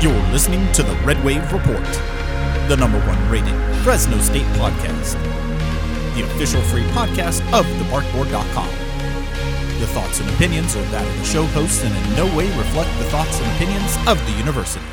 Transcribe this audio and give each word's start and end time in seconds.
You're 0.00 0.14
listening 0.30 0.70
to 0.74 0.84
the 0.84 0.94
Red 1.04 1.24
Wave 1.24 1.52
Report, 1.52 1.82
the 2.68 2.76
number 2.78 3.00
one 3.00 3.18
rated 3.28 3.52
Fresno 3.82 4.16
State 4.18 4.46
podcast, 4.54 5.14
the 6.14 6.22
official 6.22 6.62
free 6.62 6.84
podcast 6.92 7.40
of 7.52 7.66
thebarkboard.com. 7.66 8.68
The 9.80 9.88
thoughts 9.88 10.20
and 10.20 10.30
opinions 10.30 10.76
are 10.76 10.82
that 10.92 11.04
of 11.04 11.18
the 11.18 11.24
show 11.24 11.44
hosts 11.46 11.82
and 11.82 11.92
in 11.96 12.14
no 12.14 12.26
way 12.36 12.46
reflect 12.56 12.96
the 12.98 13.06
thoughts 13.06 13.40
and 13.40 13.50
opinions 13.56 13.96
of 14.06 14.24
the 14.24 14.38
university. 14.38 14.86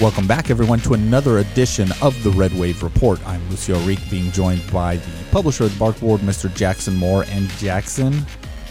Welcome 0.00 0.28
back, 0.28 0.48
everyone, 0.48 0.78
to 0.80 0.94
another 0.94 1.38
edition 1.38 1.88
of 2.02 2.20
the 2.22 2.30
Red 2.30 2.52
Wave 2.56 2.84
Report. 2.84 3.18
I'm 3.26 3.40
Lucio 3.50 3.78
Reek, 3.80 3.98
being 4.08 4.30
joined 4.30 4.62
by 4.72 4.96
the 4.96 5.24
publisher 5.32 5.64
of 5.64 5.76
the 5.76 5.84
Barkboard, 5.84 6.18
Mr. 6.18 6.54
Jackson 6.54 6.94
Moore. 6.94 7.24
And 7.30 7.48
Jackson, 7.50 8.24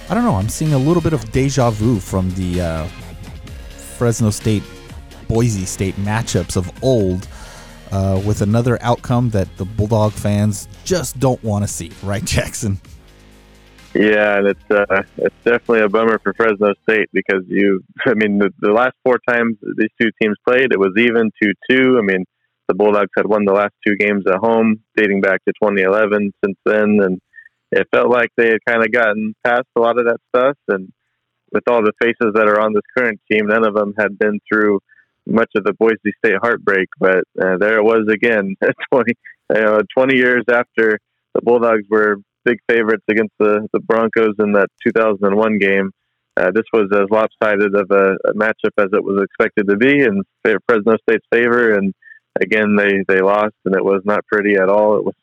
I 0.10 0.14
don't 0.14 0.24
know, 0.24 0.36
I'm 0.36 0.48
seeing 0.48 0.74
a 0.74 0.78
little 0.78 1.02
bit 1.02 1.12
of 1.12 1.32
deja 1.32 1.70
vu 1.70 2.00
from 2.00 2.32
the 2.32 2.62
uh, 2.62 2.88
Fresno 3.98 4.30
State 4.30 4.64
Boise 5.28 5.66
State 5.66 5.96
matchups 5.98 6.56
of 6.56 6.72
old. 6.84 7.28
Uh, 7.90 8.22
with 8.26 8.42
another 8.42 8.78
outcome 8.82 9.30
that 9.30 9.48
the 9.56 9.64
Bulldog 9.64 10.12
fans 10.12 10.68
just 10.84 11.18
don't 11.22 11.42
want 11.42 11.64
to 11.64 11.70
see, 11.70 11.90
right, 12.04 12.24
Jackson? 12.26 12.78
Yeah, 13.94 14.40
and 14.40 14.48
it's 14.48 14.70
uh, 14.70 15.04
it's 15.18 15.36
definitely 15.46 15.82
a 15.82 15.90
bummer 15.90 16.20
for 16.20 16.34
Fresno 16.34 16.74
State 16.84 17.10
because 17.14 17.44
you, 17.48 17.82
I 18.06 18.14
mean, 18.14 18.40
the, 18.40 18.54
the 18.60 18.72
last 18.72 18.94
four 19.04 19.20
times 19.28 19.56
these 19.78 19.90
two 20.00 20.10
teams 20.22 20.36
played, 20.46 20.74
it 20.74 20.80
was 20.80 20.94
even 20.98 21.32
two 21.42 21.54
two. 21.70 21.98
I 21.98 22.02
mean, 22.02 22.26
the 22.68 22.76
Bulldogs 22.76 23.12
had 23.16 23.26
won 23.26 23.46
the 23.46 23.54
last 23.54 23.74
two 23.86 23.96
games 23.96 24.26
at 24.28 24.36
home, 24.36 24.82
dating 24.96 25.22
back 25.22 25.44
to 25.46 25.54
2011. 25.62 26.34
Since 26.44 26.58
then, 26.66 27.00
and 27.02 27.22
it 27.72 27.88
felt 27.94 28.10
like 28.10 28.30
they 28.38 28.50
had 28.50 28.66
kind 28.66 28.84
of 28.84 28.92
gotten 28.92 29.36
past 29.46 29.66
a 29.76 29.80
lot 29.80 30.00
of 30.00 30.06
that 30.06 30.20
stuff. 30.30 30.58
And 30.68 30.92
with 31.52 31.64
all 31.70 31.82
the 31.82 31.94
faces 32.02 32.34
that 32.34 32.48
are 32.48 32.60
on 32.60 32.74
this 32.74 32.84
current 32.98 33.20
team, 33.30 33.48
none 33.48 33.66
of 33.66 33.74
them 33.74 33.94
had 33.98 34.18
been 34.18 34.40
through 34.48 34.80
much 35.26 35.52
of 35.56 35.64
the 35.64 35.74
Boise 35.74 36.14
State 36.24 36.38
heartbreak. 36.42 36.90
But 37.00 37.24
uh, 37.42 37.58
there 37.58 37.78
it 37.78 37.84
was 37.84 38.08
again, 38.12 38.56
20, 38.92 39.14
you 39.56 39.62
know, 39.62 39.82
20 39.96 40.16
years 40.16 40.44
after 40.50 41.00
the 41.34 41.42
Bulldogs 41.42 41.84
were 41.90 42.18
big 42.46 42.60
favorites 42.70 43.04
against 43.10 43.34
the, 43.40 43.68
the 43.74 43.80
Broncos 43.80 44.36
in 44.40 44.54
that 44.54 44.70
2001 44.86 45.60
game. 45.60 45.92
Uh, 46.38 46.52
this 46.54 46.64
was 46.72 46.88
as 46.94 47.10
lopsided 47.10 47.76
of 47.76 47.90
a, 47.92 48.16
a, 48.30 48.34
matchup 48.34 48.72
as 48.78 48.90
it 48.94 49.04
was 49.04 49.24
expected 49.24 49.68
to 49.68 49.76
be 49.76 50.04
in 50.04 50.22
Fresno 50.44 50.96
State's 51.02 51.26
favor. 51.34 51.74
And 51.74 51.94
again, 52.40 52.76
they, 52.76 53.04
they 53.08 53.22
lost, 53.22 53.56
and 53.66 53.76
it 53.76 53.84
was 53.84 54.04
not 54.06 54.26
pretty 54.28 54.56
at 54.56 54.70
all. 54.70 54.98
It 54.98 55.06
was, 55.06 55.16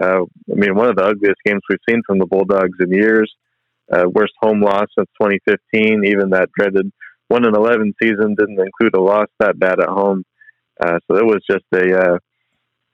uh, 0.00 0.22
I 0.22 0.54
mean, 0.54 0.74
one 0.74 0.88
of 0.88 0.96
the 0.96 1.04
ugliest 1.04 1.40
games 1.44 1.62
we've 1.68 1.78
seen 1.88 2.02
from 2.06 2.18
the 2.18 2.26
Bulldogs 2.26 2.78
in 2.80 2.92
years. 2.92 3.32
Uh, 3.92 4.04
worst 4.14 4.32
home 4.40 4.62
loss 4.62 4.86
since 4.96 5.08
2015. 5.20 6.04
Even 6.06 6.30
that 6.30 6.48
dreaded 6.58 6.90
one 7.28 7.44
and 7.44 7.56
11 7.56 7.94
season 8.02 8.34
didn't 8.34 8.60
include 8.60 8.94
a 8.94 9.00
loss 9.00 9.26
that 9.40 9.58
bad 9.58 9.80
at 9.80 9.88
home. 9.88 10.24
Uh, 10.80 10.98
so 11.06 11.18
it 11.18 11.24
was 11.24 11.42
just 11.48 11.64
a 11.74 12.14
uh, 12.14 12.18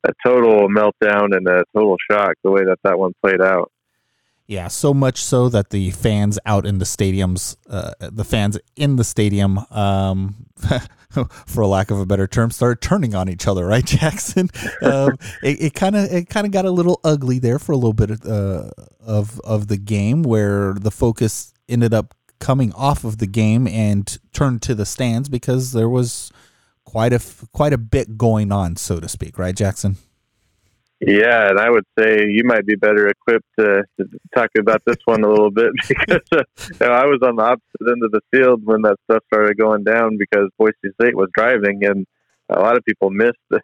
a 0.06 0.12
total 0.24 0.68
meltdown 0.68 1.36
and 1.36 1.46
a 1.46 1.62
total 1.74 1.96
shock 2.10 2.34
the 2.42 2.50
way 2.50 2.64
that 2.64 2.78
that 2.84 2.98
one 2.98 3.12
played 3.22 3.40
out. 3.40 3.70
Yeah, 4.50 4.66
so 4.66 4.92
much 4.92 5.22
so 5.22 5.48
that 5.48 5.70
the 5.70 5.92
fans 5.92 6.36
out 6.44 6.66
in 6.66 6.78
the 6.78 6.84
stadiums, 6.84 7.54
uh, 7.68 7.92
the 8.00 8.24
fans 8.24 8.58
in 8.74 8.96
the 8.96 9.04
stadium, 9.04 9.58
um, 9.70 10.46
for 11.46 11.66
lack 11.66 11.92
of 11.92 12.00
a 12.00 12.04
better 12.04 12.26
term, 12.26 12.50
started 12.50 12.80
turning 12.80 13.14
on 13.14 13.28
each 13.28 13.46
other. 13.46 13.64
Right, 13.70 13.86
Jackson? 13.86 14.50
Um, 14.82 15.18
it 15.40 15.74
kind 15.74 15.94
of 15.94 16.12
it 16.12 16.28
kind 16.28 16.46
of 16.46 16.52
got 16.52 16.64
a 16.64 16.70
little 16.72 16.98
ugly 17.04 17.38
there 17.38 17.60
for 17.60 17.70
a 17.70 17.76
little 17.76 17.92
bit 17.92 18.10
of, 18.10 18.26
uh, 18.26 18.70
of 18.98 19.38
of 19.41 19.69
the 19.69 19.76
game, 19.76 20.25
where 20.25 20.75
the 20.75 20.91
focus 20.91 21.52
ended 21.69 21.94
up 21.94 22.16
coming 22.41 22.72
off 22.72 23.04
of 23.04 23.19
the 23.19 23.28
game 23.28 23.69
and 23.69 24.19
turned 24.32 24.62
to 24.62 24.75
the 24.75 24.84
stands 24.84 25.28
because 25.28 25.70
there 25.70 25.88
was 25.88 26.32
quite 26.84 27.12
a 27.12 27.20
quite 27.52 27.72
a 27.72 27.78
bit 27.78 28.19
going 28.19 28.50
on, 28.50 28.75
so 28.75 28.98
to 28.98 29.08
speak, 29.08 29.38
right, 29.38 29.54
Jackson? 29.54 29.96
Yeah, 31.00 31.49
and 31.49 31.59
I 31.59 31.71
would 31.71 31.87
say 31.99 32.27
you 32.28 32.43
might 32.44 32.66
be 32.66 32.77
better 32.77 33.09
equipped 33.09 33.47
to, 33.59 33.84
to 33.99 34.09
talk 34.34 34.50
about 34.59 34.83
this 34.84 34.99
one 35.06 35.25
a 35.25 35.28
little 35.28 35.50
bit 35.50 35.72
because 35.88 36.21
uh, 36.33 36.43
you 36.59 36.77
know, 36.78 36.93
I 36.93 37.06
was 37.06 37.21
on 37.22 37.37
the 37.37 37.43
opposite 37.43 37.91
end 37.91 38.05
of 38.05 38.11
the 38.11 38.21
field 38.31 38.61
when 38.65 38.83
that 38.83 38.97
stuff 39.05 39.25
started 39.33 39.56
going 39.56 39.83
down 39.83 40.19
because 40.19 40.50
Boise 40.59 40.75
State 41.00 41.16
was 41.16 41.31
driving, 41.34 41.87
and 41.87 42.06
a 42.50 42.61
lot 42.61 42.77
of 42.77 42.84
people 42.84 43.09
missed 43.09 43.38
the, 43.50 43.61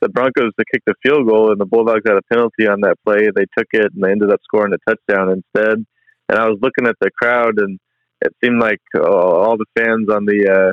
the 0.00 0.08
Broncos 0.08 0.52
to 0.58 0.64
kick 0.72 0.82
the 0.86 0.94
field 1.02 1.28
goal, 1.28 1.52
and 1.52 1.60
the 1.60 1.66
Bulldogs 1.66 2.04
had 2.06 2.16
a 2.16 2.22
penalty 2.22 2.66
on 2.66 2.80
that 2.80 2.96
play. 3.04 3.28
They 3.34 3.46
took 3.56 3.68
it, 3.72 3.92
and 3.94 4.02
they 4.02 4.10
ended 4.10 4.32
up 4.32 4.40
scoring 4.42 4.72
a 4.72 4.90
touchdown 4.90 5.30
instead. 5.30 5.84
And 6.30 6.38
I 6.38 6.48
was 6.48 6.58
looking 6.62 6.86
at 6.86 6.96
the 7.02 7.10
crowd, 7.10 7.58
and 7.58 7.78
it 8.22 8.34
seemed 8.42 8.62
like 8.62 8.80
uh, 8.94 9.02
all 9.02 9.58
the 9.58 9.66
fans 9.78 10.08
on 10.08 10.24
the 10.24 10.48
uh, 10.48 10.72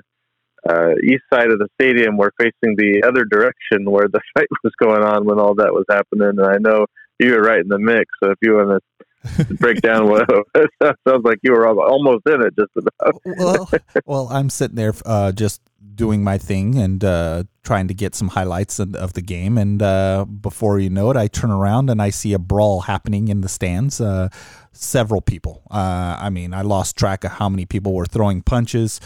uh, 0.67 0.93
east 1.03 1.23
side 1.31 1.51
of 1.51 1.59
the 1.59 1.67
stadium 1.79 2.17
were 2.17 2.33
facing 2.39 2.75
the 2.75 3.03
other 3.07 3.25
direction 3.25 3.89
where 3.89 4.07
the 4.07 4.21
fight 4.33 4.47
was 4.63 4.73
going 4.81 5.03
on 5.03 5.25
when 5.25 5.39
all 5.39 5.55
that 5.55 5.73
was 5.73 5.85
happening. 5.89 6.29
And 6.29 6.41
I 6.41 6.57
know 6.59 6.85
you 7.19 7.33
were 7.33 7.41
right 7.41 7.59
in 7.59 7.67
the 7.67 7.79
mix. 7.79 8.05
So 8.23 8.31
if 8.31 8.37
you 8.41 8.55
want 8.55 8.81
to 8.81 8.83
break 9.55 9.81
down 9.81 10.09
what 10.09 10.27
sounds 11.07 11.25
like 11.25 11.39
you 11.43 11.51
were 11.51 11.67
almost 11.67 12.23
in 12.27 12.41
it, 12.41 12.55
just 12.57 12.71
about. 12.75 13.21
well, 13.37 13.69
well, 14.05 14.27
I'm 14.29 14.49
sitting 14.49 14.75
there 14.75 14.93
uh, 15.05 15.31
just 15.31 15.61
doing 15.95 16.23
my 16.23 16.37
thing 16.37 16.77
and 16.77 17.03
uh, 17.03 17.43
trying 17.63 17.89
to 17.89 17.93
get 17.93 18.15
some 18.15 18.29
highlights 18.29 18.79
of, 18.79 18.95
of 18.95 19.13
the 19.13 19.21
game. 19.21 19.57
And 19.57 19.81
uh, 19.81 20.25
before 20.25 20.79
you 20.79 20.89
know 20.89 21.11
it, 21.11 21.17
I 21.17 21.27
turn 21.27 21.51
around 21.51 21.89
and 21.89 22.01
I 22.01 22.09
see 22.09 22.31
a 22.31 22.39
brawl 22.39 22.81
happening 22.81 23.27
in 23.27 23.41
the 23.41 23.49
stands. 23.49 23.99
Uh, 23.99 24.29
several 24.71 25.19
people. 25.19 25.63
Uh, 25.69 26.17
I 26.19 26.29
mean, 26.29 26.53
I 26.53 26.61
lost 26.61 26.95
track 26.95 27.23
of 27.25 27.31
how 27.31 27.49
many 27.49 27.65
people 27.65 27.93
were 27.93 28.05
throwing 28.05 28.41
punches. 28.41 29.01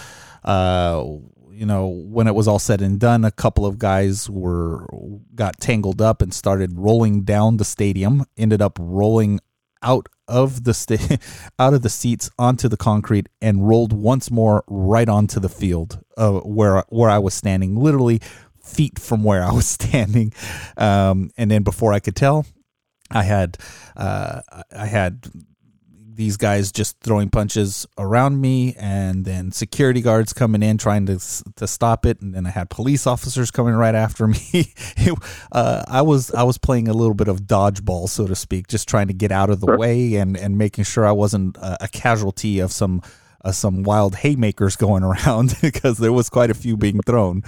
You 1.53 1.65
know, 1.65 1.87
when 1.87 2.27
it 2.27 2.35
was 2.35 2.47
all 2.47 2.59
said 2.59 2.81
and 2.81 2.99
done, 2.99 3.23
a 3.23 3.31
couple 3.31 3.65
of 3.65 3.77
guys 3.77 4.29
were 4.29 4.87
got 5.35 5.59
tangled 5.59 6.01
up 6.01 6.21
and 6.21 6.33
started 6.33 6.77
rolling 6.77 7.23
down 7.23 7.57
the 7.57 7.65
stadium. 7.65 8.25
Ended 8.35 8.61
up 8.61 8.77
rolling 8.81 9.39
out 9.83 10.09
of 10.27 10.63
the 10.63 10.73
sta- 10.73 11.17
out 11.59 11.73
of 11.73 11.81
the 11.81 11.89
seats 11.89 12.29
onto 12.39 12.67
the 12.67 12.77
concrete 12.77 13.29
and 13.41 13.67
rolled 13.67 13.93
once 13.93 14.31
more 14.31 14.63
right 14.67 15.07
onto 15.07 15.39
the 15.39 15.49
field 15.49 16.03
uh, 16.17 16.39
where 16.39 16.83
where 16.89 17.09
I 17.09 17.19
was 17.19 17.33
standing, 17.33 17.75
literally 17.75 18.19
feet 18.63 18.97
from 18.97 19.23
where 19.23 19.43
I 19.43 19.51
was 19.51 19.67
standing. 19.79 20.33
Um, 20.77 21.31
and 21.37 21.51
then 21.51 21.63
before 21.63 21.93
I 21.93 21.99
could 21.99 22.15
tell, 22.15 22.45
I 23.11 23.23
had 23.23 23.57
uh, 23.95 24.41
I 24.75 24.85
had 24.85 25.29
these 26.15 26.37
guys 26.37 26.71
just 26.71 26.99
throwing 26.99 27.29
punches 27.29 27.85
around 27.97 28.39
me, 28.39 28.75
and 28.77 29.25
then 29.25 29.51
security 29.51 30.01
guards 30.01 30.33
coming 30.33 30.63
in 30.63 30.77
trying 30.77 31.05
to 31.07 31.19
to 31.55 31.67
stop 31.67 32.05
it, 32.05 32.21
and 32.21 32.33
then 32.33 32.45
I 32.45 32.49
had 32.49 32.69
police 32.69 33.07
officers 33.07 33.51
coming 33.51 33.73
right 33.73 33.95
after 33.95 34.27
me. 34.27 34.39
it, 34.97 35.17
uh, 35.51 35.83
I 35.87 36.01
was 36.01 36.33
I 36.33 36.43
was 36.43 36.57
playing 36.57 36.87
a 36.87 36.93
little 36.93 37.13
bit 37.13 37.27
of 37.27 37.41
dodgeball, 37.41 38.09
so 38.09 38.27
to 38.27 38.35
speak, 38.35 38.67
just 38.67 38.87
trying 38.87 39.07
to 39.07 39.13
get 39.13 39.31
out 39.31 39.49
of 39.49 39.59
the 39.59 39.77
way 39.77 40.15
and 40.15 40.37
and 40.37 40.57
making 40.57 40.83
sure 40.83 41.05
I 41.05 41.11
wasn't 41.11 41.57
a, 41.57 41.85
a 41.85 41.87
casualty 41.87 42.59
of 42.59 42.71
some 42.71 43.01
uh, 43.43 43.51
some 43.51 43.83
wild 43.83 44.15
haymakers 44.15 44.75
going 44.75 45.03
around 45.11 45.55
because 45.61 45.97
there 45.97 46.13
was 46.13 46.29
quite 46.29 46.49
a 46.49 46.55
few 46.55 46.77
being 46.77 47.01
thrown. 47.01 47.43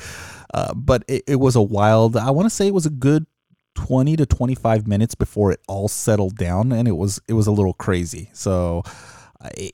Uh, 0.53 0.73
but 0.73 1.03
it, 1.07 1.23
it 1.27 1.35
was 1.35 1.55
a 1.55 1.61
wild. 1.61 2.15
I 2.15 2.31
want 2.31 2.45
to 2.45 2.49
say 2.49 2.67
it 2.67 2.73
was 2.73 2.85
a 2.85 2.91
good 2.91 3.25
20 3.75 4.15
to 4.17 4.25
25 4.25 4.87
minutes 4.87 5.15
before 5.15 5.51
it 5.51 5.59
all 5.67 5.87
settled 5.87 6.37
down 6.37 6.71
and 6.71 6.87
it 6.87 6.93
was 6.93 7.21
it 7.27 7.33
was 7.33 7.47
a 7.47 7.51
little 7.51 7.73
crazy. 7.73 8.29
So 8.33 8.83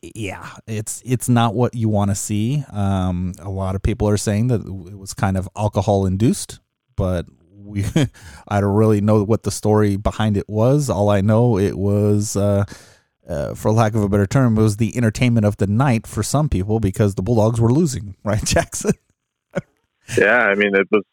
yeah 0.02 0.50
it's 0.68 1.02
it's 1.06 1.30
not 1.30 1.54
what 1.56 1.74
you 1.74 1.88
want 1.88 2.12
to 2.12 2.16
see. 2.16 2.64
Um, 2.72 3.34
a 3.40 3.50
lot 3.50 3.76
of 3.76 3.82
people 3.82 4.10
are 4.10 4.18
saying 4.18 4.48
that 4.48 4.62
it 4.62 4.98
was 4.98 5.14
kind 5.14 5.38
of 5.38 5.48
alcohol 5.56 6.06
induced 6.06 6.60
but 6.96 7.26
we 7.54 7.86
i 8.48 8.60
don't 8.60 8.76
really 8.76 9.00
know 9.02 9.24
what 9.24 9.44
the 9.44 9.52
story 9.52 9.96
behind 9.96 10.36
it 10.36 10.50
was. 10.50 10.90
All 10.90 11.10
i 11.10 11.22
know 11.22 11.58
it 11.58 11.78
was 11.78 12.36
uh, 12.36 12.66
uh, 13.28 13.54
for 13.56 13.72
lack 13.72 13.96
of 13.96 14.04
a 14.04 14.10
better 14.10 14.26
term, 14.26 14.58
it 14.58 14.62
was 14.62 14.78
the 14.78 14.96
entertainment 14.98 15.46
of 15.46 15.58
the 15.58 15.68
night 15.68 16.06
for 16.08 16.24
some 16.24 16.50
people 16.50 16.80
because 16.80 17.16
the 17.16 17.22
Bulldogs 17.22 17.62
were 17.62 17.72
losing, 17.72 18.16
right, 18.24 18.44
Jackson? 18.44 18.94
yeah, 20.18 20.40
I 20.40 20.56
mean, 20.56 20.76
it 20.76 20.88
was 20.92 21.04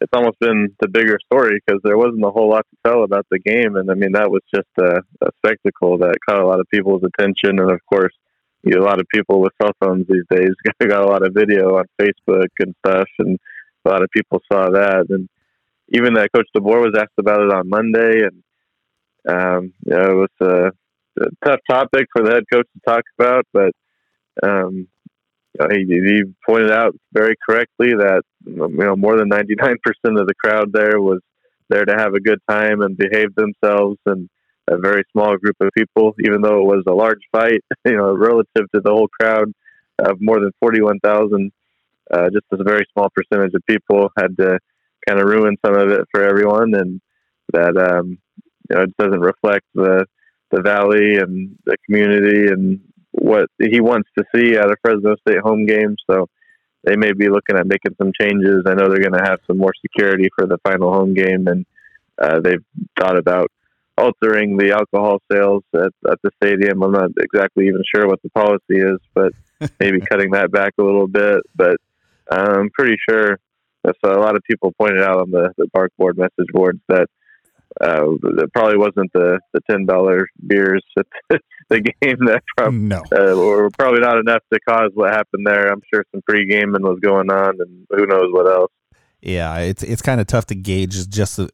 it's 0.00 0.12
almost 0.12 0.38
been 0.38 0.74
the 0.80 0.88
bigger 0.88 1.18
story 1.24 1.60
because 1.64 1.80
there 1.84 1.96
wasn't 1.96 2.24
a 2.24 2.30
whole 2.30 2.50
lot 2.50 2.66
to 2.70 2.76
tell 2.90 3.04
about 3.04 3.26
the 3.30 3.38
game, 3.38 3.76
and 3.76 3.90
I 3.90 3.94
mean 3.94 4.12
that 4.12 4.30
was 4.30 4.42
just 4.54 4.68
a, 4.78 5.00
a 5.22 5.30
spectacle 5.38 5.98
that 5.98 6.18
caught 6.28 6.42
a 6.42 6.46
lot 6.46 6.60
of 6.60 6.68
people's 6.72 7.02
attention, 7.02 7.58
and 7.58 7.70
of 7.70 7.80
course, 7.86 8.12
you 8.62 8.74
know, 8.74 8.82
a 8.82 8.88
lot 8.88 9.00
of 9.00 9.06
people 9.12 9.40
with 9.40 9.52
cell 9.62 9.72
phones 9.80 10.06
these 10.08 10.24
days 10.30 10.50
got 10.88 11.04
a 11.04 11.06
lot 11.06 11.26
of 11.26 11.34
video 11.34 11.76
on 11.78 11.84
Facebook 12.00 12.48
and 12.58 12.74
stuff, 12.84 13.08
and 13.18 13.38
a 13.84 13.88
lot 13.88 14.02
of 14.02 14.10
people 14.10 14.40
saw 14.52 14.70
that, 14.70 15.06
and 15.08 15.28
even 15.90 16.16
uh, 16.16 16.26
Coach 16.34 16.48
DeBoer 16.56 16.82
was 16.82 16.96
asked 16.98 17.18
about 17.18 17.40
it 17.40 17.52
on 17.52 17.68
Monday, 17.68 18.22
and 18.22 18.42
um, 19.28 19.72
you 19.84 19.96
know, 19.96 20.04
it 20.04 20.14
was 20.14 20.30
a, 20.40 21.22
a 21.22 21.28
tough 21.44 21.60
topic 21.68 22.06
for 22.12 22.22
the 22.22 22.32
head 22.32 22.44
coach 22.52 22.66
to 22.72 22.80
talk 22.86 23.04
about, 23.18 23.44
but 23.52 23.72
um, 24.42 24.88
he, 25.70 25.84
he 25.86 26.22
pointed 26.46 26.70
out 26.70 26.94
very 27.12 27.34
correctly 27.48 27.92
that 27.94 28.22
you 28.44 28.68
know 28.68 28.96
more 28.96 29.16
than 29.16 29.30
99% 29.30 29.76
of 30.04 30.26
the 30.26 30.34
crowd 30.34 30.72
there 30.72 31.00
was 31.00 31.20
there 31.68 31.84
to 31.84 31.94
have 31.96 32.14
a 32.14 32.20
good 32.20 32.38
time 32.48 32.80
and 32.80 32.96
behave 32.96 33.34
themselves 33.34 33.98
and 34.06 34.28
a 34.68 34.76
very 34.78 35.04
small 35.12 35.36
group 35.36 35.56
of 35.60 35.70
people, 35.76 36.14
even 36.24 36.42
though 36.42 36.60
it 36.60 36.76
was 36.76 36.84
a 36.86 36.92
large 36.92 37.20
fight, 37.30 37.62
you 37.84 37.96
know, 37.96 38.12
relative 38.14 38.70
to 38.74 38.80
the 38.80 38.90
whole 38.90 39.08
crowd 39.08 39.52
of 39.98 40.18
more 40.20 40.40
than 40.40 40.52
41,000. 40.60 41.52
Uh, 42.12 42.30
just 42.30 42.44
a 42.52 42.62
very 42.62 42.86
small 42.92 43.08
percentage 43.10 43.52
of 43.54 43.66
people 43.66 44.10
had 44.16 44.36
to 44.36 44.58
kind 45.08 45.20
of 45.20 45.26
ruin 45.26 45.56
some 45.64 45.74
of 45.74 45.90
it 45.90 46.02
for 46.12 46.22
everyone, 46.22 46.74
and 46.74 47.00
that 47.52 47.76
um, 47.76 48.18
you 48.70 48.76
know 48.76 48.82
it 48.82 48.96
doesn't 48.96 49.20
reflect 49.20 49.64
the 49.74 50.06
the 50.52 50.62
valley 50.62 51.16
and 51.16 51.58
the 51.64 51.76
community 51.84 52.46
and 52.46 52.80
what 53.16 53.48
he 53.58 53.80
wants 53.80 54.08
to 54.16 54.24
see 54.34 54.56
out 54.58 54.70
of 54.70 54.78
Fresno 54.82 55.16
State 55.26 55.40
home 55.40 55.66
games. 55.66 55.96
So 56.08 56.28
they 56.84 56.96
may 56.96 57.12
be 57.12 57.28
looking 57.28 57.56
at 57.56 57.66
making 57.66 57.96
some 58.00 58.12
changes. 58.18 58.64
I 58.66 58.74
know 58.74 58.88
they're 58.88 58.98
going 58.98 59.20
to 59.20 59.28
have 59.28 59.40
some 59.46 59.58
more 59.58 59.72
security 59.80 60.28
for 60.36 60.46
the 60.46 60.58
final 60.58 60.92
home 60.92 61.14
game, 61.14 61.46
and 61.48 61.66
uh, 62.20 62.40
they've 62.40 62.64
thought 62.98 63.16
about 63.16 63.50
altering 63.98 64.56
the 64.56 64.72
alcohol 64.72 65.18
sales 65.30 65.64
at, 65.74 65.90
at 66.10 66.18
the 66.22 66.30
stadium. 66.42 66.82
I'm 66.82 66.92
not 66.92 67.10
exactly 67.18 67.66
even 67.66 67.82
sure 67.94 68.06
what 68.06 68.22
the 68.22 68.30
policy 68.30 68.78
is, 68.78 68.98
but 69.14 69.32
maybe 69.80 70.00
cutting 70.00 70.32
that 70.32 70.52
back 70.52 70.74
a 70.78 70.82
little 70.82 71.08
bit. 71.08 71.40
But 71.54 71.76
I'm 72.30 72.70
pretty 72.70 72.96
sure 73.08 73.38
that's 73.82 73.98
a 74.04 74.18
lot 74.18 74.36
of 74.36 74.42
people 74.48 74.72
pointed 74.78 75.02
out 75.02 75.20
on 75.20 75.30
the, 75.30 75.52
the 75.56 75.68
Bark 75.72 75.92
Board 75.96 76.18
message 76.18 76.52
boards 76.52 76.80
that 76.88 77.08
uh, 77.80 78.12
it 78.12 78.52
probably 78.52 78.78
wasn't 78.78 79.12
the, 79.12 79.38
the 79.52 79.60
ten 79.70 79.86
dollar 79.86 80.26
beers 80.46 80.84
at 80.98 81.06
the 81.70 81.80
game 81.80 82.18
that 82.26 82.42
probably 82.56 82.78
no. 82.78 83.02
uh, 83.12 83.36
were 83.36 83.70
probably 83.78 84.00
not 84.00 84.18
enough 84.18 84.42
to 84.52 84.58
cause 84.68 84.90
what 84.94 85.12
happened 85.12 85.46
there. 85.46 85.70
I'm 85.70 85.82
sure 85.92 86.04
some 86.12 86.22
pre 86.26 86.46
gaming 86.46 86.82
was 86.82 86.98
going 87.00 87.30
on, 87.30 87.56
and 87.60 87.86
who 87.90 88.06
knows 88.06 88.32
what 88.32 88.46
else. 88.46 88.72
Yeah, 89.22 89.58
it's 89.58 89.82
it's 89.82 90.02
kind 90.02 90.20
of 90.20 90.26
tough 90.26 90.46
to 90.46 90.54
gauge 90.54 91.08
just 91.08 91.40
uh, 91.40 91.46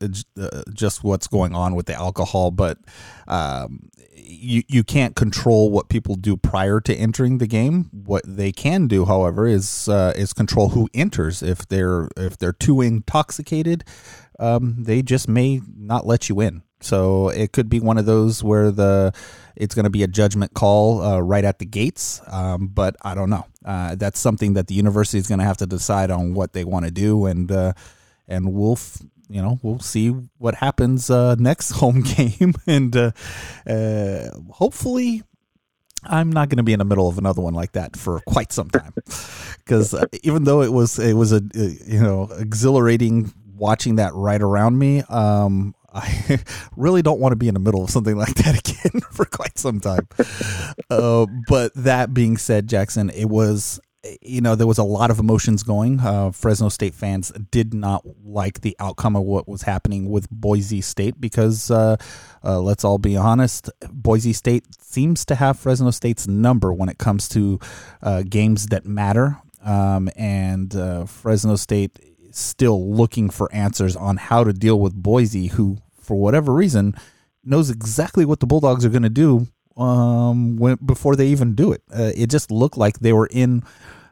just 0.74 1.04
what's 1.04 1.26
going 1.28 1.54
on 1.54 1.74
with 1.74 1.86
the 1.86 1.94
alcohol, 1.94 2.50
but 2.50 2.78
um, 3.28 3.88
you 4.14 4.62
you 4.68 4.82
can't 4.82 5.14
control 5.14 5.70
what 5.70 5.88
people 5.88 6.16
do 6.16 6.36
prior 6.36 6.80
to 6.80 6.94
entering 6.94 7.38
the 7.38 7.46
game. 7.46 7.88
What 7.92 8.24
they 8.26 8.50
can 8.50 8.88
do, 8.88 9.04
however, 9.04 9.46
is 9.46 9.88
uh, 9.88 10.12
is 10.16 10.32
control 10.32 10.70
who 10.70 10.88
enters. 10.92 11.42
If 11.42 11.68
they're 11.68 12.08
if 12.16 12.36
they're 12.36 12.52
too 12.52 12.80
intoxicated, 12.80 13.84
um, 14.40 14.82
they 14.82 15.02
just 15.02 15.28
may 15.28 15.60
not 15.76 16.04
let 16.04 16.28
you 16.28 16.40
in. 16.40 16.62
So 16.82 17.28
it 17.30 17.52
could 17.52 17.68
be 17.68 17.80
one 17.80 17.98
of 17.98 18.06
those 18.06 18.42
where 18.42 18.70
the 18.70 19.12
it's 19.56 19.74
going 19.74 19.84
to 19.84 19.90
be 19.90 20.02
a 20.02 20.08
judgment 20.08 20.54
call 20.54 21.02
uh, 21.02 21.20
right 21.20 21.44
at 21.44 21.58
the 21.58 21.66
gates. 21.66 22.20
Um, 22.26 22.68
but 22.68 22.96
I 23.02 23.14
don't 23.14 23.30
know. 23.30 23.46
Uh, 23.64 23.94
that's 23.94 24.18
something 24.18 24.54
that 24.54 24.66
the 24.66 24.74
university 24.74 25.18
is 25.18 25.28
going 25.28 25.38
to 25.38 25.44
have 25.44 25.58
to 25.58 25.66
decide 25.66 26.10
on 26.10 26.34
what 26.34 26.52
they 26.52 26.64
want 26.64 26.84
to 26.84 26.90
do, 26.90 27.26
and 27.26 27.50
uh, 27.50 27.72
and 28.26 28.52
we'll 28.52 28.72
f- 28.72 28.98
you 29.28 29.40
know 29.40 29.58
we'll 29.62 29.78
see 29.78 30.08
what 30.38 30.56
happens 30.56 31.10
uh, 31.10 31.36
next 31.36 31.70
home 31.82 32.02
game, 32.02 32.54
and 32.66 32.96
uh, 32.96 33.12
uh, 33.66 34.30
hopefully. 34.50 35.22
I'm 36.04 36.32
not 36.32 36.48
going 36.48 36.56
to 36.56 36.64
be 36.64 36.72
in 36.72 36.80
the 36.80 36.84
middle 36.84 37.08
of 37.08 37.16
another 37.16 37.42
one 37.42 37.54
like 37.54 37.72
that 37.72 37.96
for 37.96 38.18
quite 38.26 38.50
some 38.50 38.68
time, 38.68 38.92
because 39.58 39.94
even 40.24 40.42
though 40.42 40.60
it 40.62 40.72
was 40.72 40.98
it 40.98 41.12
was 41.12 41.30
a 41.30 41.40
you 41.54 42.00
know 42.00 42.28
exhilarating 42.36 43.32
watching 43.54 43.94
that 43.96 44.12
right 44.12 44.42
around 44.42 44.76
me, 44.76 45.02
um, 45.02 45.76
I 45.94 46.40
really 46.76 47.02
don't 47.02 47.20
want 47.20 47.32
to 47.32 47.36
be 47.36 47.48
in 47.48 47.54
the 47.54 47.60
middle 47.60 47.84
of 47.84 47.90
something 47.90 48.16
like 48.16 48.34
that 48.34 48.58
again 48.70 49.00
for 49.12 49.24
quite 49.24 49.58
some 49.58 49.80
time. 49.80 50.08
uh, 50.90 51.26
but 51.48 51.72
that 51.74 52.14
being 52.14 52.36
said, 52.36 52.68
Jackson, 52.68 53.10
it 53.10 53.26
was 53.26 53.80
you 54.20 54.40
know 54.40 54.56
there 54.56 54.66
was 54.66 54.78
a 54.78 54.84
lot 54.84 55.10
of 55.10 55.18
emotions 55.18 55.62
going. 55.62 56.00
Uh, 56.00 56.30
Fresno 56.32 56.68
State 56.68 56.94
fans 56.94 57.30
did 57.50 57.72
not 57.72 58.04
like 58.24 58.60
the 58.62 58.76
outcome 58.80 59.16
of 59.16 59.22
what 59.22 59.48
was 59.48 59.62
happening 59.62 60.10
with 60.10 60.28
Boise 60.30 60.80
State 60.80 61.20
because 61.20 61.70
uh, 61.70 61.96
uh, 62.44 62.60
let's 62.60 62.84
all 62.84 62.98
be 62.98 63.16
honest, 63.16 63.70
Boise 63.90 64.32
State 64.32 64.64
seems 64.80 65.24
to 65.26 65.36
have 65.36 65.58
Fresno 65.58 65.90
State's 65.90 66.26
number 66.26 66.72
when 66.72 66.88
it 66.88 66.98
comes 66.98 67.28
to 67.30 67.60
uh, 68.02 68.22
games 68.28 68.66
that 68.66 68.84
matter. 68.84 69.38
Um, 69.64 70.10
and 70.16 70.74
uh, 70.74 71.04
Fresno 71.04 71.54
State 71.54 72.00
still 72.34 72.92
looking 72.94 73.30
for 73.30 73.52
answers 73.52 73.96
on 73.96 74.16
how 74.16 74.44
to 74.44 74.52
deal 74.52 74.78
with 74.78 74.94
Boise, 74.94 75.48
who, 75.48 75.78
for 76.00 76.16
whatever 76.16 76.52
reason, 76.52 76.94
knows 77.44 77.70
exactly 77.70 78.24
what 78.24 78.40
the 78.40 78.46
Bulldogs 78.46 78.84
are 78.84 78.90
going 78.90 79.02
to 79.02 79.10
do 79.10 79.46
um, 79.76 80.56
when, 80.56 80.76
before 80.76 81.16
they 81.16 81.28
even 81.28 81.54
do 81.54 81.72
it. 81.72 81.82
Uh, 81.92 82.12
it 82.14 82.30
just 82.30 82.50
looked 82.50 82.76
like 82.76 82.98
they 82.98 83.12
were 83.12 83.28
in 83.30 83.62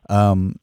um, 0.09 0.57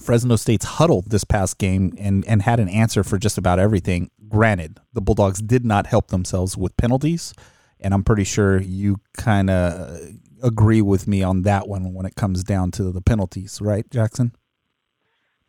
Fresno 0.00 0.36
State's 0.36 0.64
huddle 0.64 1.02
this 1.06 1.24
past 1.24 1.58
game 1.58 1.94
and, 1.98 2.24
and 2.26 2.42
had 2.42 2.60
an 2.60 2.68
answer 2.68 3.04
for 3.04 3.18
just 3.18 3.38
about 3.38 3.58
everything. 3.58 4.10
Granted, 4.28 4.78
the 4.92 5.00
Bulldogs 5.00 5.40
did 5.40 5.64
not 5.64 5.86
help 5.86 6.08
themselves 6.08 6.56
with 6.56 6.76
penalties, 6.76 7.34
and 7.80 7.94
I'm 7.94 8.04
pretty 8.04 8.24
sure 8.24 8.60
you 8.60 9.00
kind 9.16 9.50
of 9.50 10.00
agree 10.42 10.82
with 10.82 11.08
me 11.08 11.22
on 11.22 11.42
that 11.42 11.68
one 11.68 11.94
when 11.94 12.06
it 12.06 12.14
comes 12.16 12.44
down 12.44 12.70
to 12.72 12.92
the 12.92 13.00
penalties, 13.00 13.60
right, 13.60 13.88
Jackson? 13.90 14.32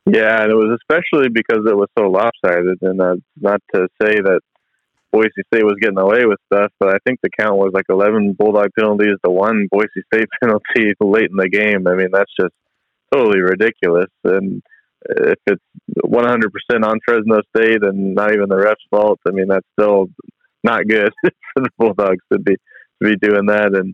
Yeah, 0.05 0.43
and 0.43 0.51
it 0.51 0.55
was 0.55 0.77
especially 0.81 1.29
because 1.29 1.65
it 1.67 1.75
was 1.75 1.89
so 1.97 2.05
lopsided. 2.05 2.77
And 2.81 3.01
uh, 3.01 3.15
not 3.39 3.61
to 3.73 3.87
say 4.01 4.15
that 4.21 4.41
Boise 5.11 5.29
State 5.47 5.63
was 5.63 5.77
getting 5.81 5.97
away 5.97 6.25
with 6.25 6.39
stuff, 6.51 6.71
but 6.79 6.89
I 6.89 6.97
think 7.05 7.19
the 7.23 7.29
count 7.39 7.57
was 7.57 7.71
like 7.73 7.85
11 7.89 8.35
Bulldog 8.37 8.69
penalties 8.77 9.17
to 9.23 9.31
one 9.31 9.67
Boise 9.71 10.03
State 10.13 10.27
penalty 10.43 10.93
late 10.99 11.29
in 11.31 11.37
the 11.37 11.49
game. 11.49 11.87
I 11.87 11.95
mean, 11.95 12.09
that's 12.11 12.31
just 12.39 12.53
totally 13.13 13.39
ridiculous. 13.39 14.11
And 14.23 14.61
if 15.07 15.39
it's 15.47 15.63
100% 16.05 16.83
on 16.83 16.99
Fresno 17.05 17.39
State 17.55 17.83
and 17.83 18.13
not 18.15 18.33
even 18.33 18.49
the 18.49 18.57
ref's 18.57 18.83
fault, 18.89 19.19
I 19.27 19.31
mean, 19.31 19.47
that's 19.47 19.67
still 19.79 20.07
not 20.63 20.87
good 20.87 21.11
for 21.23 21.63
the 21.63 21.69
Bulldogs 21.77 22.23
to 22.33 22.39
be 22.39 22.55
to 23.01 23.09
be 23.09 23.15
doing 23.17 23.47
that. 23.47 23.73
And 23.73 23.93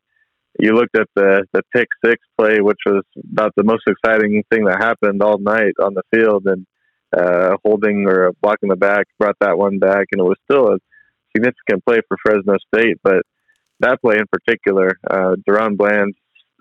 you 0.59 0.73
looked 0.73 0.97
at 0.97 1.07
the 1.15 1.45
the 1.53 1.61
pick 1.73 1.87
six 2.03 2.21
play, 2.37 2.61
which 2.61 2.79
was 2.85 3.03
about 3.31 3.53
the 3.55 3.63
most 3.63 3.83
exciting 3.87 4.43
thing 4.51 4.65
that 4.65 4.81
happened 4.81 5.21
all 5.21 5.37
night 5.39 5.73
on 5.81 5.93
the 5.93 6.03
field, 6.13 6.45
and 6.45 6.65
uh, 7.17 7.57
holding 7.63 8.05
or 8.07 8.31
blocking 8.41 8.69
the 8.69 8.75
back 8.75 9.07
brought 9.19 9.37
that 9.39 9.57
one 9.57 9.79
back, 9.79 10.07
and 10.11 10.21
it 10.21 10.23
was 10.23 10.37
still 10.49 10.73
a 10.73 10.77
significant 11.35 11.85
play 11.85 12.01
for 12.07 12.17
Fresno 12.23 12.57
State. 12.73 12.97
But 13.03 13.23
that 13.79 14.01
play 14.01 14.17
in 14.17 14.25
particular, 14.31 14.97
uh, 15.09 15.35
DaRon 15.47 15.77
Bland 15.77 16.13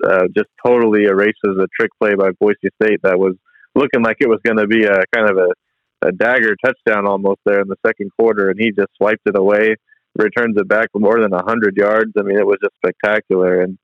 uh, 0.04 0.24
just 0.36 0.48
totally 0.64 1.04
erases 1.04 1.58
a 1.58 1.66
trick 1.78 1.90
play 2.00 2.14
by 2.14 2.30
Boise 2.40 2.56
State 2.82 3.00
that 3.02 3.18
was 3.18 3.34
looking 3.74 4.02
like 4.02 4.16
it 4.20 4.28
was 4.28 4.40
going 4.44 4.56
to 4.56 4.66
be 4.66 4.84
a 4.84 5.02
kind 5.14 5.30
of 5.30 5.36
a, 5.36 6.08
a 6.08 6.12
dagger 6.12 6.56
touchdown 6.64 7.06
almost 7.06 7.40
there 7.44 7.60
in 7.60 7.68
the 7.68 7.76
second 7.86 8.10
quarter, 8.18 8.50
and 8.50 8.58
he 8.58 8.70
just 8.70 8.88
swiped 8.96 9.26
it 9.26 9.36
away 9.36 9.76
returns 10.20 10.56
it 10.56 10.68
back 10.68 10.88
more 10.94 11.20
than 11.20 11.30
100 11.30 11.76
yards. 11.76 12.12
I 12.18 12.22
mean, 12.22 12.38
it 12.38 12.46
was 12.46 12.58
just 12.62 12.74
spectacular. 12.76 13.62
And 13.62 13.78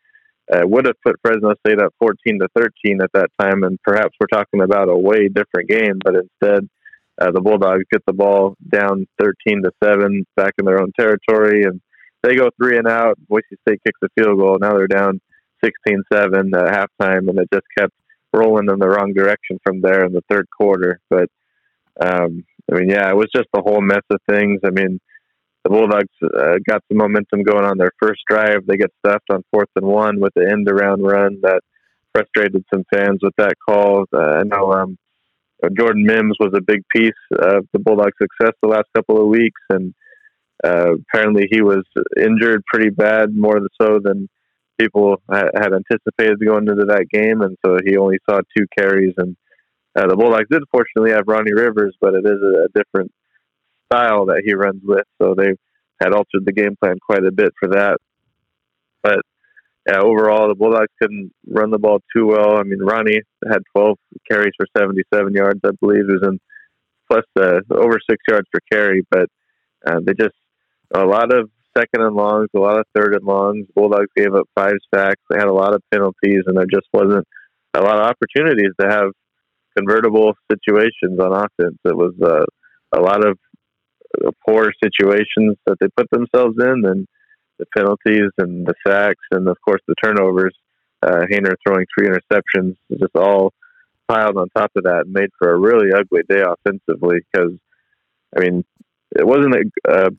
uh, 0.52 0.62
would 0.64 0.86
have 0.86 1.00
put 1.04 1.16
Fresno 1.22 1.54
State 1.66 1.80
up 1.80 1.92
14 1.98 2.38
to 2.40 2.48
13 2.56 3.00
at 3.02 3.10
that 3.14 3.30
time, 3.40 3.64
and 3.64 3.80
perhaps 3.82 4.14
we're 4.20 4.26
talking 4.28 4.62
about 4.62 4.88
a 4.88 4.96
way 4.96 5.28
different 5.28 5.68
game. 5.68 5.98
But 6.04 6.14
instead, 6.14 6.68
uh, 7.20 7.32
the 7.32 7.40
Bulldogs 7.40 7.84
get 7.90 8.02
the 8.06 8.12
ball 8.12 8.56
down 8.68 9.06
13 9.18 9.64
to 9.64 9.72
seven, 9.82 10.24
back 10.36 10.54
in 10.58 10.64
their 10.64 10.80
own 10.80 10.92
territory, 10.98 11.64
and 11.64 11.80
they 12.22 12.36
go 12.36 12.50
three 12.62 12.78
and 12.78 12.86
out. 12.86 13.18
Boise 13.28 13.44
State 13.66 13.80
kicks 13.84 13.98
a 14.04 14.08
field 14.16 14.38
goal. 14.38 14.58
Now 14.60 14.74
they're 14.74 14.86
down 14.86 15.20
16-7 15.64 16.04
at 16.12 16.88
halftime, 17.02 17.28
and 17.28 17.38
it 17.38 17.48
just 17.52 17.66
kept 17.76 17.94
rolling 18.32 18.68
in 18.70 18.78
the 18.78 18.88
wrong 18.88 19.14
direction 19.14 19.58
from 19.64 19.80
there 19.80 20.04
in 20.04 20.12
the 20.12 20.22
third 20.30 20.46
quarter. 20.56 21.00
But 21.10 21.28
um, 22.00 22.44
I 22.70 22.78
mean, 22.78 22.90
yeah, 22.90 23.08
it 23.08 23.16
was 23.16 23.30
just 23.34 23.48
a 23.54 23.62
whole 23.62 23.80
mess 23.80 24.02
of 24.10 24.20
things. 24.28 24.60
I 24.64 24.70
mean 24.70 25.00
the 25.66 25.74
Bulldogs 25.74 26.08
uh, 26.22 26.58
got 26.68 26.82
some 26.88 26.98
momentum 26.98 27.42
going 27.42 27.64
on 27.64 27.76
their 27.76 27.90
first 28.00 28.20
drive. 28.28 28.66
They 28.66 28.76
get 28.76 28.92
stuffed 29.04 29.30
on 29.30 29.42
fourth 29.50 29.68
and 29.74 29.86
one 29.86 30.20
with 30.20 30.32
the 30.34 30.48
end 30.48 30.68
around 30.68 31.02
run 31.02 31.40
that 31.42 31.60
frustrated 32.14 32.64
some 32.72 32.84
fans 32.92 33.18
with 33.20 33.34
that 33.36 33.54
call. 33.68 34.04
Uh, 34.12 34.18
I 34.18 34.42
know 34.44 34.72
um, 34.72 34.96
Jordan 35.76 36.04
Mims 36.04 36.36
was 36.38 36.52
a 36.54 36.60
big 36.60 36.82
piece 36.94 37.12
of 37.32 37.66
the 37.72 37.80
Bulldogs' 37.80 38.12
success 38.20 38.54
the 38.62 38.68
last 38.68 38.86
couple 38.94 39.20
of 39.20 39.26
weeks, 39.26 39.60
and 39.70 39.92
uh, 40.62 40.94
apparently 40.94 41.48
he 41.50 41.62
was 41.62 41.84
injured 42.16 42.62
pretty 42.72 42.90
bad, 42.90 43.34
more 43.34 43.58
so 43.80 43.98
than 44.02 44.28
people 44.78 45.20
had 45.32 45.72
anticipated 45.72 46.38
going 46.44 46.68
into 46.68 46.84
that 46.84 47.06
game, 47.12 47.40
and 47.40 47.56
so 47.64 47.78
he 47.84 47.96
only 47.96 48.18
saw 48.30 48.38
two 48.56 48.66
carries. 48.78 49.14
And 49.16 49.36
uh, 49.96 50.06
the 50.06 50.16
Bulldogs 50.16 50.48
did 50.48 50.62
fortunately 50.70 51.10
have 51.10 51.26
Ronnie 51.26 51.54
Rivers, 51.54 51.96
but 52.00 52.14
it 52.14 52.24
is 52.24 52.40
a, 52.40 52.66
a 52.66 52.68
different 52.72 53.10
style 53.90 54.26
that 54.26 54.42
he 54.44 54.54
runs 54.54 54.82
with. 54.84 55.04
So 55.20 55.34
they've 55.36 55.58
had 56.00 56.12
altered 56.12 56.44
the 56.44 56.52
game 56.52 56.76
plan 56.82 56.96
quite 57.04 57.24
a 57.24 57.32
bit 57.32 57.52
for 57.58 57.70
that. 57.70 57.98
But 59.02 59.20
yeah, 59.88 60.00
overall, 60.00 60.48
the 60.48 60.54
Bulldogs 60.54 60.92
couldn't 61.00 61.32
run 61.46 61.70
the 61.70 61.78
ball 61.78 62.00
too 62.14 62.26
well. 62.26 62.58
I 62.58 62.64
mean, 62.64 62.80
Ronnie 62.80 63.20
had 63.48 63.62
12 63.76 63.96
carries 64.28 64.52
for 64.56 64.66
77 64.76 65.32
yards, 65.32 65.60
I 65.64 65.70
believe, 65.80 66.08
it 66.08 66.20
was 66.20 66.28
in 66.28 66.40
plus 67.08 67.24
uh, 67.38 67.60
over 67.70 67.98
six 68.10 68.18
yards 68.28 68.48
per 68.52 68.58
carry. 68.70 69.06
But 69.08 69.28
uh, 69.86 70.00
they 70.04 70.12
just 70.14 70.34
a 70.94 71.04
lot 71.04 71.32
of 71.32 71.50
second 71.76 72.02
and 72.02 72.16
longs, 72.16 72.48
a 72.54 72.58
lot 72.58 72.78
of 72.78 72.86
third 72.94 73.14
and 73.14 73.24
longs. 73.24 73.66
Bulldogs 73.74 74.10
gave 74.16 74.34
up 74.34 74.48
five 74.54 74.76
sacks. 74.94 75.20
They 75.30 75.38
had 75.38 75.48
a 75.48 75.52
lot 75.52 75.74
of 75.74 75.82
penalties, 75.92 76.42
and 76.46 76.56
there 76.56 76.66
just 76.66 76.86
wasn't 76.92 77.26
a 77.74 77.80
lot 77.80 77.98
of 77.98 78.06
opportunities 78.06 78.72
to 78.80 78.88
have 78.88 79.10
convertible 79.76 80.32
situations 80.50 81.20
on 81.20 81.32
offense. 81.32 81.78
It 81.84 81.96
was 81.96 82.14
uh, 82.22 82.44
a 82.98 83.00
lot 83.00 83.26
of 83.26 83.38
poor 84.46 84.72
situations 84.82 85.56
that 85.66 85.76
they 85.80 85.88
put 85.96 86.08
themselves 86.10 86.56
in, 86.58 86.84
and 86.84 87.06
the 87.58 87.66
penalties 87.76 88.30
and 88.38 88.66
the 88.66 88.74
sacks, 88.86 89.24
and 89.30 89.48
of 89.48 89.56
course 89.64 89.80
the 89.86 89.94
turnovers. 90.02 90.54
Uh, 91.02 91.24
Haener 91.30 91.54
throwing 91.66 91.86
three 91.96 92.08
interceptions, 92.08 92.76
just 92.90 93.14
all 93.14 93.52
piled 94.08 94.36
on 94.36 94.48
top 94.56 94.70
of 94.76 94.84
that, 94.84 95.04
made 95.06 95.30
for 95.38 95.52
a 95.52 95.58
really 95.58 95.92
ugly 95.92 96.22
day 96.28 96.42
offensively. 96.42 97.18
Because 97.32 97.52
I 98.36 98.40
mean, 98.40 98.64
it 99.14 99.26
wasn't 99.26 99.54
a, 99.54 99.64
uh, 99.88 100.10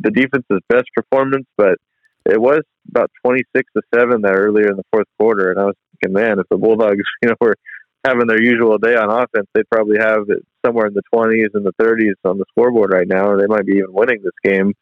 the 0.00 0.10
defense's 0.10 0.60
best 0.68 0.86
performance, 0.94 1.46
but 1.56 1.78
it 2.26 2.40
was 2.40 2.62
about 2.88 3.10
twenty 3.24 3.44
six 3.54 3.70
to 3.76 3.82
seven 3.94 4.22
there 4.22 4.34
earlier 4.34 4.70
in 4.70 4.76
the 4.76 4.84
fourth 4.92 5.08
quarter, 5.18 5.50
and 5.50 5.60
I 5.60 5.64
was 5.64 5.76
thinking, 6.00 6.14
man, 6.14 6.38
if 6.38 6.46
the 6.50 6.56
Bulldogs, 6.56 7.04
you 7.22 7.28
know, 7.28 7.36
were 7.40 7.56
having 8.04 8.26
their 8.26 8.42
usual 8.42 8.78
day 8.78 8.96
on 8.96 9.10
offense, 9.10 9.48
they'd 9.54 9.68
probably 9.70 9.98
have 9.98 10.24
it 10.28 10.44
somewhere 10.64 10.86
in 10.86 10.94
the 10.94 11.02
20s 11.12 11.48
and 11.54 11.64
the 11.64 11.72
30s 11.80 12.14
on 12.24 12.38
the 12.38 12.44
scoreboard 12.50 12.92
right 12.92 13.08
now. 13.08 13.36
They 13.36 13.46
might 13.46 13.66
be 13.66 13.78
even 13.78 13.92
winning 13.92 14.22
this 14.22 14.32
game. 14.52 14.74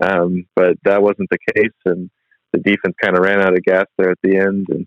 Um, 0.00 0.46
but 0.54 0.76
that 0.84 1.02
wasn't 1.02 1.28
the 1.30 1.38
case, 1.54 1.72
and 1.84 2.08
the 2.52 2.60
defense 2.60 2.94
kind 3.02 3.16
of 3.16 3.24
ran 3.24 3.40
out 3.40 3.56
of 3.56 3.64
gas 3.64 3.86
there 3.96 4.10
at 4.10 4.18
the 4.22 4.36
end, 4.36 4.66
and 4.70 4.86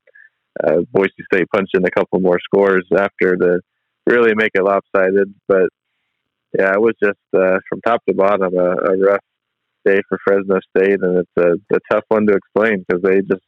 uh, 0.64 0.82
Boise 0.92 1.12
State 1.32 1.48
punched 1.54 1.76
in 1.76 1.86
a 1.86 1.92
couple 1.92 2.20
more 2.20 2.40
scores 2.44 2.88
after 2.96 3.36
to 3.36 3.60
really 4.06 4.34
make 4.36 4.52
it 4.54 4.64
lopsided. 4.64 5.34
But 5.48 5.70
yeah, 6.58 6.74
it 6.74 6.82
was 6.82 6.94
just 7.04 7.20
uh, 7.36 7.60
from 7.68 7.82
top 7.86 8.04
to 8.08 8.16
bottom 8.16 8.58
a, 8.58 8.72
a 8.72 8.98
rough 8.98 9.24
day 9.86 10.02
for 10.08 10.18
Fresno 10.26 10.60
State, 10.76 11.00
and 11.02 11.18
it's 11.20 11.32
a, 11.38 11.76
a 11.76 11.80
tough 11.92 12.06
one 12.08 12.26
to 12.28 12.34
explain 12.34 12.86
because 12.88 13.02
they 13.02 13.22
just 13.22 13.44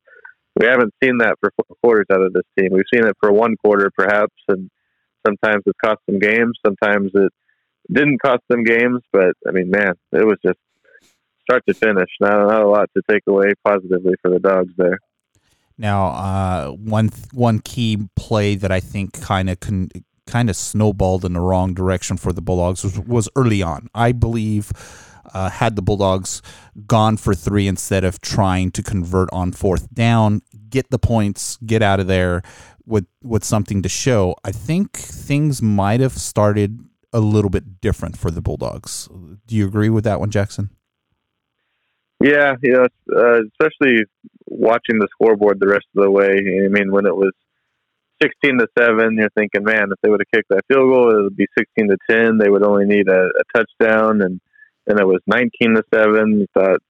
we 0.59 0.65
haven't 0.65 0.93
seen 1.03 1.17
that 1.19 1.35
for 1.39 1.51
quarters 1.81 2.05
out 2.11 2.21
of 2.21 2.33
this 2.33 2.43
team. 2.57 2.69
We've 2.71 2.83
seen 2.93 3.05
it 3.05 3.17
for 3.19 3.31
one 3.31 3.55
quarter, 3.57 3.91
perhaps, 3.95 4.35
and 4.47 4.69
sometimes 5.25 5.63
it 5.65 5.75
cost 5.83 5.99
them 6.07 6.19
games. 6.19 6.59
Sometimes 6.65 7.11
it 7.13 7.31
didn't 7.91 8.21
cost 8.21 8.41
them 8.49 8.63
games. 8.63 9.01
But 9.11 9.33
I 9.47 9.51
mean, 9.51 9.69
man, 9.69 9.93
it 10.11 10.25
was 10.25 10.37
just 10.45 10.59
start 11.41 11.63
to 11.67 11.73
finish. 11.73 12.09
Not, 12.19 12.47
not 12.47 12.61
a 12.61 12.67
lot 12.67 12.89
to 12.95 13.03
take 13.09 13.23
away 13.27 13.53
positively 13.65 14.13
for 14.21 14.31
the 14.31 14.39
dogs 14.39 14.73
there. 14.77 14.99
Now, 15.77 16.05
uh, 16.07 16.69
one 16.69 17.09
one 17.31 17.59
key 17.59 18.07
play 18.15 18.55
that 18.55 18.71
I 18.71 18.79
think 18.79 19.19
kind 19.21 19.49
of 19.49 19.57
kind 20.27 20.49
of 20.49 20.55
snowballed 20.55 21.25
in 21.25 21.33
the 21.33 21.39
wrong 21.39 21.73
direction 21.73 22.17
for 22.17 22.31
the 22.31 22.41
Bulldogs 22.41 22.83
was, 22.83 22.99
was 22.99 23.29
early 23.35 23.61
on. 23.61 23.89
I 23.93 24.11
believe 24.11 24.71
uh, 25.33 25.49
had 25.49 25.75
the 25.75 25.81
Bulldogs 25.81 26.41
gone 26.87 27.17
for 27.17 27.33
three 27.35 27.67
instead 27.67 28.03
of 28.03 28.19
trying 28.21 28.71
to 28.71 28.83
convert 28.83 29.29
on 29.31 29.51
fourth 29.51 29.93
down, 29.93 30.41
get 30.69 30.89
the 30.89 30.99
points, 30.99 31.57
get 31.65 31.81
out 31.81 31.99
of 31.99 32.07
there 32.07 32.41
with 32.85 33.07
with 33.21 33.43
something 33.43 33.81
to 33.81 33.89
show, 33.89 34.35
I 34.43 34.51
think 34.51 34.97
things 34.97 35.61
might 35.61 35.99
have 35.99 36.13
started 36.13 36.79
a 37.13 37.19
little 37.19 37.49
bit 37.49 37.79
different 37.79 38.17
for 38.17 38.31
the 38.31 38.41
Bulldogs. 38.41 39.07
Do 39.45 39.55
you 39.55 39.67
agree 39.67 39.89
with 39.89 40.03
that 40.03 40.19
one, 40.19 40.31
Jackson? 40.31 40.69
Yeah, 42.21 42.55
know, 42.63 42.87
uh, 43.15 43.41
especially 43.51 44.03
watching 44.47 44.99
the 44.99 45.07
scoreboard 45.11 45.59
the 45.59 45.67
rest 45.67 45.85
of 45.95 46.03
the 46.03 46.11
way. 46.11 46.31
I 46.65 46.69
mean, 46.69 46.91
when 46.91 47.05
it 47.05 47.15
was 47.15 47.33
sixteen 48.21 48.57
to 48.59 48.67
seven, 48.77 49.17
you're 49.17 49.29
thinking, 49.37 49.63
man, 49.63 49.89
if 49.91 49.99
they 50.01 50.09
would 50.09 50.21
have 50.21 50.31
kicked 50.33 50.49
that 50.49 50.65
field 50.67 50.89
goal, 50.89 51.17
it 51.17 51.23
would 51.23 51.35
be 51.35 51.47
sixteen 51.57 51.89
to 51.89 51.97
ten. 52.09 52.37
They 52.37 52.49
would 52.49 52.63
only 52.63 52.85
need 52.85 53.07
a, 53.09 53.25
a 53.25 53.43
touchdown, 53.53 54.21
and 54.21 54.39
and 54.87 54.99
it 54.99 55.05
was 55.05 55.21
19 55.27 55.75
to 55.75 55.83
seven. 55.93 56.39
You 56.39 56.47
thought 56.53 56.81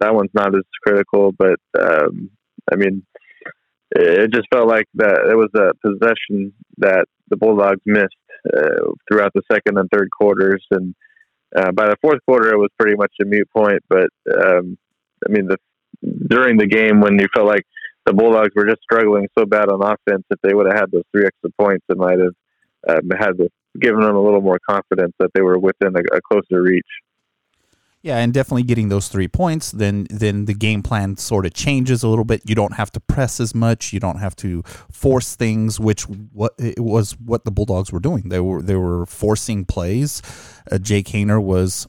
that 0.00 0.14
one's 0.14 0.30
not 0.34 0.54
as 0.54 0.62
critical, 0.84 1.32
but 1.32 1.60
um, 1.78 2.30
I 2.72 2.76
mean, 2.76 3.04
it 3.90 4.32
just 4.32 4.48
felt 4.52 4.68
like 4.68 4.86
that 4.94 5.28
it 5.30 5.36
was 5.36 5.50
a 5.54 5.74
possession 5.86 6.52
that 6.78 7.06
the 7.28 7.36
Bulldogs 7.36 7.80
missed 7.86 8.16
uh, 8.52 8.92
throughout 9.08 9.32
the 9.34 9.42
second 9.50 9.78
and 9.78 9.88
third 9.90 10.08
quarters, 10.10 10.64
and 10.70 10.94
uh, 11.56 11.70
by 11.72 11.86
the 11.86 11.96
fourth 12.02 12.18
quarter, 12.26 12.52
it 12.52 12.58
was 12.58 12.70
pretty 12.78 12.96
much 12.96 13.12
a 13.22 13.24
mute 13.24 13.48
point. 13.54 13.80
But 13.88 14.08
um, 14.30 14.76
I 15.26 15.30
mean, 15.30 15.46
the, 15.46 15.56
during 16.28 16.56
the 16.56 16.66
game 16.66 17.00
when 17.00 17.18
you 17.18 17.26
felt 17.34 17.46
like 17.46 17.64
the 18.06 18.12
Bulldogs 18.12 18.54
were 18.54 18.66
just 18.66 18.82
struggling 18.82 19.28
so 19.38 19.46
bad 19.46 19.68
on 19.68 19.82
offense, 19.82 20.24
if 20.30 20.38
they 20.42 20.54
would 20.54 20.66
have 20.66 20.80
had 20.80 20.90
those 20.92 21.04
three 21.12 21.26
extra 21.26 21.50
points, 21.58 21.84
it 21.88 21.96
might 21.96 22.18
have 22.18 22.34
um, 22.88 23.10
had 23.18 23.32
given 23.80 24.00
them 24.00 24.16
a 24.16 24.20
little 24.20 24.42
more 24.42 24.58
confidence 24.68 25.14
that 25.18 25.30
they 25.34 25.42
were 25.42 25.58
within 25.58 25.96
a, 25.96 26.16
a 26.16 26.20
closer 26.20 26.62
reach. 26.62 26.86
Yeah, 28.04 28.18
and 28.18 28.34
definitely 28.34 28.64
getting 28.64 28.90
those 28.90 29.08
three 29.08 29.28
points, 29.28 29.70
then 29.70 30.06
then 30.10 30.44
the 30.44 30.52
game 30.52 30.82
plan 30.82 31.16
sort 31.16 31.46
of 31.46 31.54
changes 31.54 32.02
a 32.02 32.08
little 32.08 32.26
bit. 32.26 32.42
You 32.44 32.54
don't 32.54 32.74
have 32.74 32.92
to 32.92 33.00
press 33.00 33.40
as 33.40 33.54
much. 33.54 33.94
You 33.94 33.98
don't 33.98 34.18
have 34.18 34.36
to 34.36 34.62
force 34.92 35.34
things, 35.36 35.80
which 35.80 36.02
what 36.02 36.52
it 36.58 36.78
was 36.80 37.12
what 37.12 37.46
the 37.46 37.50
Bulldogs 37.50 37.92
were 37.92 38.00
doing. 38.00 38.28
They 38.28 38.40
were 38.40 38.60
they 38.60 38.76
were 38.76 39.06
forcing 39.06 39.64
plays. 39.64 40.20
Uh, 40.70 40.76
Jake 40.76 41.06
Haener 41.06 41.42
was 41.42 41.88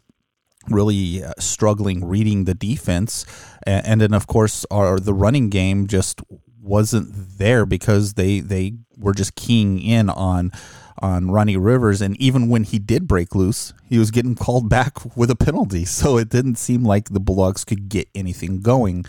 really 0.70 1.22
uh, 1.22 1.34
struggling 1.38 2.06
reading 2.06 2.46
the 2.46 2.56
defense, 2.56 3.26
and, 3.64 3.86
and 3.86 4.00
then 4.00 4.14
of 4.14 4.26
course 4.26 4.66
our 4.72 5.02
the 5.02 5.14
running 5.14 5.50
game 5.50 5.86
just 5.86 6.22
wasn't 6.62 7.10
there 7.38 7.66
because 7.66 8.14
they 8.14 8.40
they 8.40 8.76
were 8.98 9.14
just 9.14 9.36
keying 9.36 9.82
in 9.82 10.10
on 10.10 10.54
on 11.00 11.30
Ronnie 11.30 11.58
Rivers, 11.58 12.02
and 12.02 12.20
even 12.22 12.50
when 12.50 12.64
he 12.64 12.80
did 12.80 13.08
break 13.08 13.36
loose, 13.36 13.74
he 13.88 13.98
was 13.98 14.12
getting 14.12 14.36
called 14.36 14.70
back 14.70 15.16
with 15.16 15.30
a 15.30 15.36
penalty. 15.36 15.86
So 15.96 16.18
it 16.18 16.30
didn't 16.30 16.58
seem 16.58 16.84
like 16.84 17.10
the 17.10 17.20
Bulldogs 17.20 17.64
could 17.64 17.90
get 17.90 18.10
anything 18.14 18.60
going. 18.62 19.06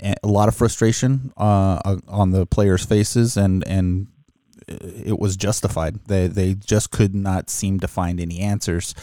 A 0.00 0.28
lot 0.28 0.46
of 0.46 0.54
frustration 0.54 1.32
uh, 1.36 1.96
on 2.06 2.30
the 2.30 2.46
players' 2.46 2.84
faces, 2.84 3.36
and 3.36 3.66
and 3.66 4.08
it 4.68 5.18
was 5.18 5.36
justified. 5.36 6.04
They 6.06 6.26
they 6.26 6.54
just 6.54 6.90
could 6.90 7.14
not 7.14 7.50
seem 7.50 7.80
to 7.80 7.88
find 7.88 8.20
any 8.20 8.40
answers. 8.40 8.94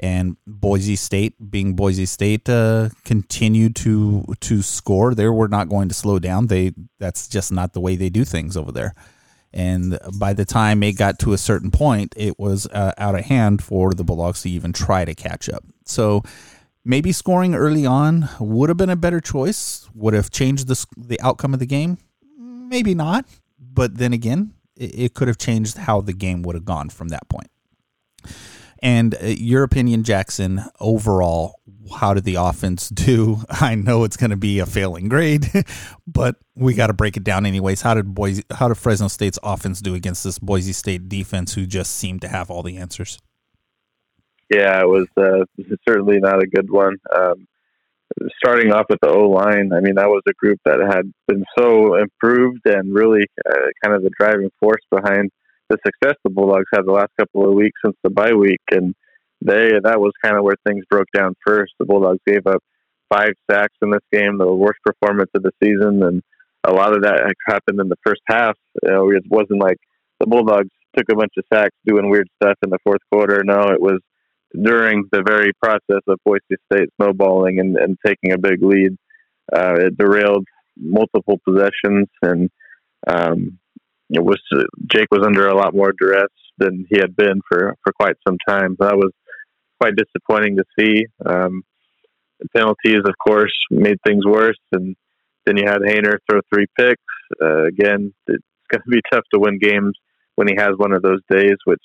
And 0.00 0.36
Boise 0.46 0.94
State, 0.94 1.50
being 1.50 1.74
Boise 1.74 2.06
State, 2.06 2.48
uh, 2.48 2.90
continued 3.04 3.74
to 3.76 4.24
to 4.40 4.62
score. 4.62 5.14
They 5.14 5.28
were 5.28 5.48
not 5.48 5.68
going 5.68 5.88
to 5.88 5.94
slow 5.94 6.18
down. 6.18 6.46
They 6.46 6.72
that's 6.98 7.26
just 7.26 7.50
not 7.50 7.72
the 7.72 7.80
way 7.80 7.96
they 7.96 8.10
do 8.10 8.24
things 8.24 8.56
over 8.56 8.70
there. 8.70 8.94
And 9.58 9.98
by 10.16 10.34
the 10.34 10.44
time 10.44 10.84
it 10.84 10.92
got 10.92 11.18
to 11.18 11.32
a 11.32 11.38
certain 11.38 11.72
point, 11.72 12.14
it 12.16 12.38
was 12.38 12.68
uh, 12.68 12.92
out 12.96 13.16
of 13.16 13.24
hand 13.24 13.60
for 13.60 13.92
the 13.92 14.04
Bulldogs 14.04 14.42
to 14.42 14.50
even 14.50 14.72
try 14.72 15.04
to 15.04 15.16
catch 15.16 15.48
up. 15.48 15.64
So 15.84 16.22
maybe 16.84 17.10
scoring 17.10 17.56
early 17.56 17.84
on 17.84 18.28
would 18.38 18.68
have 18.68 18.76
been 18.76 18.88
a 18.88 18.94
better 18.94 19.20
choice, 19.20 19.90
would 19.94 20.14
have 20.14 20.30
changed 20.30 20.68
the, 20.68 20.86
the 20.96 21.20
outcome 21.20 21.54
of 21.54 21.58
the 21.58 21.66
game. 21.66 21.98
Maybe 22.38 22.94
not. 22.94 23.24
But 23.58 23.98
then 23.98 24.12
again, 24.12 24.54
it, 24.76 24.98
it 24.98 25.14
could 25.14 25.26
have 25.26 25.38
changed 25.38 25.76
how 25.76 26.02
the 26.02 26.12
game 26.12 26.42
would 26.42 26.54
have 26.54 26.64
gone 26.64 26.88
from 26.88 27.08
that 27.08 27.28
point. 27.28 27.50
And 28.80 29.16
uh, 29.16 29.26
your 29.26 29.64
opinion, 29.64 30.04
Jackson, 30.04 30.62
overall, 30.78 31.57
how 31.88 32.14
did 32.14 32.24
the 32.24 32.36
offense 32.36 32.88
do? 32.90 33.42
I 33.48 33.74
know 33.74 34.04
it's 34.04 34.16
going 34.16 34.30
to 34.30 34.36
be 34.36 34.58
a 34.58 34.66
failing 34.66 35.08
grade, 35.08 35.50
but 36.06 36.36
we 36.54 36.74
got 36.74 36.88
to 36.88 36.92
break 36.92 37.16
it 37.16 37.24
down 37.24 37.46
anyways. 37.46 37.82
How 37.82 37.94
did 37.94 38.14
Boise, 38.14 38.44
how 38.50 38.68
did 38.68 38.76
Fresno 38.76 39.08
State's 39.08 39.38
offense 39.42 39.80
do 39.80 39.94
against 39.94 40.24
this 40.24 40.38
Boise 40.38 40.72
State 40.72 41.08
defense, 41.08 41.54
who 41.54 41.66
just 41.66 41.96
seemed 41.96 42.20
to 42.22 42.28
have 42.28 42.50
all 42.50 42.62
the 42.62 42.76
answers? 42.76 43.18
Yeah, 44.50 44.80
it 44.80 44.88
was 44.88 45.06
uh, 45.16 45.44
certainly 45.88 46.18
not 46.18 46.42
a 46.42 46.46
good 46.46 46.70
one. 46.70 46.96
Um, 47.14 47.46
starting 48.42 48.72
off 48.72 48.86
with 48.88 49.00
the 49.02 49.08
O 49.08 49.28
line, 49.28 49.72
I 49.72 49.80
mean 49.80 49.96
that 49.96 50.08
was 50.08 50.22
a 50.28 50.32
group 50.34 50.58
that 50.64 50.80
had 50.80 51.12
been 51.26 51.44
so 51.58 51.96
improved 51.96 52.62
and 52.64 52.94
really 52.94 53.24
uh, 53.46 53.66
kind 53.84 53.94
of 53.94 54.02
the 54.02 54.10
driving 54.18 54.50
force 54.60 54.82
behind 54.90 55.30
the 55.68 55.78
success 55.84 56.16
the 56.24 56.30
Bulldogs 56.30 56.64
had 56.72 56.86
the 56.86 56.92
last 56.92 57.10
couple 57.18 57.46
of 57.46 57.54
weeks 57.54 57.78
since 57.84 57.96
the 58.02 58.10
bye 58.10 58.32
week, 58.32 58.60
and 58.70 58.94
they 59.40 59.70
that 59.82 60.00
was 60.00 60.12
kind 60.22 60.36
of 60.36 60.44
where 60.44 60.56
things 60.66 60.84
broke 60.90 61.08
down 61.14 61.34
first. 61.46 61.72
The 61.78 61.86
Bulldogs 61.86 62.20
gave 62.26 62.46
up 62.46 62.62
five 63.12 63.32
sacks 63.50 63.74
in 63.82 63.90
this 63.90 64.02
game, 64.12 64.38
the 64.38 64.52
worst 64.52 64.80
performance 64.84 65.30
of 65.34 65.42
the 65.42 65.52
season, 65.62 66.02
and 66.02 66.22
a 66.64 66.72
lot 66.72 66.94
of 66.94 67.02
that 67.02 67.32
happened 67.46 67.80
in 67.80 67.88
the 67.88 67.96
first 68.04 68.20
half. 68.26 68.56
You 68.82 68.90
know, 68.90 69.10
it 69.10 69.22
wasn't 69.28 69.60
like 69.60 69.78
the 70.20 70.26
Bulldogs 70.26 70.70
took 70.96 71.06
a 71.10 71.16
bunch 71.16 71.32
of 71.36 71.44
sacks 71.52 71.74
doing 71.86 72.10
weird 72.10 72.28
stuff 72.42 72.58
in 72.62 72.70
the 72.70 72.78
fourth 72.84 73.00
quarter. 73.12 73.42
No, 73.44 73.68
it 73.68 73.80
was 73.80 74.00
during 74.60 75.04
the 75.12 75.22
very 75.26 75.52
process 75.62 76.02
of 76.06 76.18
Boise 76.24 76.40
State 76.72 76.88
snowballing 76.96 77.60
and, 77.60 77.76
and 77.76 77.98
taking 78.04 78.32
a 78.32 78.38
big 78.38 78.62
lead. 78.62 78.96
Uh, 79.54 79.74
it 79.78 79.96
derailed 79.96 80.46
multiple 80.76 81.38
possessions, 81.44 82.08
and 82.22 82.50
um, 83.06 83.58
it 84.10 84.24
was 84.24 84.38
Jake 84.90 85.08
was 85.10 85.24
under 85.24 85.48
a 85.48 85.56
lot 85.56 85.74
more 85.74 85.92
duress 85.98 86.28
than 86.58 86.86
he 86.90 86.98
had 86.98 87.16
been 87.16 87.40
for 87.48 87.76
for 87.82 87.92
quite 87.98 88.16
some 88.26 88.36
time. 88.46 88.76
That 88.78 88.96
was 88.96 89.12
quite 89.80 89.94
disappointing 89.96 90.56
to 90.56 90.64
see. 90.78 91.06
Um, 91.24 91.62
the 92.40 92.48
penalties, 92.56 93.00
of 93.04 93.14
course, 93.26 93.52
made 93.70 93.98
things 94.06 94.24
worse, 94.24 94.58
and 94.72 94.96
then 95.44 95.56
you 95.56 95.64
had 95.66 95.80
Haener 95.80 96.18
throw 96.28 96.40
three 96.52 96.66
picks. 96.78 97.02
Uh, 97.42 97.64
again, 97.64 98.12
it's 98.26 98.44
going 98.70 98.82
to 98.82 98.90
be 98.90 99.00
tough 99.12 99.24
to 99.32 99.40
win 99.40 99.58
games 99.58 99.94
when 100.36 100.48
he 100.48 100.54
has 100.56 100.72
one 100.76 100.92
of 100.92 101.02
those 101.02 101.20
days, 101.30 101.56
which 101.64 101.82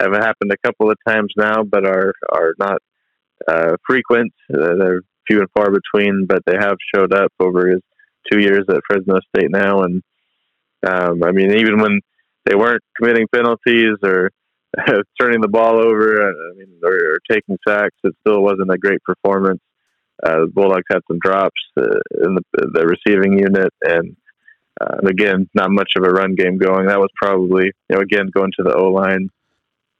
have 0.00 0.12
happened 0.12 0.52
a 0.52 0.66
couple 0.66 0.90
of 0.90 0.98
times 1.06 1.32
now, 1.36 1.62
but 1.62 1.86
are 1.86 2.12
are 2.30 2.54
not 2.58 2.78
uh, 3.48 3.76
frequent. 3.86 4.32
Uh, 4.52 4.74
they're 4.78 5.00
few 5.26 5.40
and 5.40 5.48
far 5.56 5.70
between, 5.70 6.26
but 6.26 6.42
they 6.46 6.56
have 6.58 6.76
showed 6.94 7.14
up 7.14 7.32
over 7.40 7.68
his 7.68 7.80
two 8.30 8.40
years 8.40 8.64
at 8.68 8.82
Fresno 8.86 9.18
State 9.34 9.50
now. 9.50 9.82
And 9.82 10.02
um, 10.86 11.22
I 11.24 11.32
mean, 11.32 11.52
even 11.52 11.80
when 11.80 12.00
they 12.44 12.54
weren't 12.54 12.82
committing 12.96 13.26
penalties 13.32 13.96
or 14.02 14.30
turning 15.20 15.40
the 15.40 15.48
ball 15.48 15.78
over, 15.78 16.22
uh, 16.22 16.32
I 16.32 16.58
mean, 16.58 16.68
or, 16.82 16.92
or 16.92 17.18
taking 17.30 17.58
sacks, 17.66 17.96
it 18.04 18.14
still 18.20 18.42
wasn't 18.42 18.72
a 18.72 18.78
great 18.78 19.02
performance. 19.02 19.60
Uh, 20.22 20.40
the 20.40 20.50
Bulldogs 20.52 20.84
had 20.90 21.00
some 21.08 21.18
drops 21.22 21.60
uh, 21.76 21.82
in 22.24 22.36
the, 22.36 22.42
the 22.72 22.86
receiving 22.86 23.38
unit, 23.38 23.72
and 23.82 24.16
uh, 24.80 24.98
again, 25.06 25.48
not 25.54 25.70
much 25.70 25.92
of 25.96 26.04
a 26.04 26.10
run 26.10 26.34
game 26.34 26.58
going. 26.58 26.86
That 26.86 27.00
was 27.00 27.10
probably, 27.16 27.64
you 27.88 27.96
know, 27.96 28.00
again 28.00 28.28
going 28.32 28.52
to 28.56 28.62
the 28.62 28.74
O 28.74 28.88
line, 28.88 29.28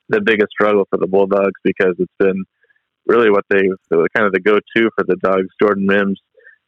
the 0.09 0.21
biggest 0.21 0.50
struggle 0.52 0.87
for 0.90 0.99
the 0.99 1.07
Bulldogs 1.07 1.61
because 1.62 1.95
it's 1.99 2.12
been 2.19 2.45
really 3.07 3.31
what 3.31 3.45
they 3.50 3.61
kind 4.14 4.26
of 4.26 4.33
the 4.33 4.40
go-to 4.40 4.90
for 4.97 5.04
the 5.07 5.16
Dogs. 5.23 5.49
Jordan 5.61 5.87
Mims 5.87 6.21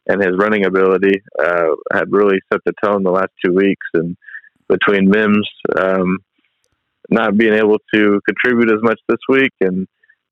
and 0.07 0.21
his 0.21 0.37
running 0.37 0.65
ability 0.65 1.21
uh, 1.39 1.75
had 1.91 2.11
really 2.11 2.39
set 2.51 2.61
the 2.65 2.73
tone 2.83 3.03
the 3.03 3.11
last 3.11 3.31
two 3.43 3.53
weeks, 3.53 3.87
and 3.93 4.15
between 4.69 5.09
Mims 5.09 5.47
um, 5.77 6.17
not 7.09 7.37
being 7.37 7.53
able 7.53 7.77
to 7.93 8.19
contribute 8.27 8.71
as 8.71 8.81
much 8.81 8.99
this 9.07 9.19
week 9.29 9.53
and 9.61 9.87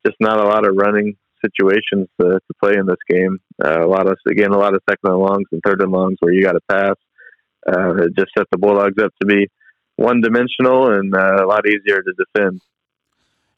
just 0.05 0.17
not 0.19 0.39
a 0.39 0.47
lot 0.47 0.67
of 0.67 0.75
running 0.75 1.15
situations 1.43 2.07
to, 2.19 2.27
to 2.27 2.53
play 2.61 2.73
in 2.73 2.85
this 2.85 2.95
game. 3.09 3.39
Uh, 3.63 3.85
a 3.85 3.87
lot 3.87 4.07
of 4.07 4.17
again, 4.27 4.51
a 4.51 4.57
lot 4.57 4.73
of 4.73 4.81
second 4.89 5.11
and 5.11 5.19
longs 5.19 5.47
and 5.51 5.61
third 5.65 5.81
and 5.81 5.91
longs 5.91 6.17
where 6.19 6.33
you 6.33 6.43
got 6.43 6.53
to 6.53 6.61
pass. 6.69 6.95
Uh, 7.67 7.95
it 8.03 8.15
just 8.15 8.31
set 8.37 8.47
the 8.51 8.57
Bulldogs 8.57 9.01
up 9.01 9.11
to 9.21 9.25
be 9.25 9.47
one 9.95 10.21
dimensional 10.21 10.93
and 10.93 11.15
uh, 11.15 11.43
a 11.43 11.47
lot 11.47 11.63
easier 11.67 12.01
to 12.01 12.13
defend. 12.13 12.61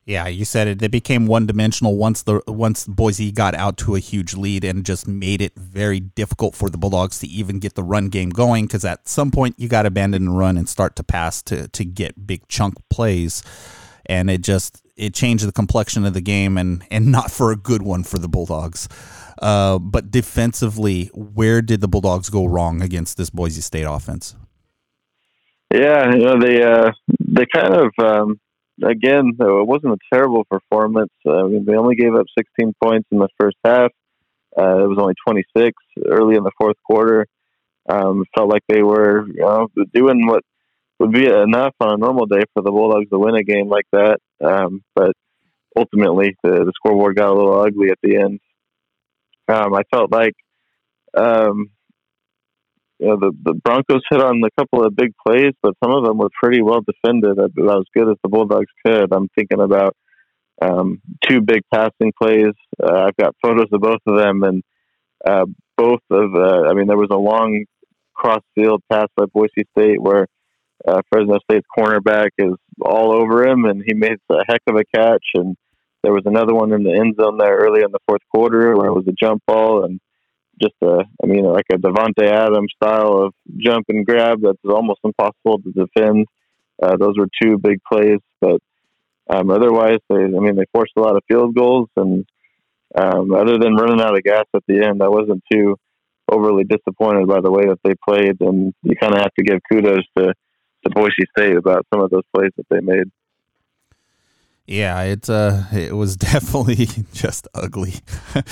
Yeah, 0.07 0.27
you 0.27 0.45
said 0.45 0.69
it. 0.69 0.81
It 0.81 0.89
became 0.89 1.27
one 1.27 1.47
dimensional 1.47 1.97
once 1.97 2.23
the 2.23 2.41
once 2.47 2.87
Boise 2.87 3.29
got 3.29 3.53
out 3.53 3.75
to 3.79 3.95
a 3.95 3.99
huge 3.99 4.35
lead 4.35 4.63
and 4.63 4.85
just 4.85 5.05
made 5.05 5.41
it 5.41 5.53
very 5.57 5.99
difficult 5.99 6.55
for 6.55 6.69
the 6.69 6.77
Bulldogs 6.77 7.19
to 7.19 7.27
even 7.27 7.59
get 7.59 7.75
the 7.75 7.83
run 7.83 8.07
game 8.07 8.29
going. 8.29 8.67
Because 8.67 8.85
at 8.85 9.09
some 9.09 9.31
point 9.31 9.55
you 9.57 9.67
got 9.67 9.81
to 9.81 9.89
abandon 9.89 10.23
the 10.23 10.31
run 10.31 10.55
and 10.55 10.69
start 10.69 10.95
to 10.95 11.03
pass 11.03 11.41
to 11.43 11.67
to 11.67 11.83
get 11.83 12.25
big 12.25 12.47
chunk 12.47 12.75
plays, 12.89 13.43
and 14.05 14.29
it 14.29 14.43
just 14.43 14.81
it 14.95 15.13
changed 15.13 15.45
the 15.45 15.51
complexion 15.51 16.05
of 16.05 16.13
the 16.13 16.21
game 16.21 16.57
and 16.57 16.85
and 16.89 17.07
not 17.11 17.29
for 17.29 17.51
a 17.51 17.57
good 17.57 17.81
one 17.81 18.05
for 18.05 18.17
the 18.17 18.29
Bulldogs. 18.29 18.87
Uh, 19.41 19.77
but 19.77 20.09
defensively, 20.09 21.11
where 21.13 21.61
did 21.61 21.81
the 21.81 21.87
Bulldogs 21.89 22.29
go 22.29 22.45
wrong 22.45 22.81
against 22.81 23.17
this 23.17 23.29
Boise 23.29 23.59
State 23.59 23.83
offense? 23.83 24.37
Yeah, 25.73 26.13
you 26.13 26.23
know 26.23 26.39
they 26.39 26.63
uh, 26.63 26.93
they 27.19 27.45
kind 27.53 27.73
of. 27.73 27.91
Um 27.99 28.39
again, 28.83 29.31
it 29.39 29.67
wasn't 29.67 29.93
a 29.93 30.15
terrible 30.15 30.45
performance. 30.45 31.11
They 31.23 31.31
only 31.31 31.95
gave 31.95 32.15
up 32.15 32.25
16 32.37 32.73
points 32.81 33.07
in 33.11 33.19
the 33.19 33.29
first 33.39 33.57
half. 33.63 33.91
Uh, 34.57 34.83
it 34.83 34.87
was 34.87 34.97
only 34.99 35.13
26 35.27 35.73
early 36.07 36.35
in 36.35 36.43
the 36.43 36.51
fourth 36.57 36.77
quarter. 36.85 37.27
Um, 37.89 38.25
felt 38.35 38.49
like 38.49 38.63
they 38.67 38.83
were 38.83 39.27
you 39.27 39.41
know, 39.41 39.69
doing 39.93 40.27
what 40.27 40.43
would 40.99 41.11
be 41.11 41.27
enough 41.27 41.73
on 41.79 41.93
a 41.93 41.97
normal 41.97 42.25
day 42.25 42.41
for 42.53 42.63
the 42.63 42.71
Bulldogs 42.71 43.09
to 43.09 43.19
win 43.19 43.35
a 43.35 43.43
game 43.43 43.69
like 43.69 43.85
that. 43.91 44.19
Um, 44.43 44.83
but 44.95 45.13
ultimately, 45.75 46.35
the, 46.43 46.65
the 46.65 46.73
scoreboard 46.75 47.15
got 47.15 47.29
a 47.29 47.33
little 47.33 47.61
ugly 47.61 47.89
at 47.89 47.99
the 48.01 48.17
end. 48.17 48.39
Um, 49.47 49.73
I 49.73 49.83
felt 49.91 50.11
like 50.11 50.33
um, 51.15 51.69
you 52.99 53.07
know, 53.07 53.17
the, 53.17 53.31
the 53.43 53.53
Broncos 53.53 54.01
hit 54.09 54.21
on 54.21 54.41
a 54.43 54.61
couple 54.61 54.83
of 54.83 54.95
big 54.95 55.13
plays, 55.25 55.53
but 55.61 55.75
some 55.83 55.93
of 55.93 56.03
them 56.03 56.17
were 56.17 56.29
pretty 56.41 56.61
well 56.61 56.81
defended, 56.81 57.37
about 57.37 57.79
as 57.79 57.85
good 57.95 58.09
as 58.09 58.17
the 58.23 58.29
Bulldogs 58.29 58.71
could. 58.85 59.13
I'm 59.13 59.29
thinking 59.35 59.61
about 59.61 59.95
um, 60.61 61.01
two 61.27 61.41
big 61.41 61.61
passing 61.71 62.11
plays. 62.19 62.53
Uh, 62.81 63.05
I've 63.07 63.17
got 63.17 63.35
photos 63.43 63.67
of 63.71 63.81
both 63.81 64.01
of 64.07 64.17
them, 64.17 64.43
and 64.43 64.63
uh, 65.25 65.45
both 65.77 66.01
of, 66.09 66.33
uh, 66.33 66.69
I 66.69 66.73
mean, 66.73 66.87
there 66.87 66.97
was 66.97 67.09
a 67.11 67.17
long 67.17 67.65
cross 68.15 68.41
field 68.55 68.81
pass 68.91 69.07
by 69.15 69.25
Boise 69.31 69.67
State 69.77 70.01
where 70.01 70.25
uh, 70.87 71.01
Fresno 71.11 71.37
State's 71.49 71.67
cornerback 71.77 72.29
is 72.39 72.53
all 72.81 73.11
over 73.11 73.47
him, 73.47 73.65
and 73.65 73.83
he 73.85 73.93
made 73.93 74.17
a 74.31 74.43
heck 74.47 74.61
of 74.67 74.75
a 74.75 74.83
catch. 74.95 75.25
And 75.35 75.55
there 76.01 76.13
was 76.13 76.23
another 76.25 76.55
one 76.55 76.73
in 76.73 76.83
the 76.83 76.93
end 76.93 77.15
zone 77.21 77.37
there 77.37 77.57
early 77.57 77.81
in 77.83 77.91
the 77.91 77.99
fourth 78.07 78.21
quarter 78.33 78.75
where 78.75 78.87
it 78.87 78.93
was 78.93 79.07
a 79.07 79.11
jump 79.11 79.43
ball, 79.45 79.85
and 79.85 79.99
just 80.61 80.75
a, 80.81 81.03
I 81.23 81.25
mean, 81.25 81.45
like 81.45 81.65
a 81.71 81.77
Davante 81.77 82.29
Adams 82.29 82.73
style 82.81 83.17
of 83.17 83.33
jump 83.57 83.85
and 83.89 84.05
grab 84.05 84.39
that's 84.41 84.57
almost 84.65 84.99
impossible 85.03 85.59
to 85.63 85.71
defend. 85.71 86.27
Uh, 86.81 86.95
those 86.97 87.17
were 87.17 87.27
two 87.41 87.57
big 87.57 87.79
plays, 87.91 88.19
but 88.39 88.61
um, 89.29 89.49
otherwise, 89.49 89.99
they, 90.09 90.15
I 90.15 90.27
mean, 90.27 90.55
they 90.55 90.65
forced 90.71 90.93
a 90.97 91.01
lot 91.01 91.15
of 91.15 91.23
field 91.27 91.55
goals, 91.55 91.89
and 91.95 92.25
um, 92.95 93.33
other 93.33 93.57
than 93.57 93.75
running 93.75 94.01
out 94.01 94.15
of 94.15 94.23
gas 94.23 94.45
at 94.55 94.63
the 94.67 94.83
end, 94.83 95.01
I 95.01 95.09
wasn't 95.09 95.43
too 95.51 95.75
overly 96.31 96.63
disappointed 96.63 97.27
by 97.27 97.41
the 97.41 97.51
way 97.51 97.65
that 97.65 97.79
they 97.83 97.93
played, 98.07 98.37
and 98.41 98.73
you 98.83 98.95
kind 98.95 99.13
of 99.13 99.21
have 99.21 99.33
to 99.35 99.43
give 99.43 99.59
kudos 99.71 100.03
to 100.17 100.33
to 100.83 100.89
Boise 100.91 101.25
State 101.37 101.57
about 101.57 101.85
some 101.91 102.03
of 102.03 102.11
those 102.11 102.23
plays 102.35 102.51
that 102.57 102.67
they 102.69 102.79
made. 102.79 103.09
Yeah, 104.67 105.01
it's 105.03 105.29
uh, 105.29 105.63
it 105.71 105.95
was 105.95 106.15
definitely 106.17 106.87
just 107.13 107.47
ugly. 107.55 107.93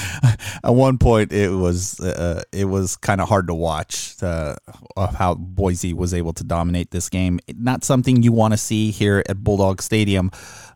At 0.64 0.74
one 0.74 0.98
point, 0.98 1.34
it 1.34 1.50
was 1.50 2.00
uh, 2.00 2.42
it 2.54 2.66
was 2.66 2.96
kind 2.96 3.20
of 3.20 3.28
hard 3.28 3.48
to 3.48 3.54
watch 3.54 4.16
uh, 4.24 4.56
how 4.96 5.36
Boise 5.36 5.94
was 5.94 6.14
able 6.14 6.32
to 6.34 6.46
dominate 6.46 6.92
this 6.92 7.10
game. 7.10 7.42
Not 7.54 7.84
something 7.84 8.24
you 8.24 8.32
want 8.32 8.54
to 8.54 8.58
see 8.58 8.92
here 8.92 9.24
at 9.28 9.44
Bulldog 9.44 9.82
Stadium. 9.82 10.32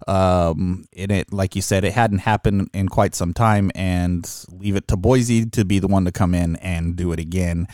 Um, 0.09 0.85
in 0.91 1.09
it, 1.09 1.31
like 1.31 1.55
you 1.55 1.61
said, 1.61 1.85
it 1.85 1.93
hadn't 1.93 2.19
happened 2.19 2.69
in 2.73 2.89
quite 2.89 3.15
some 3.15 3.33
time, 3.33 3.71
and 3.75 4.29
leave 4.49 4.75
it 4.75 4.89
to 4.89 4.97
Boise 4.97 5.45
to 5.45 5.63
be 5.63 5.79
the 5.79 5.87
one 5.87 6.03
to 6.03 6.11
come 6.11 6.35
in 6.35 6.57
and 6.57 6.97
do 6.97 7.13
it 7.13 7.19
again. 7.19 7.67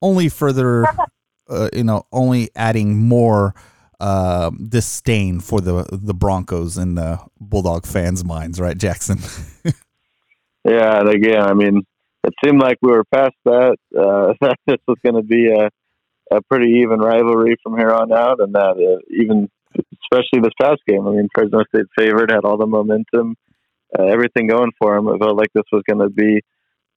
Only 0.00 0.28
further, 0.28 0.86
uh, 1.48 1.68
you 1.72 1.84
know, 1.84 2.02
only 2.10 2.50
adding 2.56 2.98
more 2.98 3.54
uh, 4.02 4.50
disdain 4.50 5.38
for 5.38 5.60
the 5.60 5.86
the 5.92 6.12
Broncos 6.12 6.76
in 6.76 6.96
the 6.96 7.20
Bulldog 7.40 7.86
fans' 7.86 8.24
minds, 8.24 8.60
right, 8.60 8.76
Jackson? 8.76 9.18
yeah, 10.64 10.98
and 10.98 11.08
again, 11.08 11.40
I 11.40 11.54
mean, 11.54 11.82
it 12.24 12.34
seemed 12.44 12.60
like 12.60 12.78
we 12.82 12.90
were 12.90 13.04
past 13.04 13.36
that. 13.44 13.76
Uh, 13.96 14.34
that 14.40 14.56
this 14.66 14.78
was 14.88 14.98
going 15.04 15.14
to 15.14 15.22
be 15.22 15.52
a 15.52 15.70
a 16.36 16.42
pretty 16.42 16.80
even 16.82 16.98
rivalry 16.98 17.56
from 17.62 17.78
here 17.78 17.92
on 17.92 18.12
out, 18.12 18.40
and 18.40 18.54
that 18.54 18.76
uh, 18.76 18.98
even 19.08 19.48
especially 20.02 20.40
this 20.40 20.52
past 20.60 20.80
game. 20.88 21.06
I 21.06 21.12
mean, 21.12 21.28
Fresno 21.32 21.60
State 21.72 21.86
favored, 21.96 22.32
had 22.32 22.44
all 22.44 22.58
the 22.58 22.66
momentum, 22.66 23.36
uh, 23.96 24.04
everything 24.04 24.48
going 24.48 24.72
for 24.80 24.96
them. 24.96 25.08
It 25.08 25.18
felt 25.18 25.36
like 25.36 25.52
this 25.54 25.64
was 25.70 25.84
going 25.88 26.00
to 26.00 26.10
be 26.10 26.40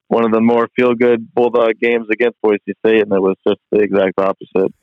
one 0.08 0.26
of 0.26 0.32
the 0.32 0.42
more 0.42 0.68
feel 0.76 0.96
good 0.96 1.34
Bulldog 1.34 1.80
games 1.80 2.08
against 2.12 2.42
Boise 2.42 2.60
State, 2.80 3.04
and 3.04 3.14
it 3.14 3.22
was 3.22 3.36
just 3.48 3.60
the 3.72 3.80
exact 3.80 4.20
opposite. 4.20 4.74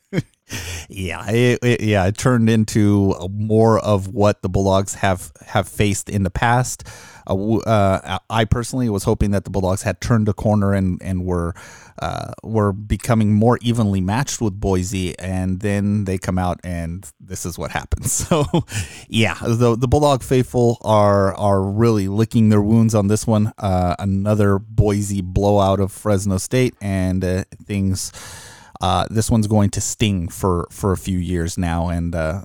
Yeah, 0.95 1.31
it, 1.31 1.59
it, 1.63 1.81
yeah, 1.81 2.07
it 2.07 2.17
turned 2.19 2.51
into 2.51 3.15
more 3.31 3.79
of 3.79 4.09
what 4.09 4.43
the 4.43 4.49
Bulldogs 4.49 4.95
have 4.95 5.33
have 5.47 5.67
faced 5.69 6.09
in 6.09 6.23
the 6.23 6.31
past. 6.31 6.87
Uh, 7.27 7.57
uh, 7.59 8.19
I 8.29 8.45
personally 8.45 8.89
was 8.89 9.05
hoping 9.05 9.31
that 9.31 9.45
the 9.45 9.51
Bulldogs 9.51 9.83
had 9.83 10.01
turned 10.01 10.29
a 10.29 10.35
corner 10.35 10.75
and 10.75 11.01
and 11.03 11.25
were 11.25 11.55
uh, 12.01 12.33
were 12.43 12.73
becoming 12.73 13.33
more 13.33 13.59
evenly 13.63 14.01
matched 14.01 14.41
with 14.41 14.59
Boise, 14.59 15.19
and 15.19 15.61
then 15.61 16.05
they 16.05 16.19
come 16.19 16.39
out 16.39 16.61
and 16.63 17.11
this 17.21 17.47
is 17.47 17.59
what 17.59 17.71
happens. 17.71 18.27
So, 18.33 18.45
yeah, 19.09 19.35
the 19.43 19.77
the 19.77 19.89
Bulldog 19.89 20.23
faithful 20.23 20.79
are 20.83 21.35
are 21.35 21.63
really 21.63 22.09
licking 22.09 22.51
their 22.51 22.63
wounds 22.63 22.95
on 22.95 23.09
this 23.09 23.27
one. 23.27 23.53
Uh, 23.59 23.97
another 23.99 24.59
Boise 24.59 25.23
blowout 25.23 25.81
of 25.81 25.91
Fresno 25.91 26.39
State, 26.39 26.75
and 26.81 27.25
uh, 27.25 27.45
things 27.65 28.13
uh, 28.83 29.07
this 29.11 29.31
one's 29.31 29.47
going 29.47 29.71
to 29.71 29.81
sting 29.81 30.29
for 30.29 30.67
for 30.71 30.93
a 30.93 30.97
few 30.97 31.19
years 31.19 31.57
now, 31.57 31.89
and 31.89 32.15
uh, 32.15 32.43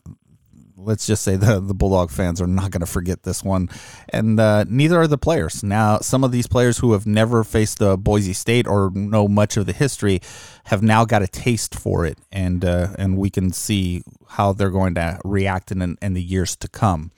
let's 0.77 1.07
just 1.07 1.23
say 1.23 1.35
the 1.35 1.59
the 1.59 1.73
Bulldog 1.73 2.11
fans 2.11 2.39
are 2.39 2.47
not 2.47 2.69
going 2.69 2.81
to 2.81 2.85
forget 2.85 3.23
this 3.23 3.43
one, 3.43 3.69
and 4.09 4.39
uh, 4.39 4.63
neither 4.69 5.01
are 5.01 5.07
the 5.07 5.17
players. 5.17 5.63
Now, 5.63 5.97
some 5.97 6.23
of 6.23 6.31
these 6.31 6.45
players 6.45 6.77
who 6.77 6.93
have 6.93 7.07
never 7.07 7.43
faced 7.43 7.79
the 7.79 7.97
Boise 7.97 8.33
State 8.33 8.67
or 8.67 8.91
know 8.93 9.27
much 9.27 9.57
of 9.57 9.65
the 9.65 9.73
history 9.73 10.21
have 10.65 10.83
now 10.83 11.05
got 11.05 11.23
a 11.23 11.27
taste 11.27 11.73
for 11.73 12.05
it, 12.05 12.19
and 12.31 12.63
uh, 12.63 12.89
and 12.99 13.17
we 13.17 13.31
can 13.31 13.51
see 13.51 14.03
how 14.29 14.53
they're 14.53 14.69
going 14.69 14.93
to 14.93 15.19
react 15.25 15.71
in 15.71 15.97
in 16.01 16.13
the 16.13 16.23
years 16.23 16.55
to 16.57 16.67
come. 16.67 17.11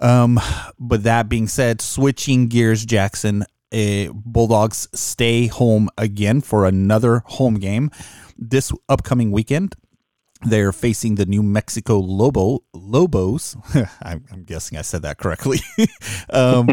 Um, 0.00 0.40
but 0.78 1.04
that 1.04 1.28
being 1.28 1.46
said, 1.46 1.80
switching 1.80 2.48
gears, 2.48 2.84
Jackson, 2.84 3.44
uh, 3.74 4.12
Bulldogs 4.14 4.88
stay 4.94 5.48
home 5.48 5.88
again 5.98 6.40
for 6.40 6.66
another 6.66 7.22
home 7.26 7.54
game 7.54 7.90
this 8.38 8.72
upcoming 8.88 9.30
weekend. 9.30 9.74
They're 10.46 10.72
facing 10.72 11.14
the 11.14 11.24
New 11.24 11.42
Mexico 11.42 11.98
Lobo 11.98 12.64
Lobos. 12.74 13.56
I'm, 14.02 14.24
I'm, 14.30 14.44
guessing 14.44 14.76
I 14.76 14.82
said 14.82 15.02
that 15.02 15.16
correctly. 15.16 15.60
um, 16.30 16.68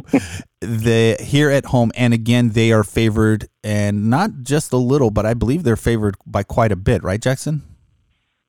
the 0.59 1.15
here 1.21 1.49
at 1.49 1.65
home, 1.65 1.91
and 1.95 2.13
again 2.13 2.49
they 2.49 2.73
are 2.73 2.83
favored, 2.83 3.47
and 3.63 4.09
not 4.09 4.31
just 4.43 4.73
a 4.73 4.77
little, 4.77 5.09
but 5.09 5.25
I 5.25 5.33
believe 5.33 5.63
they're 5.63 5.77
favored 5.77 6.15
by 6.25 6.43
quite 6.43 6.73
a 6.73 6.75
bit, 6.75 7.01
right, 7.01 7.21
Jackson? 7.21 7.63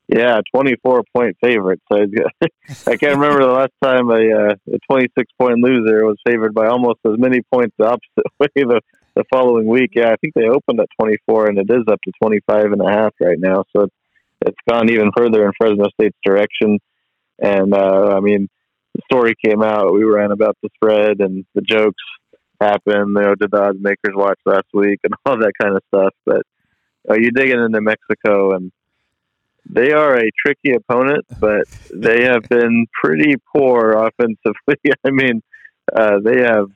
Yeah, 0.07 0.41
24 0.53 1.03
point 1.15 1.37
favorite. 1.41 1.81
So 1.91 1.97
I 2.87 2.97
can't 2.97 3.17
remember 3.17 3.41
the 3.41 3.51
last 3.51 3.71
time 3.81 4.09
a, 4.09 4.51
uh, 4.51 4.55
a 4.73 4.79
26 4.89 5.31
point 5.39 5.59
loser 5.59 6.05
was 6.05 6.17
favored 6.25 6.53
by 6.53 6.67
almost 6.67 6.99
as 7.05 7.17
many 7.17 7.41
points 7.51 7.75
the 7.77 7.85
opposite 7.85 8.25
way 8.39 8.47
the, 8.55 8.81
the 9.15 9.23
following 9.31 9.65
week. 9.65 9.91
Yeah, 9.95 10.11
I 10.11 10.15
think 10.17 10.33
they 10.33 10.47
opened 10.47 10.79
at 10.81 10.89
24 10.99 11.47
and 11.49 11.57
it 11.57 11.67
is 11.69 11.83
up 11.89 11.99
to 12.03 12.11
25 12.21 12.65
and 12.73 12.81
a 12.81 12.91
half 12.91 13.13
right 13.19 13.39
now. 13.39 13.63
So 13.75 13.83
it's, 13.83 13.95
it's 14.45 14.57
gone 14.69 14.89
even 14.89 15.11
further 15.15 15.45
in 15.45 15.53
Fresno 15.57 15.85
State's 15.93 16.17
direction. 16.23 16.79
And, 17.39 17.73
uh, 17.73 18.15
I 18.15 18.19
mean, 18.19 18.49
the 18.93 19.01
story 19.11 19.35
came 19.43 19.63
out. 19.63 19.93
We 19.93 20.03
ran 20.03 20.31
about 20.31 20.57
the 20.61 20.69
spread 20.75 21.21
and 21.21 21.45
the 21.55 21.61
jokes 21.61 22.03
happened. 22.59 23.15
You 23.15 23.21
know, 23.21 23.35
did 23.35 23.51
the 23.51 23.61
odds 23.61 23.79
makers 23.79 24.15
watch 24.15 24.39
last 24.45 24.67
week 24.73 24.99
and 25.03 25.13
all 25.25 25.37
that 25.37 25.53
kind 25.59 25.75
of 25.75 25.83
stuff. 25.93 26.13
But 26.25 26.41
uh, 27.09 27.15
you 27.15 27.31
dig 27.31 27.49
into 27.49 27.81
Mexico, 27.81 28.55
and 28.55 28.71
they 29.69 29.91
are 29.91 30.17
a 30.17 30.29
tricky 30.45 30.75
opponent, 30.75 31.25
but 31.39 31.67
they 31.93 32.23
have 32.23 32.43
been 32.49 32.85
pretty 33.01 33.35
poor 33.55 33.91
offensively. 33.91 34.77
I 35.05 35.11
mean, 35.11 35.41
uh, 35.95 36.19
they 36.23 36.41
have 36.41 36.67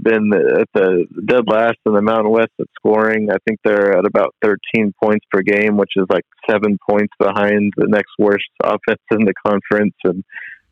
been 0.00 0.32
at 0.34 0.68
the 0.74 1.06
dead 1.24 1.44
last 1.46 1.78
in 1.86 1.92
the 1.92 2.02
Mountain 2.02 2.30
West 2.30 2.50
at 2.60 2.66
scoring. 2.78 3.28
I 3.30 3.36
think 3.46 3.60
they're 3.64 3.96
at 3.96 4.04
about 4.04 4.34
13 4.42 4.92
points 5.02 5.24
per 5.30 5.42
game, 5.42 5.76
which 5.76 5.92
is 5.96 6.06
like 6.08 6.24
seven 6.48 6.78
points 6.88 7.12
behind 7.18 7.72
the 7.76 7.86
next 7.88 8.12
worst 8.18 8.44
offense 8.64 9.02
in 9.10 9.24
the 9.24 9.34
conference. 9.46 9.94
And 10.04 10.24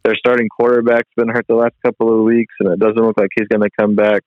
their 0.04 0.16
starting 0.16 0.48
quarterback's 0.48 1.10
been 1.16 1.28
hurt 1.28 1.46
the 1.48 1.54
last 1.54 1.74
couple 1.84 2.16
of 2.16 2.24
weeks, 2.24 2.54
and 2.60 2.72
it 2.72 2.78
doesn't 2.78 3.02
look 3.02 3.18
like 3.18 3.30
he's 3.36 3.48
going 3.48 3.62
to 3.62 3.70
come 3.78 3.94
back. 3.94 4.22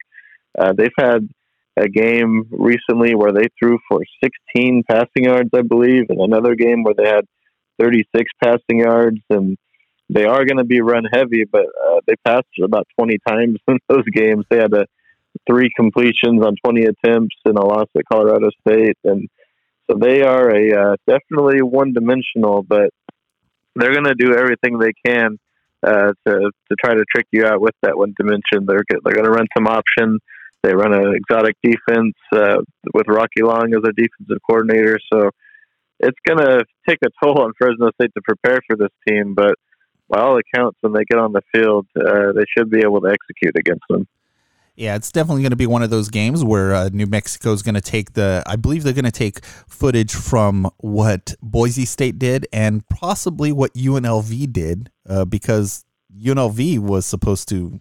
Uh, 0.58 0.74
they've 0.74 0.90
had 0.98 1.28
a 1.78 1.88
game 1.88 2.48
recently 2.52 3.16
where 3.16 3.32
they 3.32 3.48
threw 3.60 3.80
for 3.90 4.02
16 4.24 4.84
passing 4.90 5.26
yards, 5.26 5.50
I 5.54 5.62
believe, 5.62 6.06
and 6.10 6.22
another 6.22 6.56
game 6.56 6.84
where 6.84 6.94
they 6.98 7.08
had 7.08 7.26
36 7.80 8.32
passing 8.44 8.80
yards. 8.80 9.20
And 9.30 9.58
they 10.10 10.26
are 10.26 10.46
going 10.46 10.58
to 10.58 10.64
be 10.64 10.82
run 10.82 11.04
heavy, 11.12 11.44
but 11.52 11.66
uh, 11.66 12.00
they 12.08 12.16
passed 12.26 12.46
about 12.64 12.88
20 12.98 13.18
times 13.28 13.60
in 13.68 13.80
those 13.90 14.06
games. 14.14 14.46
They 14.50 14.58
had 14.58 14.74
a, 14.74 14.86
three 15.50 15.70
completions 15.76 16.44
on 16.46 16.56
20 16.64 16.86
attempts 16.86 17.36
in 17.46 17.58
a 17.58 17.66
loss 17.66 17.88
at 17.98 18.04
Colorado 18.12 18.50
State. 18.68 18.98
And 19.04 19.28
so 19.90 19.98
they 20.00 20.22
are 20.22 20.50
a 20.50 20.92
uh, 20.92 20.96
definitely 21.08 21.62
one 21.62 21.94
dimensional, 21.94 22.64
but 22.64 22.90
they're 23.76 23.94
going 23.94 24.06
to 24.06 24.16
do 24.16 24.34
everything 24.34 24.80
they 24.80 24.94
can 25.06 25.38
uh, 25.86 26.14
to 26.26 26.52
to 26.70 26.76
try 26.84 26.94
to 26.94 27.04
trick 27.14 27.28
you 27.32 27.46
out 27.46 27.62
with 27.62 27.76
that 27.84 27.98
one 27.98 28.14
dimension. 28.18 28.66
They're 28.66 28.84
they're 28.90 29.14
going 29.14 29.26
to 29.26 29.32
run 29.32 29.48
some 29.56 29.68
option. 29.68 30.20
They 30.66 30.74
run 30.74 30.94
an 30.94 31.14
exotic 31.14 31.56
defense 31.62 32.16
uh, 32.34 32.58
with 32.94 33.08
Rocky 33.08 33.44
Long 33.44 33.72
as 33.76 33.84
a 33.88 33.94
defensive 33.94 34.42
coordinator. 34.50 34.98
So 35.14 35.30
it's 36.00 36.18
going 36.28 36.40
to 36.40 36.66
take 36.90 36.98
a 37.06 37.10
toll 37.24 37.40
on 37.40 37.54
Fresno 37.56 37.92
State 38.02 38.12
to 38.16 38.22
prepare 38.24 38.60
for 38.68 38.76
this 38.76 38.90
team. 39.08 39.36
But 39.36 39.56
by 40.10 40.22
all 40.22 40.40
accounts, 40.40 40.80
when 40.82 40.94
they 40.94 41.04
get 41.08 41.20
on 41.20 41.34
the 41.34 41.42
field, 41.54 41.86
uh, 41.96 42.32
they 42.34 42.46
should 42.58 42.72
be 42.72 42.80
able 42.80 43.02
to 43.02 43.10
execute 43.10 43.56
against 43.56 43.84
them. 43.90 44.08
Yeah, 44.76 44.96
it's 44.96 45.12
definitely 45.12 45.44
going 45.44 45.52
to 45.52 45.56
be 45.56 45.68
one 45.68 45.84
of 45.84 45.92
those 45.92 46.10
games 46.10 46.44
where 46.44 46.74
uh, 46.74 46.90
New 46.92 47.06
Mexico 47.06 47.54
is 47.54 47.62
going 47.62 47.76
to 47.76 47.82
take 47.82 48.14
the. 48.14 48.44
I 48.48 48.56
believe 48.56 48.84
they're 48.84 48.92
going 48.92 49.06
to 49.06 49.12
take 49.12 49.46
footage 49.46 50.14
from 50.14 50.70
what 50.78 51.36
Boise 51.44 51.86
State 51.86 52.18
did 52.18 52.48
and 52.52 52.86
possibly 52.90 53.52
what 53.54 53.74
UNLV 53.76 54.52
did, 54.52 54.90
uh, 55.08 55.26
because 55.26 55.86
UNLV 56.20 56.80
was 56.80 57.06
supposed 57.06 57.48
to 57.50 57.80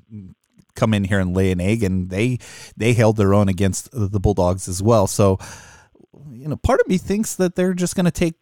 come 0.74 0.94
in 0.94 1.04
here 1.04 1.20
and 1.20 1.34
lay 1.34 1.50
an 1.50 1.60
egg, 1.60 1.82
and 1.82 2.10
they 2.10 2.38
they 2.76 2.92
held 2.92 3.16
their 3.16 3.34
own 3.34 3.48
against 3.48 3.88
the 3.92 4.20
Bulldogs 4.20 4.68
as 4.68 4.82
well. 4.82 5.06
So, 5.06 5.38
you 6.30 6.48
know, 6.48 6.56
part 6.56 6.80
of 6.80 6.88
me 6.88 6.98
thinks 6.98 7.34
that 7.36 7.54
they're 7.54 7.74
just 7.74 7.96
going 7.96 8.04
to 8.06 8.10
take 8.10 8.34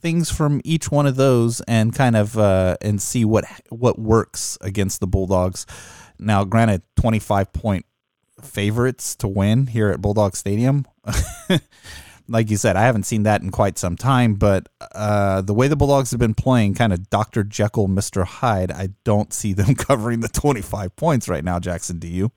things 0.00 0.30
from 0.30 0.60
each 0.64 0.90
one 0.90 1.06
of 1.06 1.16
those 1.16 1.60
and 1.62 1.94
kind 1.94 2.16
of 2.16 2.38
uh, 2.38 2.76
and 2.80 3.00
see 3.00 3.24
what 3.24 3.44
what 3.70 3.98
works 3.98 4.58
against 4.60 5.00
the 5.00 5.06
Bulldogs. 5.06 5.66
Now, 6.18 6.44
granted, 6.44 6.82
twenty 6.96 7.18
five 7.18 7.52
point 7.52 7.86
favorites 8.42 9.16
to 9.16 9.28
win 9.28 9.66
here 9.66 9.90
at 9.90 10.00
Bulldog 10.00 10.36
Stadium. 10.36 10.86
like 12.28 12.50
you 12.50 12.56
said, 12.56 12.76
I 12.76 12.82
haven't 12.82 13.04
seen 13.04 13.22
that 13.24 13.42
in 13.42 13.50
quite 13.50 13.78
some 13.78 13.96
time, 13.96 14.34
but 14.34 14.68
uh, 14.92 15.40
the 15.40 15.54
way 15.54 15.68
the 15.68 15.76
Bulldogs 15.76 16.10
have 16.10 16.20
been 16.20 16.34
playing, 16.34 16.74
kind 16.74 16.92
of 16.92 17.08
Dr. 17.10 17.44
Jekyll, 17.44 17.88
Mr. 17.88 18.24
Hyde, 18.24 18.70
I 18.70 18.90
don't 19.04 19.32
see 19.32 19.52
them 19.52 19.74
covering 19.76 20.20
the 20.20 20.28
25 20.28 20.94
points 20.96 21.28
right 21.28 21.44
now, 21.44 21.58
Jackson. 21.58 21.98
Do 21.98 22.08
you? 22.08 22.32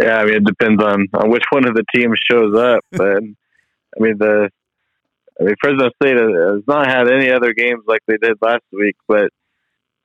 Yeah, 0.00 0.16
I 0.16 0.24
mean, 0.24 0.36
it 0.36 0.44
depends 0.44 0.82
on, 0.82 1.06
on 1.14 1.30
which 1.30 1.44
one 1.50 1.66
of 1.66 1.74
the 1.74 1.84
teams 1.94 2.18
shows 2.30 2.56
up. 2.56 2.84
But, 2.90 3.18
I 3.18 4.02
mean, 4.02 4.18
the. 4.18 4.50
I 5.40 5.44
mean, 5.44 5.54
Fresno 5.60 5.88
State 6.02 6.16
has 6.18 6.62
not 6.66 6.86
had 6.86 7.10
any 7.10 7.30
other 7.30 7.52
games 7.52 7.82
like 7.86 8.00
they 8.06 8.16
did 8.16 8.36
last 8.40 8.64
week, 8.70 8.96
but 9.08 9.30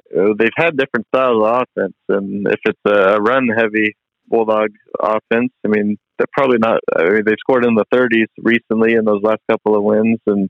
they've 0.10 0.50
had 0.56 0.78
different 0.78 1.06
styles 1.14 1.44
of 1.44 1.62
offense. 1.62 1.96
And 2.10 2.48
if 2.48 2.60
it's 2.66 2.80
a 2.86 3.22
run 3.22 3.48
heavy 3.50 3.96
Bulldog 4.28 4.70
offense. 5.00 5.52
I 5.66 5.68
mean, 5.68 5.98
they're 6.18 6.28
probably 6.32 6.58
not. 6.58 6.82
I 6.96 7.10
mean, 7.10 7.24
they 7.26 7.36
scored 7.40 7.66
in 7.66 7.76
the 7.76 7.86
30s 7.94 8.28
recently 8.38 8.94
in 8.94 9.06
those 9.06 9.22
last 9.22 9.42
couple 9.50 9.76
of 9.76 9.84
wins, 9.84 10.20
and 10.26 10.50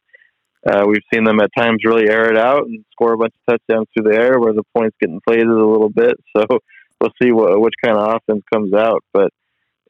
uh, 0.65 0.83
we've 0.87 1.03
seen 1.13 1.23
them 1.23 1.39
at 1.39 1.51
times 1.57 1.81
really 1.83 2.09
air 2.09 2.31
it 2.31 2.37
out 2.37 2.65
and 2.65 2.83
score 2.91 3.13
a 3.13 3.17
bunch 3.17 3.33
of 3.35 3.53
touchdowns 3.53 3.87
through 3.93 4.11
the 4.11 4.17
air 4.17 4.39
where 4.39 4.53
the 4.53 4.63
points 4.75 4.97
get 4.99 5.09
inflated 5.09 5.47
a 5.47 5.67
little 5.67 5.89
bit. 5.89 6.17
So 6.35 6.45
we'll 6.99 7.13
see 7.21 7.31
what, 7.31 7.61
which 7.61 7.75
kind 7.83 7.95
of 7.95 8.15
offense 8.15 8.43
comes 8.51 8.73
out. 8.73 9.03
But 9.13 9.31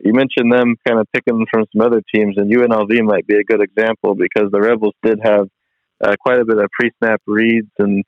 you 0.01 0.13
mentioned 0.13 0.51
them 0.51 0.75
kind 0.85 0.99
of 0.99 1.07
picking 1.13 1.45
from 1.49 1.65
some 1.71 1.81
other 1.81 2.01
teams, 2.13 2.35
and 2.37 2.51
UNLV 2.51 3.01
might 3.03 3.25
be 3.25 3.35
a 3.35 3.43
good 3.43 3.61
example 3.61 4.13
because 4.13 4.51
the 4.51 4.59
Rebels 4.59 4.93
did 5.03 5.19
have 5.23 5.47
uh, 6.03 6.15
quite 6.19 6.39
a 6.39 6.45
bit 6.45 6.57
of 6.57 6.69
pre-snap 6.71 7.21
reads 7.25 7.71
and 7.79 8.03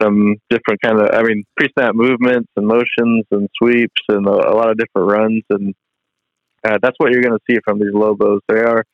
some 0.00 0.36
different 0.48 0.80
kind 0.82 1.00
of, 1.00 1.10
I 1.12 1.22
mean, 1.22 1.44
pre-snap 1.56 1.94
movements 1.94 2.48
and 2.56 2.66
motions 2.66 3.24
and 3.30 3.48
sweeps 3.56 4.02
and 4.08 4.26
a, 4.26 4.30
a 4.30 4.54
lot 4.54 4.70
of 4.70 4.78
different 4.78 5.10
runs. 5.10 5.42
And 5.50 5.74
uh, 6.64 6.78
that's 6.82 6.96
what 6.98 7.12
you're 7.12 7.22
going 7.22 7.38
to 7.38 7.44
see 7.50 7.58
from 7.64 7.78
these 7.78 7.92
Lobos. 7.92 8.40
They 8.48 8.60
are 8.60 8.84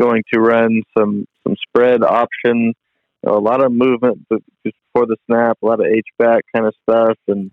going 0.00 0.22
to 0.32 0.40
run 0.40 0.82
some, 0.96 1.26
some 1.42 1.56
spread 1.68 2.02
option, 2.02 2.74
you 2.74 2.74
know, 3.24 3.36
a 3.36 3.40
lot 3.40 3.64
of 3.64 3.72
movement 3.72 4.26
before 4.28 5.06
the 5.06 5.16
snap, 5.26 5.58
a 5.62 5.66
lot 5.66 5.80
of 5.80 5.86
H-back 5.86 6.44
kind 6.54 6.66
of 6.66 6.74
stuff, 6.82 7.18
and 7.28 7.50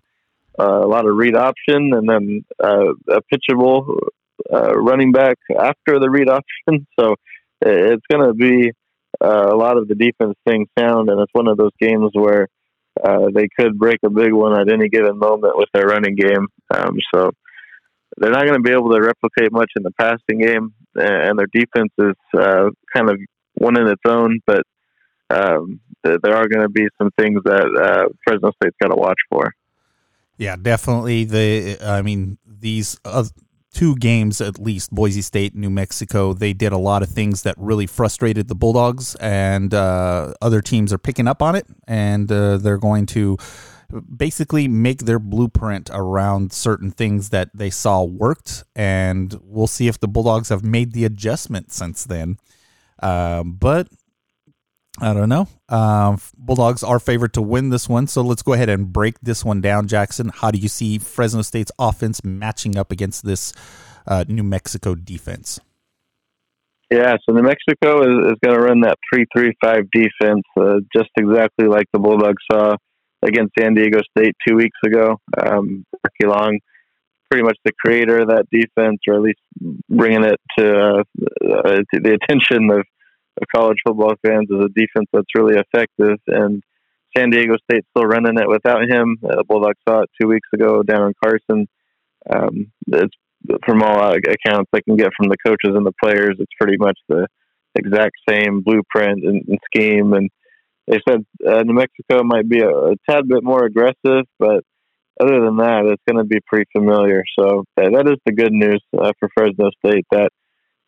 uh, 0.58 0.84
a 0.84 0.86
lot 0.86 1.08
of 1.08 1.16
read 1.16 1.36
option, 1.36 1.92
and 1.94 2.08
then 2.08 2.44
uh, 2.62 2.92
a 3.08 3.20
pitchable 3.32 3.98
uh, 4.52 4.74
running 4.74 5.12
back 5.12 5.38
after 5.58 5.98
the 5.98 6.10
read 6.10 6.28
option. 6.28 6.86
So 6.98 7.16
it's 7.64 8.04
going 8.10 8.26
to 8.26 8.34
be 8.34 8.72
uh, 9.20 9.50
a 9.52 9.56
lot 9.56 9.78
of 9.78 9.88
the 9.88 9.94
defense 9.94 10.34
staying 10.46 10.66
sound, 10.78 11.08
and 11.08 11.20
it's 11.20 11.32
one 11.32 11.48
of 11.48 11.56
those 11.56 11.70
games 11.80 12.10
where 12.12 12.48
uh, 13.02 13.26
they 13.32 13.48
could 13.58 13.78
break 13.78 13.98
a 14.04 14.10
big 14.10 14.32
one 14.32 14.58
at 14.58 14.70
any 14.70 14.88
given 14.88 15.18
moment 15.18 15.56
with 15.56 15.68
their 15.72 15.86
running 15.86 16.16
game. 16.16 16.48
Um, 16.74 16.98
so 17.14 17.30
they're 18.16 18.30
not 18.30 18.42
going 18.42 18.54
to 18.54 18.60
be 18.60 18.72
able 18.72 18.90
to 18.90 19.00
replicate 19.00 19.52
much 19.52 19.70
in 19.76 19.82
the 19.82 19.92
passing 19.92 20.40
game, 20.40 20.74
and 20.94 21.38
their 21.38 21.48
defense 21.52 21.92
is 21.98 22.16
uh, 22.38 22.70
kind 22.94 23.10
of 23.10 23.18
one 23.54 23.78
in 23.78 23.86
its 23.88 24.02
own. 24.06 24.40
But 24.46 24.62
um, 25.30 25.80
there 26.02 26.36
are 26.36 26.48
going 26.48 26.62
to 26.62 26.68
be 26.68 26.86
some 26.98 27.10
things 27.18 27.40
that 27.44 27.64
uh, 27.64 28.12
Fresno 28.24 28.52
State's 28.62 28.76
got 28.82 28.88
to 28.88 28.96
watch 28.96 29.18
for. 29.30 29.52
Yeah, 30.36 30.56
definitely. 30.56 31.24
The 31.24 31.78
I 31.82 32.02
mean 32.02 32.38
these 32.46 32.98
uh, 33.04 33.24
two 33.72 33.96
games 33.96 34.40
at 34.40 34.58
least, 34.58 34.90
Boise 34.90 35.22
State, 35.22 35.54
New 35.54 35.70
Mexico, 35.70 36.32
they 36.32 36.52
did 36.52 36.72
a 36.72 36.78
lot 36.78 37.02
of 37.02 37.08
things 37.08 37.42
that 37.42 37.54
really 37.58 37.86
frustrated 37.86 38.48
the 38.48 38.54
Bulldogs, 38.54 39.14
and 39.16 39.72
uh, 39.72 40.34
other 40.42 40.60
teams 40.60 40.92
are 40.92 40.98
picking 40.98 41.28
up 41.28 41.42
on 41.42 41.54
it, 41.54 41.66
and 41.86 42.30
uh, 42.30 42.56
they're 42.58 42.78
going 42.78 43.06
to 43.06 43.36
basically 44.16 44.68
make 44.68 45.00
their 45.00 45.18
blueprint 45.18 45.90
around 45.92 46.52
certain 46.52 46.90
things 46.90 47.30
that 47.30 47.50
they 47.54 47.70
saw 47.70 48.02
worked, 48.02 48.64
and 48.74 49.38
we'll 49.42 49.66
see 49.66 49.88
if 49.88 50.00
the 50.00 50.08
Bulldogs 50.08 50.48
have 50.48 50.64
made 50.64 50.92
the 50.92 51.04
adjustment 51.04 51.72
since 51.72 52.04
then. 52.04 52.38
Um, 53.02 53.54
but 53.54 53.88
I 55.00 55.14
don't 55.14 55.28
know. 55.28 55.48
Um, 55.68 56.20
Bulldogs 56.36 56.82
are 56.82 56.98
favored 56.98 57.34
to 57.34 57.42
win 57.42 57.70
this 57.70 57.88
one, 57.88 58.06
so 58.06 58.22
let's 58.22 58.42
go 58.42 58.52
ahead 58.52 58.68
and 58.68 58.92
break 58.92 59.18
this 59.20 59.44
one 59.44 59.60
down, 59.60 59.88
Jackson. 59.88 60.30
How 60.34 60.50
do 60.50 60.58
you 60.58 60.68
see 60.68 60.98
Fresno 60.98 61.42
State's 61.42 61.72
offense 61.78 62.22
matching 62.24 62.76
up 62.76 62.92
against 62.92 63.24
this 63.24 63.52
uh, 64.06 64.24
New 64.28 64.42
Mexico 64.42 64.94
defense? 64.94 65.58
Yeah, 66.90 67.16
so 67.24 67.34
New 67.34 67.42
Mexico 67.42 68.02
is, 68.02 68.32
is 68.32 68.38
going 68.44 68.54
to 68.54 68.60
run 68.60 68.82
that 68.82 68.98
three-three-five 69.10 69.90
defense, 69.90 70.42
uh, 70.60 70.80
just 70.94 71.08
exactly 71.16 71.66
like 71.66 71.86
the 71.94 71.98
Bulldogs 71.98 72.42
saw 72.52 72.76
against 73.22 73.52
San 73.58 73.74
Diego 73.74 74.00
State 74.16 74.34
two 74.46 74.56
weeks 74.56 74.78
ago. 74.84 75.18
Um, 75.38 75.84
Rocky 75.92 76.26
Long, 76.26 76.58
pretty 77.30 77.44
much 77.44 77.58
the 77.64 77.72
creator 77.84 78.22
of 78.22 78.28
that 78.28 78.46
defense, 78.50 79.00
or 79.08 79.14
at 79.14 79.22
least 79.22 79.40
bringing 79.88 80.24
it 80.24 80.40
to, 80.58 80.78
uh, 80.78 81.02
uh 81.46 81.76
to 81.92 82.00
the 82.00 82.18
attention 82.20 82.70
of 82.70 82.84
of 83.40 83.48
college 83.54 83.78
football 83.86 84.14
fans 84.24 84.48
is 84.50 84.64
a 84.64 84.68
defense 84.68 85.08
that's 85.12 85.34
really 85.34 85.56
effective. 85.56 86.18
And 86.26 86.62
San 87.16 87.30
Diego 87.30 87.56
State's 87.64 87.86
still 87.90 88.06
running 88.06 88.38
it 88.38 88.48
without 88.48 88.82
him. 88.88 89.18
Uh, 89.24 89.42
Bulldogs 89.46 89.78
saw 89.88 90.00
it 90.00 90.10
two 90.20 90.28
weeks 90.28 90.48
ago 90.54 90.82
down 90.82 91.08
in 91.08 91.14
Carson. 91.22 91.68
Um, 92.30 92.72
it's 92.88 93.14
from 93.66 93.82
all 93.82 94.12
accounts 94.12 94.70
I 94.72 94.80
can 94.80 94.96
get 94.96 95.10
from 95.16 95.28
the 95.28 95.36
coaches 95.44 95.74
and 95.74 95.84
the 95.84 95.94
players. 96.02 96.36
It's 96.38 96.52
pretty 96.60 96.76
much 96.78 96.98
the 97.08 97.26
exact 97.74 98.16
same 98.28 98.60
blueprint 98.60 99.24
and, 99.24 99.42
and 99.48 99.58
scheme. 99.66 100.12
And 100.12 100.30
they 100.92 101.00
said 101.08 101.24
uh, 101.48 101.62
New 101.62 101.72
Mexico 101.72 102.22
might 102.22 102.46
be 102.46 102.60
a, 102.60 102.68
a, 102.68 102.94
tad 103.08 103.26
bit 103.26 103.42
more 103.42 103.64
aggressive, 103.64 104.26
but 104.38 104.62
other 105.18 105.40
than 105.40 105.56
that, 105.56 105.86
it's 105.86 106.02
going 106.06 106.22
to 106.22 106.28
be 106.28 106.40
pretty 106.46 106.66
familiar. 106.76 107.22
So 107.38 107.64
uh, 107.80 107.90
that 107.90 108.08
is 108.08 108.18
the 108.26 108.32
good 108.32 108.52
news 108.52 108.82
uh, 108.98 109.12
for 109.18 109.30
Fresno 109.34 109.70
State 109.84 110.04
that 110.10 110.30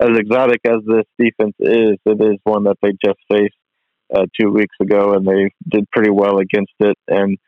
as 0.00 0.10
exotic 0.18 0.60
as 0.66 0.80
this 0.86 1.04
defense 1.18 1.54
is, 1.58 1.96
it 2.04 2.20
is 2.20 2.38
one 2.44 2.64
that 2.64 2.76
they 2.82 2.90
just 3.02 3.18
faced 3.30 3.54
uh, 4.14 4.26
two 4.38 4.50
weeks 4.50 4.76
ago, 4.82 5.14
and 5.14 5.26
they 5.26 5.50
did 5.68 5.90
pretty 5.90 6.10
well 6.10 6.38
against 6.38 6.74
it. 6.80 6.98
And 7.08 7.38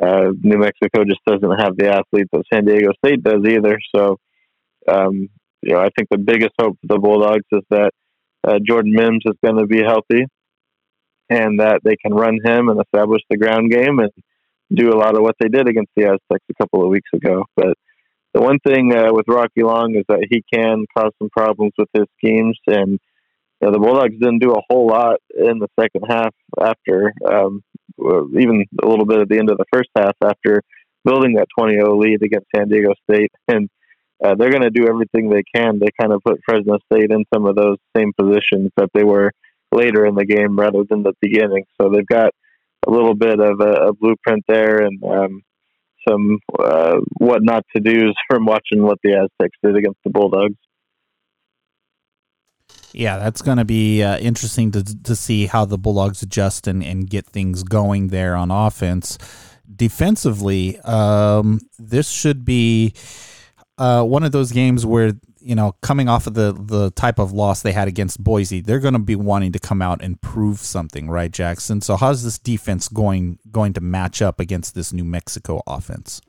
uh, 0.00 0.30
New 0.42 0.58
Mexico 0.58 1.04
just 1.04 1.20
doesn't 1.26 1.60
have 1.60 1.76
the 1.76 1.88
athletes 1.88 2.30
that 2.32 2.44
San 2.52 2.64
Diego 2.64 2.92
State 3.04 3.22
does 3.22 3.44
either. 3.46 3.78
So 3.94 4.16
um, 4.88 5.28
you 5.62 5.74
know, 5.74 5.80
I 5.80 5.88
think 5.96 6.08
the 6.10 6.18
biggest 6.18 6.52
hope 6.58 6.78
for 6.80 6.94
the 6.94 6.98
Bulldogs 6.98 7.44
is 7.52 7.62
that 7.68 7.90
uh, 8.46 8.58
Jordan 8.66 8.92
Mims 8.94 9.22
is 9.26 9.34
going 9.44 9.58
to 9.58 9.66
be 9.66 9.82
healthy 9.82 10.24
and 11.30 11.60
that 11.60 11.80
they 11.84 11.96
can 11.96 12.12
run 12.12 12.38
him 12.44 12.68
and 12.68 12.80
establish 12.80 13.22
the 13.30 13.38
ground 13.38 13.70
game 13.70 14.00
and 14.00 14.10
do 14.72 14.90
a 14.90 14.98
lot 14.98 15.16
of 15.16 15.22
what 15.22 15.36
they 15.40 15.48
did 15.48 15.68
against 15.68 15.90
the 15.96 16.04
Aztecs 16.04 16.44
a 16.50 16.54
couple 16.60 16.82
of 16.82 16.90
weeks 16.90 17.08
ago. 17.14 17.44
But 17.56 17.74
the 18.34 18.40
one 18.40 18.58
thing 18.60 18.94
uh, 18.94 19.12
with 19.12 19.26
Rocky 19.28 19.62
Long 19.62 19.94
is 19.96 20.04
that 20.08 20.26
he 20.28 20.42
can 20.52 20.84
cause 20.96 21.12
some 21.18 21.30
problems 21.30 21.72
with 21.78 21.88
his 21.94 22.06
schemes, 22.18 22.58
and 22.66 22.98
you 23.60 23.68
know, 23.68 23.72
the 23.72 23.78
Bulldogs 23.78 24.18
didn't 24.18 24.38
do 24.40 24.52
a 24.52 24.62
whole 24.68 24.86
lot 24.86 25.20
in 25.36 25.58
the 25.58 25.68
second 25.78 26.04
half 26.08 26.34
after, 26.60 27.12
um, 27.26 27.62
even 27.98 28.64
a 28.82 28.88
little 28.88 29.04
bit 29.04 29.20
at 29.20 29.28
the 29.28 29.38
end 29.38 29.50
of 29.50 29.58
the 29.58 29.66
first 29.72 29.90
half 29.96 30.14
after 30.22 30.62
building 31.04 31.34
that 31.34 31.48
20-0 31.58 32.00
lead 32.00 32.22
against 32.22 32.46
San 32.54 32.68
Diego 32.68 32.92
State, 33.10 33.32
and 33.48 33.68
uh, 34.22 34.34
they're 34.34 34.50
going 34.50 34.62
to 34.62 34.70
do 34.70 34.86
everything 34.86 35.28
they 35.28 35.42
can 35.54 35.80
to 35.80 35.90
kind 35.98 36.12
of 36.12 36.22
put 36.22 36.40
Fresno 36.44 36.78
State 36.92 37.10
in 37.10 37.24
some 37.32 37.46
of 37.46 37.56
those 37.56 37.78
same 37.96 38.12
positions 38.18 38.70
that 38.76 38.90
they 38.94 39.04
were 39.04 39.32
later 39.72 40.06
in 40.06 40.14
the 40.14 40.26
game 40.26 40.58
rather 40.58 40.84
than 40.88 41.02
the 41.02 41.14
beginning. 41.20 41.64
So 41.80 41.88
they've 41.88 42.06
got 42.06 42.32
a 42.86 42.90
little 42.90 43.14
bit 43.14 43.40
of 43.40 43.60
a, 43.60 43.88
a 43.88 43.92
blueprint 43.92 44.44
there 44.48 44.78
and 44.78 45.02
um, 45.04 45.42
some 46.08 46.38
uh, 46.58 46.96
what 47.18 47.42
not 47.42 47.64
to 47.74 47.82
do's 47.82 48.14
from 48.28 48.46
watching 48.46 48.82
what 48.82 48.98
the 49.02 49.12
Aztecs 49.12 49.58
did 49.62 49.76
against 49.76 49.98
the 50.04 50.10
Bulldogs. 50.10 50.56
Yeah, 52.92 53.18
that's 53.18 53.42
going 53.42 53.58
to 53.58 53.64
be 53.64 54.02
uh, 54.02 54.18
interesting 54.18 54.72
to 54.72 54.82
to 54.82 55.14
see 55.14 55.46
how 55.46 55.64
the 55.64 55.78
Bulldogs 55.78 56.22
adjust 56.22 56.66
and, 56.66 56.82
and 56.82 57.08
get 57.08 57.26
things 57.26 57.62
going 57.62 58.08
there 58.08 58.34
on 58.34 58.50
offense. 58.50 59.18
Defensively, 59.76 60.80
um, 60.80 61.60
this 61.78 62.10
should 62.10 62.44
be 62.44 62.92
uh, 63.78 64.02
one 64.02 64.24
of 64.24 64.32
those 64.32 64.50
games 64.50 64.84
where 64.84 65.12
you 65.40 65.54
know, 65.54 65.72
coming 65.80 66.08
off 66.08 66.26
of 66.26 66.34
the 66.34 66.52
the 66.52 66.90
type 66.92 67.18
of 67.18 67.32
loss 67.32 67.62
they 67.62 67.72
had 67.72 67.88
against 67.88 68.22
Boise, 68.22 68.60
they're 68.60 68.80
going 68.80 68.94
to 68.94 69.00
be 69.00 69.16
wanting 69.16 69.52
to 69.52 69.58
come 69.58 69.82
out 69.82 70.02
and 70.02 70.20
prove 70.20 70.58
something, 70.58 71.08
right, 71.08 71.30
Jackson? 71.30 71.80
So 71.80 71.96
how's 71.96 72.24
this 72.24 72.38
defense 72.38 72.88
going 72.88 73.38
going 73.50 73.72
to 73.74 73.80
match 73.80 74.22
up 74.22 74.40
against 74.40 74.74
this 74.74 74.92
New 74.92 75.04
Mexico 75.04 75.62
offense? 75.66 76.20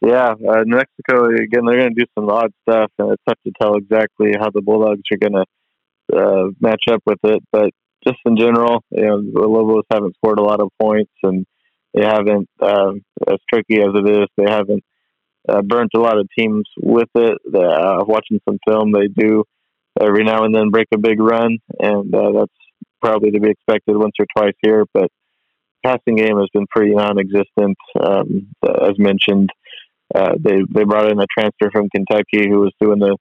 Yeah, 0.00 0.30
uh, 0.30 0.64
New 0.64 0.76
Mexico 0.76 1.26
again. 1.26 1.64
They're 1.64 1.78
going 1.78 1.94
to 1.94 2.04
do 2.04 2.06
some 2.18 2.28
odd 2.28 2.52
stuff, 2.68 2.90
and 2.98 3.12
it's 3.12 3.22
tough 3.28 3.38
to 3.46 3.52
tell 3.60 3.76
exactly 3.76 4.32
how 4.38 4.50
the 4.50 4.60
Bulldogs 4.60 5.02
are 5.12 5.28
going 5.28 5.44
to 5.44 6.16
uh, 6.16 6.50
match 6.60 6.84
up 6.90 7.02
with 7.06 7.20
it. 7.24 7.42
But 7.52 7.70
just 8.04 8.18
in 8.24 8.36
general, 8.36 8.82
you 8.90 9.04
know, 9.04 9.22
the 9.22 9.46
Lobos 9.46 9.84
haven't 9.92 10.16
scored 10.16 10.40
a 10.40 10.42
lot 10.42 10.60
of 10.60 10.70
points, 10.80 11.12
and 11.22 11.46
they 11.94 12.04
haven't, 12.04 12.48
uh, 12.60 12.94
as 13.28 13.38
tricky 13.52 13.80
as 13.80 13.90
it 13.94 14.08
is, 14.08 14.28
they 14.36 14.50
haven't 14.50 14.82
uh, 15.48 15.62
burnt 15.62 15.90
a 15.94 16.00
lot 16.00 16.18
of 16.18 16.28
teams 16.38 16.64
with 16.80 17.08
it. 17.14 17.38
Uh, 17.54 18.04
watching 18.06 18.40
some 18.48 18.58
film, 18.66 18.92
they 18.92 19.08
do 19.08 19.44
every 20.00 20.24
now 20.24 20.44
and 20.44 20.54
then 20.54 20.70
break 20.70 20.88
a 20.94 20.98
big 20.98 21.20
run, 21.20 21.58
and 21.78 22.14
uh, 22.14 22.32
that's 22.32 22.52
probably 23.00 23.30
to 23.32 23.40
be 23.40 23.50
expected 23.50 23.96
once 23.96 24.14
or 24.18 24.26
twice 24.36 24.54
here. 24.62 24.84
But 24.94 25.10
passing 25.84 26.16
game 26.16 26.38
has 26.38 26.48
been 26.52 26.66
pretty 26.68 26.94
non-existent, 26.94 27.76
um, 28.00 28.48
as 28.62 28.98
mentioned. 28.98 29.50
Uh, 30.14 30.34
they 30.38 30.58
they 30.70 30.84
brought 30.84 31.10
in 31.10 31.18
a 31.20 31.26
transfer 31.26 31.70
from 31.70 31.88
Kentucky 31.88 32.48
who 32.48 32.60
was 32.60 32.72
doing 32.80 33.02
a, 33.02 33.14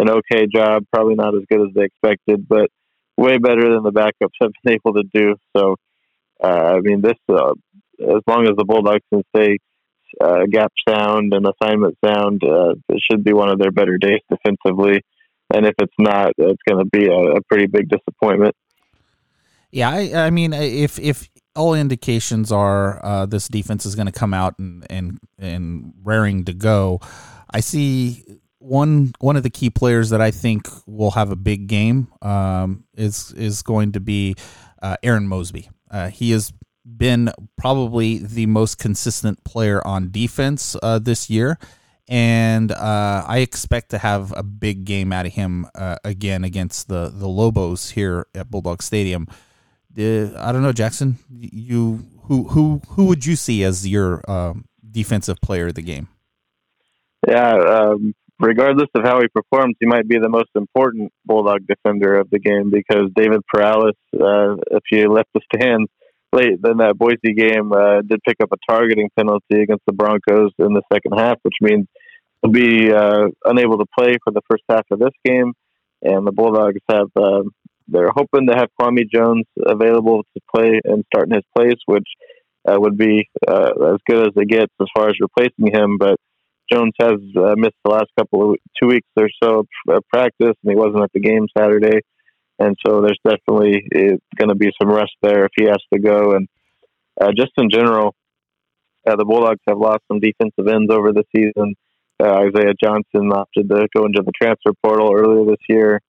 an 0.00 0.10
okay 0.10 0.46
job, 0.46 0.84
probably 0.92 1.14
not 1.14 1.34
as 1.34 1.42
good 1.50 1.60
as 1.60 1.74
they 1.74 1.84
expected, 1.84 2.46
but 2.48 2.70
way 3.16 3.38
better 3.38 3.72
than 3.72 3.82
the 3.82 3.92
backups 3.92 4.30
have 4.40 4.52
been 4.62 4.74
able 4.74 4.94
to 4.94 5.04
do. 5.12 5.34
So, 5.56 5.76
uh, 6.42 6.76
I 6.76 6.80
mean, 6.80 7.02
this 7.02 7.18
uh, 7.28 7.52
as 8.00 8.22
long 8.26 8.46
as 8.46 8.56
the 8.56 8.64
Bulldogs 8.64 9.02
can 9.12 9.22
stay 9.34 9.58
uh, 10.20 10.44
gap 10.50 10.72
sound 10.88 11.32
and 11.34 11.46
assignment 11.46 11.96
sound, 12.04 12.42
uh, 12.44 12.74
it 12.88 13.02
should 13.02 13.24
be 13.24 13.32
one 13.32 13.50
of 13.50 13.58
their 13.58 13.70
better 13.70 13.98
days 13.98 14.20
defensively. 14.30 15.02
And 15.54 15.66
if 15.66 15.74
it's 15.78 15.94
not, 15.98 16.32
it's 16.38 16.62
going 16.68 16.84
to 16.84 16.90
be 16.90 17.06
a, 17.06 17.36
a, 17.36 17.40
pretty 17.42 17.66
big 17.66 17.88
disappointment. 17.88 18.54
Yeah, 19.70 19.90
I, 19.90 20.26
I 20.26 20.30
mean, 20.30 20.52
if 20.52 20.98
if 20.98 21.28
all 21.54 21.74
indications 21.74 22.50
are 22.50 23.04
uh, 23.04 23.26
this 23.26 23.48
defense 23.48 23.86
is 23.86 23.94
going 23.94 24.06
to 24.06 24.12
come 24.12 24.34
out 24.34 24.58
and 24.58 24.86
and 24.90 25.18
and 25.38 25.92
raring 26.02 26.44
to 26.44 26.54
go, 26.54 27.00
I 27.50 27.60
see 27.60 28.24
one 28.58 29.12
one 29.20 29.36
of 29.36 29.42
the 29.42 29.50
key 29.50 29.70
players 29.70 30.10
that 30.10 30.20
I 30.20 30.30
think 30.30 30.68
will 30.86 31.12
have 31.12 31.30
a 31.30 31.36
big 31.36 31.68
game 31.68 32.08
um, 32.22 32.84
is 32.96 33.32
is 33.32 33.62
going 33.62 33.92
to 33.92 34.00
be 34.00 34.34
uh, 34.82 34.96
Arron 35.02 35.28
Mosby. 35.28 35.68
Uh, 35.90 36.08
he 36.08 36.32
is 36.32 36.52
been 36.86 37.32
probably 37.56 38.18
the 38.18 38.46
most 38.46 38.78
consistent 38.78 39.42
player 39.44 39.84
on 39.86 40.10
defense 40.10 40.76
uh, 40.82 40.98
this 40.98 41.28
year. 41.28 41.58
And 42.08 42.70
uh, 42.70 43.24
I 43.26 43.38
expect 43.38 43.90
to 43.90 43.98
have 43.98 44.32
a 44.36 44.44
big 44.44 44.84
game 44.84 45.12
out 45.12 45.26
of 45.26 45.32
him 45.32 45.66
uh, 45.74 45.96
again 46.04 46.44
against 46.44 46.88
the, 46.88 47.10
the 47.12 47.26
Lobos 47.26 47.90
here 47.90 48.26
at 48.34 48.48
Bulldog 48.48 48.82
Stadium. 48.82 49.26
I 49.98 50.52
don't 50.52 50.62
know, 50.62 50.72
Jackson. 50.72 51.18
You 51.30 52.04
who 52.24 52.44
who 52.48 52.82
who 52.90 53.06
would 53.06 53.24
you 53.24 53.34
see 53.34 53.64
as 53.64 53.88
your 53.88 54.22
um, 54.30 54.66
defensive 54.90 55.40
player 55.40 55.68
of 55.68 55.74
the 55.74 55.82
game? 55.82 56.08
Yeah, 57.26 57.54
um, 57.54 58.14
regardless 58.38 58.88
of 58.94 59.04
how 59.04 59.20
he 59.20 59.28
performs, 59.28 59.76
he 59.80 59.86
might 59.86 60.06
be 60.06 60.18
the 60.18 60.28
most 60.28 60.50
important 60.54 61.12
Bulldog 61.24 61.66
defender 61.66 62.16
of 62.18 62.28
the 62.30 62.38
game 62.38 62.70
because 62.70 63.10
David 63.16 63.40
Perales, 63.52 63.96
uh, 64.14 64.56
if 64.70 64.82
you 64.92 65.10
left 65.10 65.30
the 65.34 65.40
stands, 65.54 65.90
late 66.36 66.60
in 66.64 66.76
that 66.78 66.98
Boise 66.98 67.34
game 67.34 67.72
uh, 67.72 68.02
did 68.02 68.20
pick 68.26 68.36
up 68.42 68.50
a 68.52 68.72
targeting 68.72 69.10
penalty 69.16 69.62
against 69.62 69.84
the 69.86 69.92
Broncos 69.92 70.52
in 70.58 70.74
the 70.74 70.82
second 70.92 71.18
half, 71.18 71.38
which 71.42 71.56
means 71.60 71.86
he'll 72.42 72.52
be 72.52 72.92
uh, 72.92 73.28
unable 73.44 73.78
to 73.78 73.86
play 73.98 74.16
for 74.22 74.32
the 74.32 74.42
first 74.50 74.62
half 74.68 74.84
of 74.90 74.98
this 74.98 75.14
game. 75.24 75.52
And 76.02 76.26
the 76.26 76.32
Bulldogs 76.32 76.80
have 76.90 77.08
uh, 77.16 77.42
they're 77.88 78.12
hoping 78.14 78.46
to 78.48 78.54
have 78.54 78.68
Kwame 78.78 79.08
Jones 79.12 79.46
available 79.64 80.22
to 80.34 80.40
play 80.54 80.80
and 80.84 81.04
start 81.06 81.28
in 81.28 81.34
his 81.34 81.44
place, 81.56 81.80
which 81.86 82.08
uh, 82.68 82.76
would 82.78 82.98
be 82.98 83.28
uh, 83.48 83.70
as 83.94 84.00
good 84.06 84.28
as 84.28 84.32
it 84.36 84.48
gets 84.48 84.72
as 84.80 84.88
far 84.94 85.08
as 85.08 85.16
replacing 85.20 85.72
him. 85.72 85.96
But 85.98 86.16
Jones 86.70 86.92
has 87.00 87.18
uh, 87.36 87.54
missed 87.56 87.78
the 87.84 87.92
last 87.92 88.10
couple 88.18 88.52
of 88.52 88.56
two 88.80 88.88
weeks 88.88 89.08
or 89.16 89.28
so 89.42 89.64
of 89.88 90.02
practice, 90.12 90.56
and 90.62 90.70
he 90.70 90.74
wasn't 90.74 91.04
at 91.04 91.12
the 91.14 91.20
game 91.20 91.46
Saturday 91.56 92.00
and 92.58 92.76
so 92.86 93.00
there's 93.00 93.18
definitely 93.26 93.82
going 94.36 94.48
to 94.48 94.54
be 94.54 94.70
some 94.80 94.90
rest 94.90 95.12
there 95.22 95.44
if 95.44 95.52
he 95.56 95.64
has 95.64 95.82
to 95.92 96.00
go. 96.00 96.32
And 96.32 96.48
uh, 97.20 97.30
just 97.36 97.52
in 97.58 97.70
general, 97.70 98.14
uh, 99.06 99.16
the 99.16 99.24
Bulldogs 99.24 99.60
have 99.68 99.78
lost 99.78 100.00
some 100.08 100.20
defensive 100.20 100.66
ends 100.66 100.90
over 100.90 101.12
the 101.12 101.24
season. 101.34 101.74
Uh, 102.18 102.46
Isaiah 102.48 102.74
Johnson 102.82 103.30
opted 103.32 103.68
to 103.68 103.86
go 103.94 104.06
into 104.06 104.22
the 104.24 104.32
transfer 104.40 104.72
portal 104.82 105.12
earlier 105.14 105.44
this 105.44 105.64
year. 105.68 106.00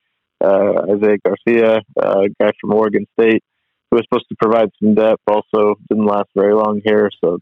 Uh, 0.44 0.96
Isaiah 0.96 1.18
Garcia, 1.26 1.82
uh, 2.02 2.22
a 2.22 2.30
guy 2.40 2.52
from 2.62 2.74
Oregon 2.74 3.06
State, 3.20 3.44
who 3.90 3.98
was 3.98 4.06
supposed 4.10 4.28
to 4.30 4.36
provide 4.42 4.70
some 4.82 4.96
depth, 4.96 5.22
also 5.28 5.76
didn't 5.90 6.06
last 6.06 6.30
very 6.36 6.54
long 6.54 6.82
here. 6.84 7.10
So 7.24 7.40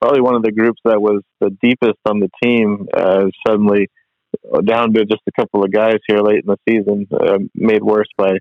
probably 0.00 0.20
one 0.20 0.34
of 0.34 0.42
the 0.42 0.52
groups 0.52 0.80
that 0.84 1.00
was 1.00 1.22
the 1.40 1.50
deepest 1.62 1.98
on 2.08 2.20
the 2.20 2.30
team 2.42 2.86
uh, 2.96 3.26
suddenly 3.46 3.88
down 4.64 4.92
to 4.94 5.04
just 5.04 5.22
a 5.26 5.40
couple 5.40 5.64
of 5.64 5.72
guys 5.72 5.98
here 6.06 6.20
late 6.20 6.44
in 6.44 6.46
the 6.46 6.58
season, 6.68 7.06
uh, 7.12 7.38
made 7.54 7.82
worse 7.82 8.08
by 8.16 8.38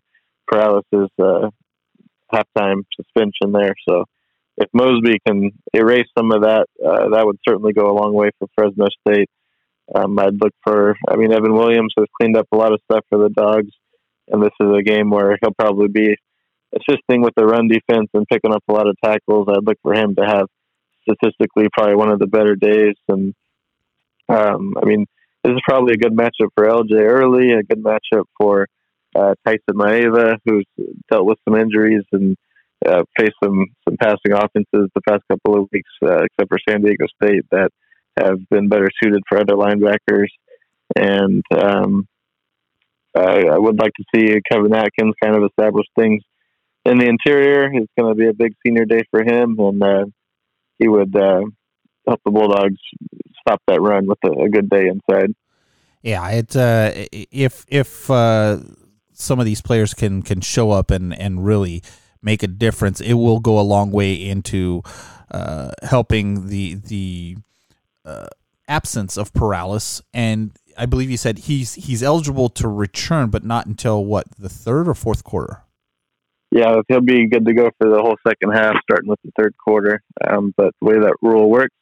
Perales's 0.52 1.10
uh, 1.22 1.50
halftime 2.34 2.84
suspension 2.96 3.52
there. 3.52 3.74
So 3.88 4.06
if 4.58 4.70
Mosby 4.74 5.20
can 5.26 5.52
erase 5.74 6.08
some 6.18 6.32
of 6.32 6.44
that, 6.44 6.68
uh, 6.84 7.10
that 7.10 7.26
would 7.26 7.40
certainly 7.48 7.74
go 7.74 7.90
a 7.90 7.98
long 8.00 8.14
way 8.14 8.30
for 8.40 8.48
Fresno 8.56 8.88
State. 9.08 9.30
Um, 9.94 10.18
I'd 10.18 10.42
look 10.42 10.54
for, 10.64 10.96
I 11.08 11.16
mean, 11.16 11.32
Evan 11.32 11.54
Williams 11.54 11.94
has 11.98 12.08
cleaned 12.20 12.38
up 12.38 12.48
a 12.52 12.58
lot 12.58 12.74
of 12.74 12.82
stuff 12.90 13.06
for 13.10 13.20
the 13.20 13.30
Dogs, 13.30 13.72
and 14.28 14.42
this 14.42 14.54
is 14.60 14.70
a 14.76 14.82
game 14.82 15.10
where 15.10 15.38
he'll 15.42 15.54
probably 15.54 15.88
be 15.88 16.16
assisting 16.74 17.22
with 17.22 17.34
the 17.36 17.46
run 17.46 17.68
defense 17.68 18.10
and 18.14 18.26
picking 18.28 18.54
up 18.54 18.64
a 18.68 18.74
lot 18.74 18.88
of 18.88 18.98
tackles. 19.04 19.48
I'd 19.50 19.66
look 19.66 19.78
for 19.84 19.94
him 19.94 20.16
to 20.16 20.26
have 20.26 20.48
statistically 21.04 21.68
probably 21.72 21.96
one 21.96 22.10
of 22.10 22.20
the 22.20 22.28
better 22.28 22.56
days. 22.56 22.96
And 23.08 23.34
um, 24.28 24.74
I 24.82 24.86
mean, 24.86 25.06
this 25.46 25.54
is 25.54 25.62
probably 25.68 25.94
a 25.94 25.98
good 25.98 26.16
matchup 26.16 26.50
for 26.56 26.66
LJ 26.66 26.92
Early, 26.92 27.52
a 27.52 27.62
good 27.62 27.84
matchup 27.84 28.24
for 28.40 28.68
uh, 29.16 29.36
Tyson 29.46 29.76
Maeva, 29.76 30.38
who's 30.46 30.66
dealt 31.12 31.26
with 31.26 31.38
some 31.48 31.56
injuries 31.56 32.04
and 32.12 32.36
uh, 32.86 33.04
faced 33.18 33.36
some 33.44 33.66
some 33.88 33.98
passing 33.98 34.34
offenses 34.34 34.90
the 34.96 35.02
past 35.08 35.22
couple 35.30 35.60
of 35.60 35.70
weeks, 35.72 35.90
uh, 36.04 36.24
except 36.24 36.50
for 36.50 36.58
San 36.68 36.82
Diego 36.82 37.06
State, 37.22 37.44
that 37.52 37.70
have 38.18 38.40
been 38.50 38.70
better 38.70 38.90
suited 39.02 39.22
for 39.30 39.40
other 39.40 39.54
linebackers. 39.54 40.30
And 40.96 41.44
um, 41.56 42.08
I, 43.16 43.58
would 43.58 43.80
like 43.80 43.92
to 43.94 44.04
see 44.14 44.40
Kevin 44.52 44.74
Atkins 44.74 45.14
kind 45.24 45.36
of 45.36 45.44
establish 45.44 45.86
things 45.98 46.24
in 46.86 46.98
the 46.98 47.08
interior. 47.08 47.70
It's 47.72 47.92
going 47.98 48.14
to 48.14 48.20
be 48.20 48.28
a 48.28 48.34
big 48.34 48.54
senior 48.66 48.86
day 48.86 49.02
for 49.12 49.22
him, 49.24 49.58
and 49.60 49.84
uh, 49.84 50.06
he 50.80 50.88
would 50.88 51.16
uh, 51.16 51.42
help 52.08 52.22
the 52.26 52.32
Bulldogs 52.32 52.80
stop 53.48 53.62
that 53.68 53.82
run 53.82 54.08
with 54.08 54.20
a, 54.24 54.32
a 54.44 54.50
good 54.50 54.70
day 54.70 54.88
inside. 54.88 55.34
Yeah, 56.02 56.30
it 56.30 56.56
uh, 56.56 56.92
if 57.12 57.66
if 57.68 58.10
uh, 58.12 58.60
some 59.14 59.40
of 59.40 59.46
these 59.46 59.62
players 59.62 59.94
can 59.94 60.22
can 60.22 60.42
show 60.42 60.72
up 60.72 60.92
and 60.92 61.18
and 61.18 61.46
really 61.46 61.82
make 62.22 62.44
a 62.44 62.48
difference, 62.48 63.02
it 63.02 63.14
will 63.14 63.40
go 63.40 63.60
a 63.60 63.62
long 63.62 63.92
way 63.92 64.14
into 64.14 64.84
uh, 65.32 65.72
helping 65.84 66.48
the 66.48 66.76
the 66.76 67.38
uh, 68.04 68.28
absence 68.68 69.18
of 69.18 69.34
Perales. 69.34 70.02
And 70.14 70.52
I 70.78 70.86
believe 70.86 71.10
you 71.10 71.18
said 71.18 71.40
he's 71.40 71.74
he's 71.74 72.04
eligible 72.04 72.50
to 72.50 72.68
return, 72.68 73.30
but 73.30 73.44
not 73.44 73.66
until 73.66 74.06
what 74.06 74.26
the 74.38 74.50
third 74.50 74.88
or 74.88 74.94
fourth 74.94 75.24
quarter. 75.24 75.62
Yeah, 76.52 76.82
he'll 76.88 77.02
be 77.02 77.28
good 77.28 77.46
to 77.46 77.54
go 77.54 77.70
for 77.78 77.90
the 77.90 78.00
whole 78.00 78.16
second 78.26 78.54
half, 78.54 78.76
starting 78.84 79.10
with 79.10 79.20
the 79.24 79.32
third 79.38 79.56
quarter. 79.58 80.02
Um, 80.26 80.54
but 80.56 80.74
the 80.80 80.88
way 80.88 81.00
that 81.00 81.16
rule 81.22 81.50
works, 81.50 81.76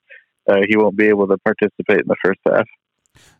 uh, 0.47 0.61
he 0.67 0.77
won't 0.77 0.95
be 0.95 1.07
able 1.07 1.27
to 1.27 1.37
participate 1.39 2.01
in 2.01 2.07
the 2.07 2.15
first 2.23 2.39
half. 2.47 2.67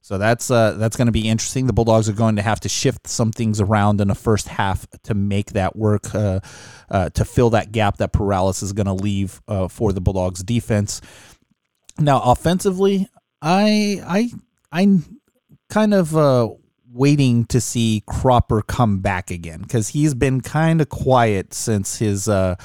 So 0.02 0.18
that's 0.18 0.52
uh, 0.52 0.74
that's 0.74 0.98
going 0.98 1.06
to 1.08 1.14
be 1.14 1.30
interesting. 1.30 1.66
The 1.66 1.74
Bulldogs 1.74 2.10
are 2.10 2.14
going 2.14 2.36
to 2.36 2.42
have 2.42 2.60
to 2.62 2.70
shift 2.70 3.08
some 3.08 3.32
things 3.32 3.62
around 3.62 4.02
in 4.02 4.10
the 4.10 4.16
first 4.16 4.48
half 4.48 4.86
to 5.04 5.14
make 5.14 5.54
that 5.54 5.76
work, 5.76 6.14
uh, 6.14 6.42
uh, 6.90 7.10
to 7.12 7.26
fill 7.26 7.52
that 7.52 7.72
gap 7.72 7.98
that 7.98 8.12
Perales 8.12 8.62
is 8.62 8.74
going 8.74 8.86
to 8.86 8.94
leave 8.94 9.42
uh, 9.48 9.68
for 9.68 9.94
the 9.94 10.02
Bulldogs 10.02 10.44
defense. 10.44 11.02
Now, 11.98 12.22
offensively, 12.22 13.08
I 13.42 14.02
I 14.06 14.32
I'm 14.72 15.20
kind 15.70 15.94
of 15.94 16.16
uh, 16.16 16.50
waiting 16.92 17.46
to 17.46 17.62
see 17.62 18.04
Cropper 18.06 18.62
come 18.62 19.00
back 19.00 19.32
again 19.32 19.62
because 19.62 19.88
he's 19.88 20.14
been 20.14 20.42
kind 20.42 20.82
of 20.82 20.90
quiet 20.90 21.54
since 21.54 21.98
his 21.98 22.28
uh, 22.28 22.56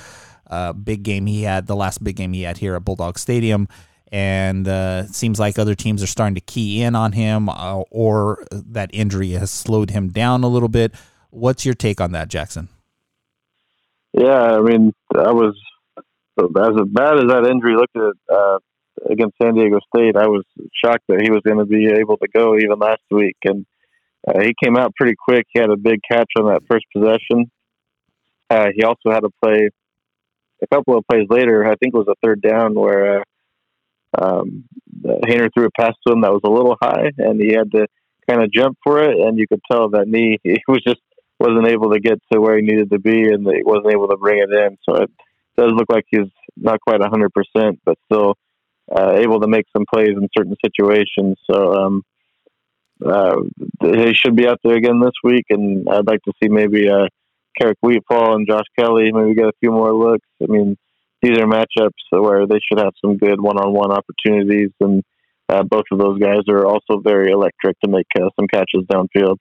big 0.83 1.05
game 1.05 1.27
he 1.27 1.43
had, 1.43 1.69
the 1.69 1.77
last 1.77 2.03
big 2.03 2.17
game 2.17 2.33
he 2.33 2.43
had 2.43 2.59
here 2.59 2.75
at 2.75 2.85
Bulldog 2.85 3.19
Stadium. 3.19 3.69
And 4.11 4.67
uh, 4.67 5.07
seems 5.07 5.39
like 5.39 5.59
other 5.59 5.75
teams 5.75 6.03
are 6.03 6.07
starting 6.07 6.35
to 6.35 6.41
key 6.41 6.83
in 6.83 6.95
on 6.95 7.13
him, 7.13 7.49
uh, 7.49 7.81
or 7.91 8.47
that 8.51 8.91
injury 8.93 9.31
has 9.33 9.51
slowed 9.51 9.91
him 9.91 10.09
down 10.09 10.45
a 10.45 10.49
little 10.49 10.69
bit. 10.69 10.95
What's 11.31 11.65
your 11.67 11.75
take 11.75 12.01
on 12.01 12.13
that, 12.13 12.29
Jackson? 12.29 12.69
Yeah, 14.15 14.57
I 14.57 14.61
mean, 14.61 14.95
I 15.15 15.33
was 15.33 15.55
as 16.39 16.47
bad 16.51 17.19
as 17.19 17.29
that 17.29 17.49
injury 17.51 17.75
looked 17.75 17.97
at 17.97 18.35
uh, 18.35 18.59
against 19.11 19.37
San 19.41 19.55
Diego 19.55 19.79
State. 19.95 20.17
I 20.17 20.27
was 20.27 20.45
shocked 20.83 21.05
that 21.09 21.21
he 21.21 21.31
was 21.31 21.43
going 21.45 21.59
to 21.59 21.67
be 21.67 21.87
able 21.87 22.17
to 22.17 22.29
go 22.33 22.57
even 22.57 22.79
last 22.79 23.03
week, 23.11 23.37
and 23.45 23.67
uh, 24.27 24.41
he 24.41 24.55
came 24.63 24.77
out 24.77 24.95
pretty 24.97 25.15
quick. 25.17 25.47
He 25.53 25.61
had 25.61 25.71
a 25.71 25.77
big 25.77 26.01
catch 26.11 26.31
on 26.39 26.47
that 26.47 26.63
first 26.71 26.87
possession. 26.97 27.51
Uh, 28.51 28.69
he 28.75 28.83
also 28.83 29.11
had 29.11 29.21
to 29.21 29.31
play 29.43 29.69
a 30.63 30.67
couple 30.75 30.97
of 30.97 31.05
plays 31.11 31.27
later. 31.29 31.65
I 31.65 31.75
think 31.77 31.95
it 31.95 31.99
was 31.99 32.09
a 32.09 32.17
third 32.25 32.41
down 32.41 32.75
where 32.75 33.21
uh, 33.21 33.25
um, 34.21 34.65
threw 35.03 35.67
a 35.67 35.71
pass 35.79 35.95
to 36.07 36.13
him 36.13 36.23
that 36.23 36.33
was 36.33 36.43
a 36.45 36.51
little 36.51 36.77
high, 36.81 37.11
and 37.19 37.41
he 37.41 37.53
had 37.53 37.71
to 37.73 37.87
kind 38.29 38.43
of 38.43 38.53
jump 38.53 38.79
for 38.85 39.03
it. 39.03 39.17
And 39.19 39.39
you 39.39 39.47
could 39.49 39.63
tell 39.71 39.91
that 39.91 40.09
knee 40.09 40.39
he 40.45 40.61
was 40.69 40.83
just 40.87 41.01
wasn't 41.41 41.69
able 41.69 41.93
to 41.93 42.01
get 42.01 42.21
to 42.33 42.41
where 42.41 42.57
he 42.57 42.63
needed 42.63 42.91
to 42.91 42.99
be, 42.99 43.29
and 43.29 43.47
he 43.47 43.63
wasn't 43.63 43.93
able 43.93 44.09
to 44.09 44.17
bring 44.17 44.39
it 44.39 44.51
in. 44.51 44.77
So 44.89 45.03
it 45.03 45.11
does 45.57 45.73
look 45.73 45.87
like 45.89 46.05
he's 46.09 46.31
not 46.57 46.81
quite 46.81 47.01
hundred 47.01 47.33
percent, 47.33 47.81
but 47.85 47.99
still 48.07 48.35
uh, 48.95 49.13
able 49.15 49.41
to 49.41 49.49
make 49.49 49.67
some 49.77 49.85
plays 49.93 50.11
in 50.17 50.29
certain 50.37 50.57
situations. 50.65 51.37
So 51.51 51.75
um, 51.75 52.03
uh, 53.05 53.37
he 53.81 54.15
should 54.15 54.35
be 54.35 54.49
out 54.49 54.59
there 54.65 54.77
again 54.77 55.01
this 55.01 55.13
week, 55.23 55.45
and 55.51 55.89
I'd 55.89 56.07
like 56.07 56.23
to 56.23 56.33
see 56.43 56.49
maybe 56.49 56.89
uh, 56.89 57.07
Keric 57.61 57.77
Wheatfall 57.85 58.35
and 58.35 58.49
Josh 58.49 58.67
Kelly 58.79 59.13
maybe 59.13 59.35
get 59.35 59.47
a 59.47 59.53
few 59.61 59.71
more 59.71 59.93
looks. 59.93 60.27
I 60.43 60.47
mean, 60.47 60.77
these 61.23 61.39
are 61.39 61.47
matchups 61.47 61.91
where 62.11 62.47
they 62.47 62.61
should 62.67 62.79
have 62.79 62.93
some 63.05 63.17
good 63.17 63.41
one-on-one 63.41 63.91
opportunities, 63.91 64.71
and 64.81 65.03
uh, 65.49 65.63
both 65.63 65.85
of 65.91 65.99
those 65.99 66.19
guys 66.19 66.43
are 66.49 66.67
also 66.67 67.01
very 67.03 67.31
electric 67.31 67.79
to 67.81 67.91
make 67.91 68.07
uh, 68.21 68.29
some 68.39 68.47
catches 68.47 68.85
downfield. 68.91 69.37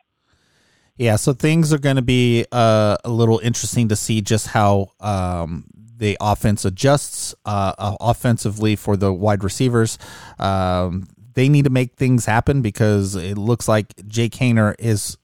Yeah, 0.98 1.16
so 1.18 1.34
things 1.34 1.72
are 1.72 1.78
going 1.78 1.98
to 1.98 2.02
be 2.02 2.46
uh, 2.52 2.98
a 3.06 3.10
little 3.10 3.40
interesting 3.40 3.90
to 3.90 3.96
see 3.96 4.22
just 4.22 4.48
how 4.48 4.94
um, 5.00 5.66
the 5.98 6.18
offense 6.20 6.66
adjusts 6.66 7.36
uh, 7.46 7.96
offensively 8.00 8.76
for 8.76 8.98
the 8.98 9.14
wide 9.14 9.44
receivers. 9.44 10.00
Um, 10.40 11.08
they 11.34 11.50
need 11.50 11.66
to 11.66 11.70
make 11.70 11.94
things 11.96 12.26
happen 12.26 12.64
because 12.64 13.16
it 13.16 13.38
looks 13.38 13.68
like 13.68 13.94
Jake 14.08 14.34
Haener 14.34 14.76
is. 14.80 15.18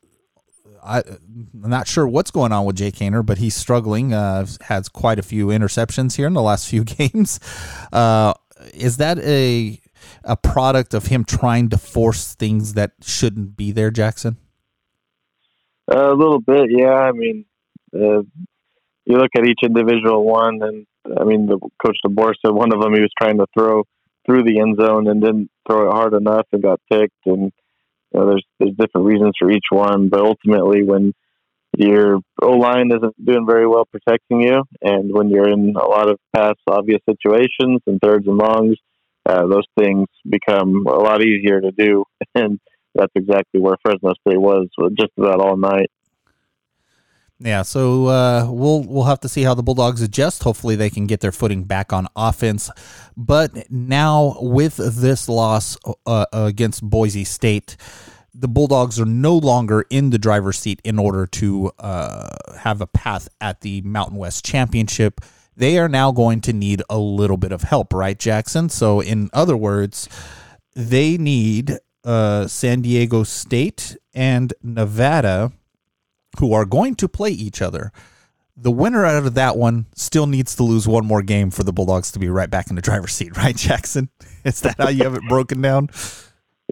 I, 0.84 1.00
am 1.00 1.50
not 1.54 1.88
sure 1.88 2.08
what's 2.08 2.32
going 2.32 2.52
on 2.52 2.66
with 2.66 2.78
Jay 2.78 2.92
Haener, 2.92 3.26
but 3.26 3.38
he's 3.38 3.56
struggling. 3.56 4.14
Uh, 4.14 4.46
has 4.62 4.90
quite 4.90 5.20
a 5.20 5.24
few 5.24 5.48
interceptions 5.48 6.18
here 6.18 6.28
in 6.28 6.34
the 6.34 6.42
last 6.42 6.68
few 6.70 6.84
games. 6.84 7.40
Uh, 7.92 8.34
is 8.74 8.98
that 8.98 9.20
a 9.20 9.80
a 10.24 10.36
product 10.36 10.94
of 10.94 11.08
him 11.08 11.24
trying 11.24 11.70
to 11.70 11.78
force 11.78 12.36
things 12.36 12.74
that 12.74 12.92
shouldn't 13.02 13.56
be 13.56 13.72
there, 13.72 13.92
Jackson? 13.92 14.38
a 15.88 16.14
little 16.14 16.40
bit, 16.40 16.70
yeah. 16.70 16.94
I 16.94 17.12
mean, 17.12 17.46
uh, 17.94 18.24
you 19.06 19.18
look 19.18 19.32
at 19.36 19.46
each 19.46 19.60
individual 19.64 20.24
one, 20.24 20.62
and 20.62 20.86
I 21.20 21.24
mean, 21.24 21.48
the 21.48 21.60
coach 21.86 21.98
DeBoer 22.06 22.34
said 22.44 22.54
one 22.54 22.74
of 22.74 22.82
them 22.82 22.94
he 22.94 23.02
was 23.02 23.12
trying 23.20 23.38
to 23.38 23.46
throw 23.54 23.84
through 24.26 24.44
the 24.44 24.60
end 24.60 24.78
zone 24.80 25.08
and 25.08 25.22
didn't 25.22 25.50
throw 25.68 25.90
it 25.90 25.94
hard 25.94 26.14
enough 26.14 26.48
and 26.52 26.64
got 26.64 26.80
picked. 26.92 27.26
And 27.26 27.52
you 28.14 28.20
know, 28.20 28.28
there's 28.28 28.46
there's 28.60 28.76
different 28.78 29.08
reasons 29.08 29.34
for 29.40 29.52
each 29.52 29.66
one, 29.70 30.10
but 30.10 30.22
ultimately, 30.22 30.84
when 30.84 31.14
your 31.76 32.20
O 32.42 32.52
line 32.52 32.92
isn't 32.96 33.26
doing 33.26 33.46
very 33.48 33.68
well 33.68 33.86
protecting 33.86 34.42
you, 34.42 34.64
and 34.82 35.12
when 35.12 35.30
you're 35.30 35.50
in 35.50 35.76
a 35.76 35.86
lot 35.86 36.10
of 36.10 36.20
pass 36.36 36.56
obvious 36.68 37.02
situations 37.10 37.82
and 37.88 38.00
thirds 38.02 38.28
and 38.28 38.38
longs, 38.38 38.78
uh, 39.26 39.48
those 39.48 39.66
things 39.80 40.08
become 40.30 40.86
a 40.88 40.92
lot 40.92 41.24
easier 41.24 41.62
to 41.62 41.72
do. 41.72 42.04
And 42.36 42.60
that's 42.96 43.12
exactly 43.16 43.60
where 43.60 43.76
Fresno 43.82 44.14
State 44.28 44.40
was 44.40 44.68
just 45.00 45.12
about 45.18 45.40
all 45.40 45.58
night. 45.58 45.90
Yeah, 47.44 47.64
so 47.64 48.06
uh, 48.08 48.48
we'll 48.50 48.84
we'll 48.84 49.04
have 49.04 49.20
to 49.22 49.30
see 49.30 49.44
how 49.44 49.54
the 49.54 49.64
Bulldogs 49.64 50.02
adjust. 50.02 50.44
Hopefully, 50.44 50.78
they 50.78 50.90
can 50.90 51.08
get 51.08 51.20
their 51.20 51.34
footing 51.34 51.66
back 51.66 51.92
on 51.92 52.08
offense. 52.16 52.72
But 53.18 53.70
now, 53.70 54.38
with 54.40 54.78
this 54.78 55.28
loss 55.28 55.78
uh, 56.06 56.26
against 56.32 56.90
Boise 56.90 57.26
State, 57.26 57.76
the 58.34 58.48
Bulldogs 58.48 58.98
are 58.98 59.06
no 59.06 59.36
longer 59.36 59.84
in 59.90 60.10
the 60.10 60.18
driver's 60.18 60.58
seat 60.58 60.80
in 60.86 60.98
order 60.98 61.28
to 61.28 61.72
uh, 61.80 62.30
have 62.60 62.80
a 62.80 62.88
path 62.88 63.28
at 63.42 63.60
the 63.60 63.82
Mountain 63.82 64.18
West 64.18 64.46
Championship. 64.46 65.20
They 65.58 65.78
are 65.78 65.90
now 65.90 66.14
going 66.14 66.40
to 66.42 66.54
need 66.54 66.82
a 66.90 66.98
little 66.98 67.38
bit 67.38 67.52
of 67.52 67.64
help, 67.64 67.94
right, 67.94 68.18
Jackson? 68.18 68.70
So, 68.70 69.02
in 69.02 69.30
other 69.34 69.58
words, 69.58 70.08
they 70.76 71.18
need 71.18 71.78
uh, 72.06 72.48
San 72.48 72.82
Diego 72.82 73.24
State 73.24 73.98
and 74.14 74.54
Nevada 74.64 75.52
who 76.40 76.54
are 76.54 76.66
going 76.66 76.96
to 76.96 77.08
play 77.08 77.32
each 77.32 77.62
other. 77.62 77.92
The 78.56 78.72
winner 78.72 79.06
out 79.06 79.26
of 79.26 79.34
that 79.34 79.58
one 79.58 79.88
still 79.96 80.28
needs 80.28 80.56
to 80.56 80.64
lose 80.64 80.88
one 80.88 81.06
more 81.06 81.24
game 81.24 81.50
for 81.50 81.64
the 81.64 81.74
Bulldogs 81.74 82.12
to 82.12 82.20
be 82.20 82.30
right 82.30 82.50
back 82.50 82.70
in 82.70 82.76
the 82.76 82.82
driver's 82.82 83.14
seat, 83.14 83.36
right, 83.38 83.56
Jackson? 83.56 84.10
Is 84.44 84.62
that 84.62 84.78
how 84.78 84.90
you 84.90 85.04
have 85.04 85.16
it 85.16 85.28
broken 85.28 85.62
down? 85.62 85.90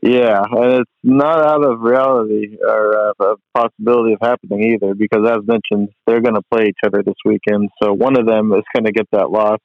Yeah, 0.02 0.42
and 0.50 0.82
it's 0.82 0.92
not 1.04 1.46
out 1.46 1.64
of 1.64 1.82
reality 1.82 2.58
or 2.60 3.10
uh, 3.10 3.34
a 3.34 3.36
possibility 3.54 4.14
of 4.14 4.20
happening 4.22 4.74
either, 4.74 4.96
because 4.96 5.28
as 5.30 5.46
mentioned, 5.46 5.90
they're 6.08 6.22
going 6.22 6.36
to 6.36 6.42
play 6.52 6.68
each 6.70 6.80
other 6.86 7.04
this 7.04 7.16
weekend. 7.26 7.70
So 7.84 7.94
one 7.94 8.18
of 8.18 8.26
them 8.26 8.52
is 8.54 8.64
going 8.74 8.86
to 8.86 8.92
get 8.92 9.08
that 9.12 9.30
loss, 9.30 9.60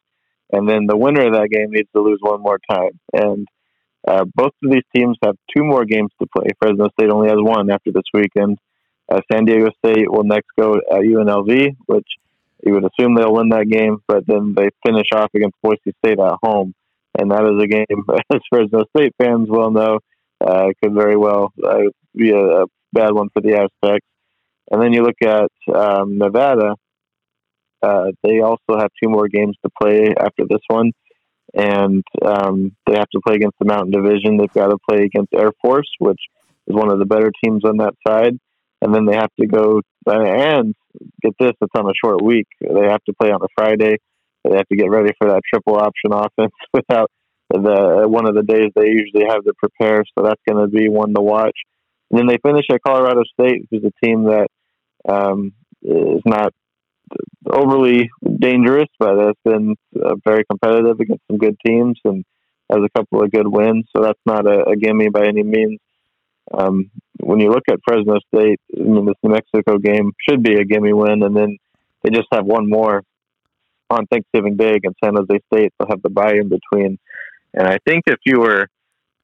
and 0.53 0.69
then 0.69 0.87
the 0.87 0.97
winner 0.97 1.27
of 1.27 1.33
that 1.33 1.49
game 1.51 1.71
needs 1.71 1.89
to 1.95 2.03
lose 2.03 2.19
one 2.21 2.43
more 2.43 2.59
time. 2.69 3.01
And 3.13 3.47
uh, 4.07 4.25
both 4.35 4.53
of 4.63 4.71
these 4.71 4.85
teams 4.95 5.17
have 5.25 5.37
two 5.57 5.65
more 5.65 5.85
games 5.85 6.11
to 6.21 6.29
play. 6.37 6.49
Fresno 6.61 6.89
State 6.99 7.11
only 7.11 7.29
has 7.29 7.39
one 7.39 7.71
after 7.71 7.91
this 7.93 8.05
weekend. 8.13 8.59
Uh, 9.11 9.21
San 9.31 9.45
Diego 9.45 9.71
State 9.85 10.11
will 10.11 10.25
next 10.25 10.49
go 10.59 10.75
at 10.75 11.01
UNLV, 11.01 11.77
which 11.87 12.09
you 12.65 12.73
would 12.73 12.85
assume 12.85 13.15
they'll 13.15 13.33
win 13.33 13.51
that 13.51 13.69
game, 13.69 13.99
but 14.09 14.27
then 14.27 14.55
they 14.57 14.69
finish 14.85 15.07
off 15.15 15.31
against 15.35 15.57
Boise 15.63 15.95
State 16.05 16.19
at 16.19 16.39
home. 16.43 16.75
And 17.19 17.31
that 17.31 17.45
is 17.45 17.63
a 17.63 17.67
game, 17.67 18.05
as 18.35 18.41
Fresno 18.51 18.85
State 18.97 19.15
fans 19.19 19.49
well 19.49 19.71
know, 19.71 20.01
uh, 20.45 20.69
could 20.83 20.93
very 20.93 21.17
well 21.17 21.53
uh, 21.65 21.83
be 22.15 22.31
a, 22.31 22.63
a, 22.63 22.65
bad 22.93 23.13
one 23.13 23.29
for 23.33 23.43
the 23.43 23.53
Aztecs. 23.53 24.07
And 24.71 24.83
then 24.83 24.93
you 24.93 25.03
look 25.03 25.21
at 25.23 25.51
um, 25.75 26.19
Nevada, 26.19 26.77
uh, 27.83 28.07
they 28.23 28.41
also 28.41 28.79
have 28.79 28.91
two 29.03 29.11
more 29.11 29.29
games 29.29 29.57
to 29.63 29.71
play 29.81 30.15
after 30.19 30.45
this 30.49 30.63
one. 30.69 30.93
And 31.55 32.03
um, 32.25 32.75
they 32.87 32.95
have 32.95 33.09
to 33.11 33.21
play 33.27 33.37
against 33.37 33.59
the 33.59 33.67
Mountain 33.67 33.91
Division. 33.91 34.37
They've 34.37 34.53
got 34.53 34.69
to 34.69 34.79
play 34.89 35.05
against 35.05 35.35
Air 35.35 35.53
Force, 35.63 35.91
which 35.99 36.21
is 36.67 36.75
one 36.75 36.91
of 36.91 36.99
the 36.99 37.07
better 37.07 37.31
teams 37.45 37.65
on 37.65 37.77
that 37.79 37.95
side 38.07 38.39
and 38.83 38.95
then 38.95 39.07
they 39.07 39.17
have 39.17 39.31
to 39.41 39.47
go 39.47 39.81
and 40.07 40.75
get 41.23 41.35
this. 41.39 41.53
It's 41.61 41.73
on 41.77 41.87
a 41.87 41.95
short 42.05 42.23
week. 42.23 42.47
They 42.61 42.87
have 42.87 43.03
to 43.05 43.15
play 43.21 43.31
on 43.31 43.43
a 43.43 43.49
Friday. 43.57 43.97
They 44.45 44.57
have 44.57 44.69
to 44.69 44.77
get 44.77 44.91
ready 44.91 45.13
for 45.19 45.29
that 45.29 45.43
triple 45.53 45.77
option 45.77 46.13
offense 46.13 46.55
without 46.73 47.11
the 47.51 48.07
one 48.09 48.27
of 48.29 48.35
the 48.35 48.43
days 48.43 48.73
they 48.75 48.89
usually 48.89 49.27
have 49.29 49.45
to 49.45 49.53
prepare. 49.59 50.05
So 50.17 50.25
that's 50.25 50.41
going 50.49 50.63
to 50.63 50.69
be 50.69 50.89
one 50.89 51.15
to 51.15 51.23
watch. 51.23 51.57
And 52.11 52.19
then 52.19 52.27
they 52.27 52.39
finish 52.45 52.67
at 52.71 52.83
Colorado 52.87 53.23
State, 53.25 53.67
who's 53.71 53.85
a 53.85 54.07
team 54.07 54.25
that 54.25 54.49
um, 55.09 55.53
is 55.83 56.23
not 56.25 56.53
overly 57.51 58.11
dangerous, 58.41 58.89
but 58.99 59.17
has 59.19 59.35
been 59.45 59.77
uh, 59.95 60.15
very 60.25 60.45
competitive 60.51 61.01
against 61.01 61.23
some 61.29 61.39
good 61.39 61.57
teams 61.65 61.99
and 62.05 62.25
has 62.71 62.81
a 62.85 62.99
couple 62.99 63.23
of 63.23 63.31
good 63.31 63.47
wins. 63.47 63.87
So 63.95 64.03
that's 64.03 64.21
not 64.27 64.47
a, 64.47 64.71
a 64.71 64.77
gimme 64.77 65.09
by 65.09 65.27
any 65.27 65.43
means. 65.43 65.79
Um, 66.53 66.91
when 67.19 67.41
you 67.41 67.51
look 67.51 67.65
at 67.71 67.81
Fresno 67.87 68.19
State, 68.35 68.61
I 68.77 68.83
mean, 68.83 69.07
this 69.07 69.15
New 69.23 69.33
Mexico 69.33 69.79
game 69.79 70.13
should 70.29 70.43
be 70.43 70.55
a 70.55 70.65
gimme 70.65 70.93
win, 70.93 71.23
and 71.23 71.37
then 71.37 71.59
they 72.03 72.11
just 72.11 72.29
have 72.33 72.45
one 72.45 72.69
more 72.69 73.03
on 73.91 74.07
Thanksgiving 74.07 74.57
Day 74.57 74.75
against 74.75 74.99
San 75.03 75.15
Jose 75.17 75.41
State. 75.53 75.73
They'll 75.79 75.89
have 75.89 76.03
the 76.03 76.11
bye 76.11 76.35
in 76.35 76.49
between. 76.49 76.99
And 77.55 77.67
I 77.67 77.79
think 77.87 78.05
if 78.07 78.19
you 78.25 78.41
were 78.41 78.69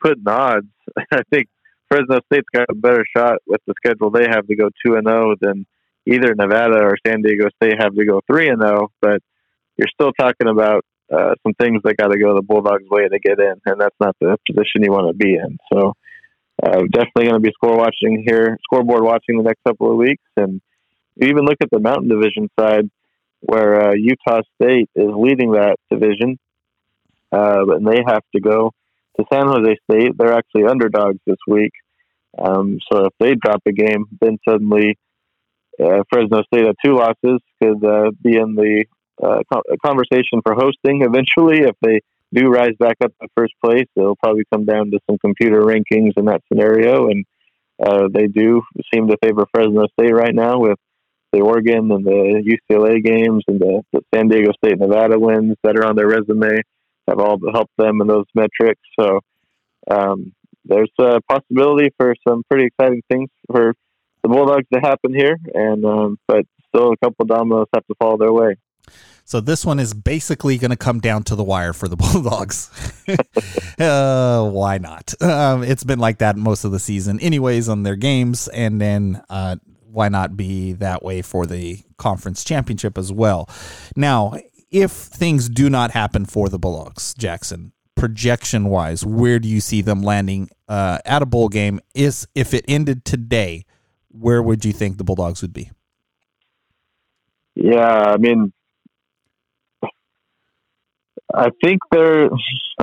putting 0.00 0.26
odds, 0.26 0.66
I 1.12 1.22
think 1.30 1.48
Fresno 1.88 2.20
State's 2.32 2.48
got 2.52 2.66
a 2.70 2.74
better 2.74 3.04
shot 3.16 3.38
with 3.46 3.60
the 3.66 3.74
schedule 3.84 4.10
they 4.10 4.26
have 4.28 4.46
to 4.46 4.56
go 4.56 4.70
two 4.84 4.94
and 4.94 5.06
zero 5.06 5.34
than 5.40 5.66
either 6.06 6.34
Nevada 6.34 6.78
or 6.82 6.96
San 7.06 7.22
Diego 7.22 7.48
State 7.62 7.80
have 7.80 7.94
to 7.94 8.04
go 8.04 8.20
three 8.26 8.48
and 8.48 8.62
zero. 8.62 8.90
But 9.00 9.20
you're 9.76 9.88
still 9.92 10.12
talking 10.12 10.48
about 10.48 10.84
uh, 11.12 11.34
some 11.42 11.54
things 11.54 11.82
that 11.84 11.96
got 11.96 12.08
to 12.08 12.18
go 12.18 12.34
the 12.34 12.42
Bulldogs' 12.42 12.88
way 12.88 13.06
to 13.06 13.18
get 13.18 13.38
in, 13.38 13.54
and 13.66 13.80
that's 13.80 13.96
not 14.00 14.16
the 14.20 14.36
position 14.46 14.82
you 14.82 14.92
want 14.92 15.08
to 15.08 15.24
be 15.24 15.34
in. 15.34 15.58
So 15.72 15.92
uh, 16.62 16.82
definitely 16.90 17.24
going 17.24 17.34
to 17.34 17.40
be 17.40 17.52
score 17.52 17.76
watching 17.76 18.24
here, 18.26 18.58
scoreboard 18.64 19.02
watching 19.02 19.36
the 19.36 19.42
next 19.42 19.60
couple 19.66 19.90
of 19.90 19.96
weeks, 19.96 20.22
and 20.36 20.60
even 21.20 21.44
look 21.44 21.58
at 21.60 21.70
the 21.70 21.80
Mountain 21.80 22.08
Division 22.08 22.48
side 22.58 22.88
where 23.40 23.90
uh, 23.90 23.94
Utah 23.94 24.42
State 24.54 24.88
is 24.94 25.10
leading 25.14 25.52
that 25.52 25.76
division, 25.90 26.38
uh, 27.32 27.64
and 27.68 27.86
they 27.86 28.00
have 28.06 28.22
to 28.34 28.40
go 28.40 28.72
to 29.18 29.24
San 29.32 29.48
Jose 29.48 29.76
State. 29.90 30.12
They're 30.16 30.32
actually 30.32 30.64
underdogs 30.64 31.18
this 31.26 31.38
week. 31.48 31.72
Um, 32.38 32.78
so 32.90 33.06
if 33.06 33.12
they 33.18 33.34
drop 33.34 33.62
a 33.66 33.72
game, 33.72 34.06
then 34.20 34.38
suddenly 34.48 34.96
uh, 35.82 36.04
Fresno 36.10 36.42
State 36.44 36.66
at 36.66 36.76
two 36.84 36.96
losses 36.96 37.40
could 37.60 37.84
uh, 37.84 38.10
be 38.22 38.36
in 38.36 38.54
the 38.54 38.84
uh, 39.22 39.40
conversation 39.84 40.40
for 40.44 40.54
hosting 40.54 41.02
eventually. 41.02 41.66
If 41.66 41.76
they 41.82 42.00
do 42.32 42.48
rise 42.48 42.74
back 42.78 42.96
up 43.02 43.12
to 43.20 43.28
first 43.36 43.54
place, 43.64 43.86
it'll 43.96 44.16
probably 44.16 44.44
come 44.52 44.64
down 44.64 44.90
to 44.90 44.98
some 45.08 45.18
computer 45.18 45.60
rankings 45.62 46.12
in 46.16 46.26
that 46.26 46.42
scenario. 46.48 47.08
And 47.08 47.24
uh, 47.84 48.08
they 48.12 48.26
do 48.26 48.62
seem 48.92 49.08
to 49.08 49.16
favor 49.22 49.46
Fresno 49.52 49.86
State 49.98 50.14
right 50.14 50.34
now 50.34 50.58
with 50.58 50.78
the 51.32 51.40
Oregon 51.40 51.90
and 51.90 52.04
the 52.04 52.58
UCLA 52.70 53.02
games 53.02 53.42
and 53.48 53.58
the, 53.58 53.82
the 53.92 54.00
San 54.14 54.28
Diego 54.28 54.52
State 54.64 54.78
Nevada 54.78 55.18
wins 55.18 55.56
that 55.64 55.76
are 55.76 55.86
on 55.86 55.96
their 55.96 56.08
resume 56.08 56.60
have 57.08 57.18
all 57.18 57.38
helped 57.52 57.72
them 57.78 58.00
in 58.00 58.06
those 58.06 58.26
metrics. 58.34 58.80
So 58.98 59.20
um, 59.90 60.32
there's 60.64 60.92
a 61.00 61.20
possibility 61.28 61.90
for 61.98 62.14
some 62.26 62.42
pretty 62.48 62.66
exciting 62.66 63.02
things 63.10 63.30
for 63.50 63.74
the 64.22 64.28
Bulldogs 64.28 64.66
to 64.72 64.80
happen 64.80 65.12
here, 65.12 65.36
and 65.52 65.84
um, 65.84 66.18
but 66.28 66.44
still 66.68 66.92
a 66.92 66.96
couple 66.98 67.26
dominoes 67.26 67.66
have 67.74 67.86
to 67.86 67.94
fall 67.98 68.16
their 68.16 68.32
way. 68.32 68.56
So 69.24 69.40
this 69.40 69.64
one 69.64 69.78
is 69.78 69.94
basically 69.94 70.58
going 70.58 70.70
to 70.70 70.76
come 70.76 71.00
down 71.00 71.22
to 71.24 71.36
the 71.36 71.44
wire 71.44 71.72
for 71.72 71.88
the 71.88 71.96
Bulldogs. 71.96 72.70
uh, 73.78 74.48
why 74.48 74.78
not? 74.78 75.14
Um, 75.22 75.62
it's 75.62 75.84
been 75.84 75.98
like 75.98 76.18
that 76.18 76.36
most 76.36 76.64
of 76.64 76.72
the 76.72 76.78
season, 76.78 77.20
anyways, 77.20 77.68
on 77.68 77.82
their 77.82 77.96
games, 77.96 78.48
and 78.48 78.80
then 78.80 79.22
uh, 79.30 79.56
why 79.90 80.08
not 80.08 80.36
be 80.36 80.72
that 80.74 81.02
way 81.02 81.22
for 81.22 81.46
the 81.46 81.80
conference 81.98 82.44
championship 82.44 82.98
as 82.98 83.12
well? 83.12 83.48
Now, 83.96 84.34
if 84.70 84.90
things 84.90 85.48
do 85.48 85.68
not 85.68 85.90
happen 85.90 86.24
for 86.24 86.48
the 86.48 86.58
Bulldogs, 86.58 87.14
Jackson, 87.14 87.72
projection 87.94 88.64
wise, 88.64 89.04
where 89.04 89.38
do 89.38 89.48
you 89.48 89.60
see 89.60 89.82
them 89.82 90.02
landing 90.02 90.48
uh, 90.66 90.98
at 91.04 91.22
a 91.22 91.26
bowl 91.26 91.48
game? 91.48 91.80
Is 91.94 92.26
if 92.34 92.54
it 92.54 92.64
ended 92.66 93.04
today, 93.04 93.66
where 94.08 94.42
would 94.42 94.64
you 94.64 94.72
think 94.72 94.96
the 94.96 95.04
Bulldogs 95.04 95.42
would 95.42 95.52
be? 95.52 95.70
Yeah, 97.54 98.12
I 98.12 98.16
mean, 98.16 98.52
I 101.34 101.48
think 101.62 101.80
they're. 101.90 102.28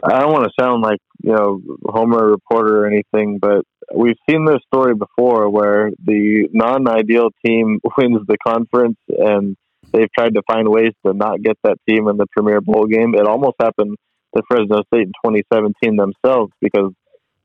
I 0.03 0.19
don't 0.19 0.31
want 0.31 0.45
to 0.45 0.51
sound 0.59 0.81
like 0.81 0.99
you 1.21 1.33
know 1.33 1.61
Homer 1.85 2.27
reporter 2.27 2.83
or 2.83 2.87
anything, 2.87 3.39
but 3.39 3.63
we've 3.93 4.17
seen 4.29 4.45
this 4.45 4.59
story 4.67 4.95
before 4.95 5.49
where 5.49 5.91
the 6.03 6.47
non-ideal 6.53 7.29
team 7.45 7.79
wins 7.97 8.25
the 8.27 8.37
conference 8.45 8.97
and 9.09 9.55
they've 9.91 10.11
tried 10.17 10.35
to 10.35 10.41
find 10.47 10.67
ways 10.67 10.93
to 11.05 11.13
not 11.13 11.41
get 11.41 11.57
that 11.63 11.77
team 11.87 12.07
in 12.07 12.17
the 12.17 12.27
Premier 12.27 12.61
Bowl 12.61 12.85
game. 12.85 13.15
It 13.15 13.25
almost 13.25 13.55
happened 13.59 13.97
to 14.35 14.43
Fresno 14.47 14.83
State 14.93 15.07
in 15.07 15.13
2017 15.25 15.95
themselves 15.95 16.51
because 16.61 16.93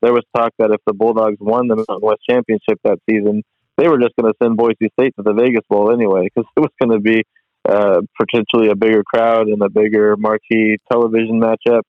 there 0.02 0.12
was 0.12 0.24
talk 0.36 0.52
that 0.58 0.70
if 0.70 0.80
the 0.86 0.92
Bulldogs 0.92 1.38
won 1.40 1.68
the 1.68 1.76
Mountain 1.76 2.00
West 2.02 2.20
Championship 2.28 2.78
that 2.84 2.98
season, 3.08 3.42
they 3.76 3.88
were 3.88 3.98
just 3.98 4.14
going 4.16 4.30
to 4.30 4.36
send 4.42 4.56
Boise 4.56 4.90
State 4.98 5.14
to 5.16 5.22
the 5.22 5.32
Vegas 5.32 5.64
Bowl 5.68 5.90
anyway 5.90 6.24
because 6.24 6.48
it 6.56 6.60
was 6.60 6.70
going 6.80 6.92
to 6.92 7.00
be 7.00 7.24
uh, 7.68 8.00
potentially 8.20 8.70
a 8.70 8.76
bigger 8.76 9.02
crowd 9.02 9.48
and 9.48 9.62
a 9.62 9.70
bigger 9.70 10.16
marquee 10.16 10.78
television 10.90 11.40
matchup. 11.40 11.82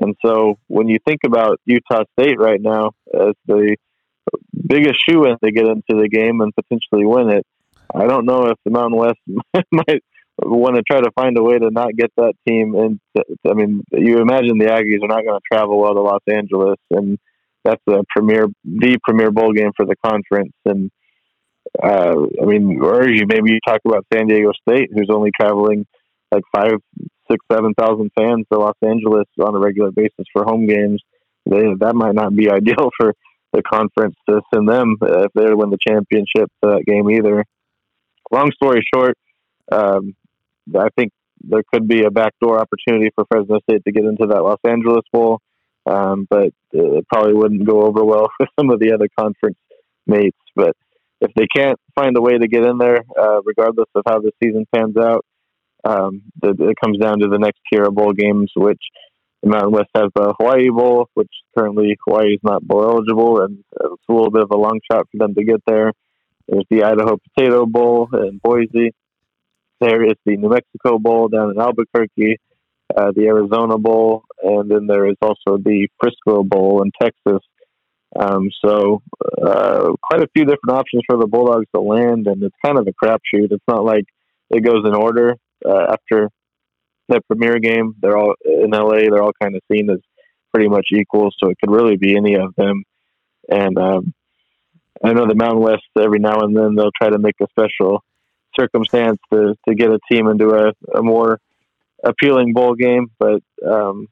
And 0.00 0.14
so 0.24 0.58
when 0.68 0.88
you 0.88 0.98
think 1.06 1.20
about 1.26 1.60
Utah 1.66 2.04
State 2.18 2.38
right 2.38 2.60
now 2.60 2.92
as 3.12 3.34
the 3.46 3.76
biggest 4.66 5.00
shoe 5.08 5.24
in 5.24 5.36
to 5.44 5.52
get 5.52 5.66
into 5.66 6.00
the 6.00 6.08
game 6.08 6.40
and 6.40 6.54
potentially 6.54 7.04
win 7.04 7.30
it, 7.30 7.46
I 7.94 8.06
don't 8.06 8.24
know 8.24 8.46
if 8.46 8.58
the 8.64 8.70
Mountain 8.70 8.98
West 8.98 9.18
might 9.72 10.02
want 10.38 10.76
to 10.76 10.82
try 10.82 11.00
to 11.00 11.10
find 11.12 11.36
a 11.36 11.42
way 11.42 11.58
to 11.58 11.70
not 11.70 11.94
get 11.96 12.12
that 12.16 12.34
team. 12.46 12.74
And 12.74 13.00
I 13.46 13.54
mean, 13.54 13.82
you 13.92 14.18
imagine 14.18 14.58
the 14.58 14.66
Aggies 14.66 15.02
are 15.02 15.08
not 15.08 15.24
going 15.24 15.38
to 15.38 15.52
travel 15.52 15.80
well 15.80 15.94
to 15.94 16.00
Los 16.00 16.22
Angeles, 16.32 16.78
and 16.90 17.18
that's 17.64 17.82
a 17.88 18.02
premier, 18.08 18.46
the 18.64 18.98
premier 19.04 19.30
bowl 19.30 19.52
game 19.52 19.72
for 19.76 19.84
the 19.84 19.96
conference. 20.04 20.52
And 20.64 20.90
uh, 21.82 22.14
I 22.42 22.44
mean, 22.44 22.80
or 22.80 23.08
you 23.08 23.26
maybe 23.26 23.52
you 23.52 23.60
talk 23.66 23.80
about 23.84 24.06
San 24.12 24.26
Diego 24.26 24.52
State, 24.68 24.90
who's 24.92 25.10
only 25.10 25.30
traveling 25.38 25.86
like 26.32 26.42
five, 26.54 26.74
six, 27.30 27.44
seven 27.50 27.74
thousand 27.74 28.10
fans 28.18 28.46
to 28.52 28.58
Los 28.58 28.76
Angeles 28.82 29.26
on 29.40 29.54
a 29.54 29.58
regular 29.58 29.90
basis 29.90 30.26
for 30.32 30.44
home 30.44 30.66
games. 30.66 31.02
They, 31.46 31.62
that 31.80 31.94
might 31.94 32.14
not 32.14 32.34
be 32.34 32.50
ideal 32.50 32.90
for 32.96 33.14
the 33.52 33.62
conference 33.62 34.14
to 34.28 34.40
send 34.54 34.68
them 34.68 34.96
if 35.02 35.32
they 35.34 35.52
win 35.52 35.70
the 35.70 35.78
championship 35.84 36.50
game 36.86 37.10
either 37.10 37.44
long 38.30 38.50
story 38.52 38.82
short, 38.94 39.16
um, 39.72 40.14
I 40.78 40.88
think 40.96 41.12
there 41.42 41.62
could 41.72 41.88
be 41.88 42.04
a 42.04 42.10
backdoor 42.10 42.60
opportunity 42.60 43.10
for 43.14 43.24
Fresno 43.30 43.60
State 43.60 43.82
to 43.84 43.92
get 43.92 44.04
into 44.04 44.26
that 44.26 44.42
Los 44.42 44.60
Angeles 44.66 45.04
Bowl, 45.12 45.40
um, 45.86 46.26
but 46.28 46.50
it 46.72 47.06
probably 47.08 47.34
wouldn't 47.34 47.66
go 47.66 47.82
over 47.82 48.04
well 48.04 48.28
with 48.40 48.48
some 48.58 48.70
of 48.70 48.78
the 48.80 48.92
other 48.92 49.08
conference 49.18 49.58
mates. 50.06 50.36
But 50.54 50.76
if 51.20 51.30
they 51.34 51.46
can't 51.54 51.78
find 51.94 52.16
a 52.16 52.20
way 52.20 52.38
to 52.38 52.48
get 52.48 52.64
in 52.64 52.78
there, 52.78 53.04
uh, 53.18 53.42
regardless 53.44 53.88
of 53.94 54.02
how 54.06 54.20
the 54.20 54.32
season 54.42 54.66
pans 54.74 54.96
out, 54.96 55.24
um, 55.84 56.22
it 56.42 56.76
comes 56.82 56.98
down 56.98 57.20
to 57.20 57.28
the 57.28 57.38
next 57.38 57.60
tier 57.70 57.84
of 57.84 57.94
bowl 57.94 58.12
games, 58.12 58.50
which 58.54 58.82
the 59.42 59.48
Mountain 59.48 59.72
West 59.72 59.90
has 59.94 60.10
the 60.14 60.34
Hawaii 60.38 60.68
Bowl, 60.68 61.08
which 61.14 61.30
currently 61.56 61.96
Hawaii 62.06 62.34
is 62.34 62.40
not 62.42 62.66
bowl 62.66 62.84
eligible, 62.84 63.42
and 63.42 63.58
it's 63.72 64.02
a 64.08 64.12
little 64.12 64.30
bit 64.30 64.42
of 64.42 64.50
a 64.50 64.56
long 64.56 64.80
shot 64.90 65.06
for 65.10 65.18
them 65.18 65.34
to 65.34 65.44
get 65.44 65.62
there. 65.66 65.92
There's 66.48 66.66
the 66.70 66.82
Idaho 66.82 67.16
Potato 67.16 67.64
Bowl 67.64 68.08
in 68.12 68.40
Boise. 68.42 68.92
There 69.80 70.04
is 70.04 70.14
the 70.26 70.36
New 70.36 70.50
Mexico 70.50 70.98
Bowl 70.98 71.28
down 71.28 71.50
in 71.50 71.60
Albuquerque, 71.60 72.36
uh, 72.94 73.12
the 73.14 73.26
Arizona 73.26 73.78
Bowl, 73.78 74.24
and 74.42 74.70
then 74.70 74.86
there 74.86 75.08
is 75.08 75.16
also 75.22 75.56
the 75.56 75.88
Frisco 75.98 76.42
Bowl 76.42 76.82
in 76.82 76.90
Texas. 77.00 77.42
Um, 78.18 78.50
so, 78.64 79.02
uh, 79.40 79.92
quite 80.02 80.22
a 80.22 80.28
few 80.34 80.44
different 80.44 80.72
options 80.72 81.02
for 81.06 81.16
the 81.16 81.26
Bulldogs 81.26 81.66
to 81.74 81.80
land, 81.80 82.26
and 82.26 82.42
it's 82.42 82.56
kind 82.64 82.78
of 82.78 82.88
a 82.88 82.92
crapshoot. 82.92 83.52
It's 83.52 83.64
not 83.68 83.84
like 83.84 84.04
it 84.50 84.64
goes 84.64 84.84
in 84.84 84.94
order 84.94 85.36
uh, 85.64 85.86
after 85.92 86.28
that 87.08 87.26
premier 87.26 87.58
game. 87.58 87.94
They're 88.00 88.16
all 88.16 88.34
in 88.44 88.70
LA. 88.70 89.08
They're 89.10 89.22
all 89.22 89.32
kind 89.40 89.54
of 89.54 89.62
seen 89.70 89.90
as 89.90 90.00
pretty 90.52 90.68
much 90.68 90.88
equal, 90.92 91.30
so 91.38 91.50
it 91.50 91.58
could 91.60 91.70
really 91.70 91.96
be 91.96 92.16
any 92.16 92.34
of 92.34 92.54
them. 92.56 92.82
And 93.48 93.78
um, 93.78 94.14
I 95.02 95.12
know 95.12 95.26
the 95.26 95.34
Mountain 95.34 95.62
West 95.62 95.82
every 95.98 96.18
now 96.18 96.40
and 96.40 96.56
then 96.56 96.74
they'll 96.74 96.90
try 97.00 97.10
to 97.10 97.18
make 97.18 97.36
a 97.40 97.46
special 97.50 98.02
circumstance 98.58 99.18
to 99.32 99.54
to 99.68 99.74
get 99.74 99.90
a 99.90 100.00
team 100.10 100.26
into 100.26 100.50
a, 100.50 100.72
a 100.98 101.02
more 101.02 101.40
appealing 102.02 102.52
bowl 102.52 102.74
game, 102.74 103.10
but 103.18 103.42
um, 103.66 104.08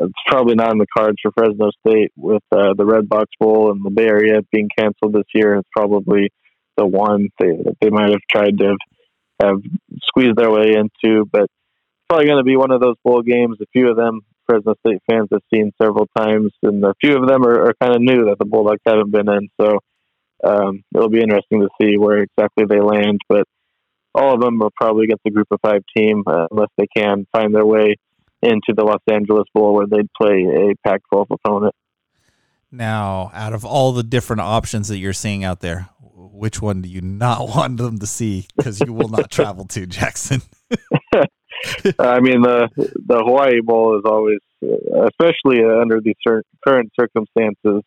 it's 0.00 0.12
probably 0.26 0.54
not 0.54 0.72
in 0.72 0.78
the 0.78 0.86
cards 0.96 1.18
for 1.22 1.32
Fresno 1.32 1.70
State 1.86 2.12
with 2.16 2.42
uh, 2.52 2.74
the 2.76 2.84
Red 2.84 3.08
Box 3.08 3.26
Bowl 3.38 3.70
and 3.70 3.84
the 3.84 3.90
Bay 3.90 4.06
Area 4.06 4.40
being 4.52 4.68
canceled 4.76 5.12
this 5.12 5.24
year. 5.34 5.56
It's 5.56 5.68
probably 5.74 6.30
the 6.76 6.86
one 6.86 7.28
they 7.38 7.52
they 7.80 7.90
might 7.90 8.10
have 8.10 8.20
tried 8.30 8.58
to 8.58 8.66
have, 8.66 8.76
have 9.42 9.62
squeezed 10.02 10.36
their 10.36 10.50
way 10.50 10.74
into, 10.74 11.26
but 11.30 11.42
it's 11.42 12.06
probably 12.08 12.26
going 12.26 12.38
to 12.38 12.44
be 12.44 12.56
one 12.56 12.70
of 12.70 12.80
those 12.80 12.96
bowl 13.04 13.22
games. 13.22 13.58
A 13.60 13.66
few 13.72 13.90
of 13.90 13.96
them 13.96 14.20
Fresno 14.46 14.74
State 14.86 15.02
fans 15.08 15.28
have 15.32 15.42
seen 15.52 15.72
several 15.80 16.08
times, 16.16 16.52
and 16.62 16.84
a 16.84 16.94
few 17.00 17.16
of 17.16 17.28
them 17.28 17.44
are, 17.44 17.68
are 17.68 17.74
kind 17.80 17.94
of 17.94 18.02
new 18.02 18.26
that 18.26 18.36
the 18.38 18.44
Bulldogs 18.44 18.80
haven't 18.86 19.12
been 19.12 19.28
in. 19.28 19.48
So 19.60 19.78
um, 20.42 20.82
it'll 20.94 21.08
be 21.08 21.20
interesting 21.20 21.60
to 21.60 21.68
see 21.80 21.96
where 21.96 22.18
exactly 22.18 22.64
they 22.68 22.80
land. 22.80 23.20
But 23.28 23.44
all 24.14 24.34
of 24.34 24.40
them 24.40 24.60
are 24.62 24.70
probably 24.74 25.04
against 25.04 25.22
the 25.24 25.30
Group 25.30 25.48
of 25.50 25.60
Five 25.62 25.82
team 25.96 26.24
uh, 26.26 26.48
unless 26.50 26.70
they 26.76 26.88
can 26.94 27.26
find 27.32 27.54
their 27.54 27.66
way 27.66 27.96
into 28.42 28.72
the 28.74 28.84
Los 28.84 29.02
Angeles 29.10 29.46
Bowl 29.54 29.74
where 29.74 29.86
they'd 29.86 30.08
play 30.20 30.44
a 30.44 30.88
Pac-12 30.88 31.26
opponent. 31.30 31.74
Now, 32.72 33.30
out 33.34 33.52
of 33.52 33.64
all 33.64 33.92
the 33.92 34.02
different 34.02 34.40
options 34.40 34.88
that 34.88 34.98
you're 34.98 35.12
seeing 35.12 35.44
out 35.44 35.60
there, 35.60 35.88
which 36.02 36.62
one 36.62 36.82
do 36.82 36.88
you 36.88 37.00
not 37.00 37.48
want 37.54 37.78
them 37.78 37.98
to 37.98 38.06
see 38.06 38.46
because 38.56 38.80
you 38.80 38.92
will 38.92 39.08
not 39.08 39.30
travel 39.30 39.64
to 39.66 39.86
Jackson? 39.86 40.42
I 41.98 42.20
mean, 42.20 42.42
the 42.42 42.68
the 42.76 43.22
Hawaii 43.22 43.60
Bowl 43.60 43.98
is 43.98 44.04
always, 44.06 44.38
especially 44.62 45.62
under 45.62 46.00
these 46.00 46.14
current 46.24 46.90
circumstances, 46.98 47.82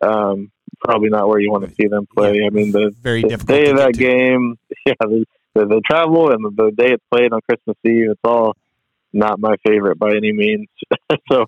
um, 0.00 0.50
probably 0.82 1.10
not 1.10 1.28
where 1.28 1.40
you 1.40 1.50
want 1.50 1.68
to 1.68 1.74
see 1.74 1.88
them 1.88 2.06
play. 2.06 2.38
Yeah, 2.38 2.46
I 2.46 2.50
mean, 2.50 2.72
the, 2.72 2.94
very 3.00 3.22
the 3.22 3.36
day 3.36 3.70
of 3.70 3.78
that 3.78 3.94
game, 3.94 4.56
yeah, 4.86 4.94
the, 5.00 5.24
the, 5.54 5.66
the, 5.66 5.82
travel 5.84 6.32
and 6.32 6.44
the, 6.44 6.50
the 6.50 6.70
day 6.70 6.92
it's 6.92 7.04
played 7.10 7.32
on 7.32 7.40
Christmas 7.42 7.76
Eve, 7.84 8.10
it's 8.10 8.20
all 8.24 8.56
not 9.12 9.40
my 9.40 9.56
favorite 9.66 9.98
by 9.98 10.10
any 10.10 10.32
means. 10.32 10.68
so, 11.30 11.46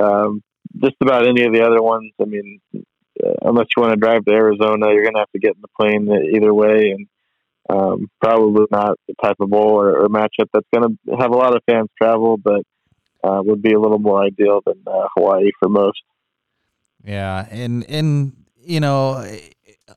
um, 0.00 0.42
just 0.80 0.96
about 1.00 1.26
any 1.26 1.44
of 1.44 1.52
the 1.52 1.62
other 1.62 1.82
ones, 1.82 2.12
I 2.20 2.24
mean, 2.24 2.60
uh, 2.74 3.32
unless 3.42 3.66
you 3.76 3.82
want 3.82 3.92
to 3.92 4.00
drive 4.00 4.24
to 4.24 4.32
Arizona, 4.32 4.88
you're 4.92 5.02
going 5.02 5.14
to 5.14 5.20
have 5.20 5.32
to 5.32 5.40
get 5.40 5.54
in 5.54 5.62
the 5.62 5.68
plane 5.78 6.08
either 6.34 6.54
way, 6.54 6.96
and 6.96 7.06
um, 7.68 8.10
probably 8.20 8.66
not 8.70 8.98
the 9.08 9.14
type 9.22 9.36
of 9.40 9.50
bowl 9.50 9.80
or, 9.80 10.04
or 10.04 10.08
matchup 10.08 10.48
that's 10.52 10.66
going 10.74 10.98
to 11.06 11.16
have 11.16 11.30
a 11.30 11.36
lot 11.36 11.54
of 11.54 11.62
fans 11.66 11.88
travel, 12.00 12.36
but 12.36 12.62
uh, 13.22 13.40
would 13.44 13.62
be 13.62 13.72
a 13.72 13.80
little 13.80 13.98
more 13.98 14.22
ideal 14.22 14.60
than 14.64 14.82
uh, 14.86 15.06
Hawaii 15.16 15.50
for 15.58 15.68
most. 15.68 16.02
Yeah, 17.04 17.46
and 17.50 17.88
and 17.88 18.32
you 18.62 18.80
know, 18.80 19.26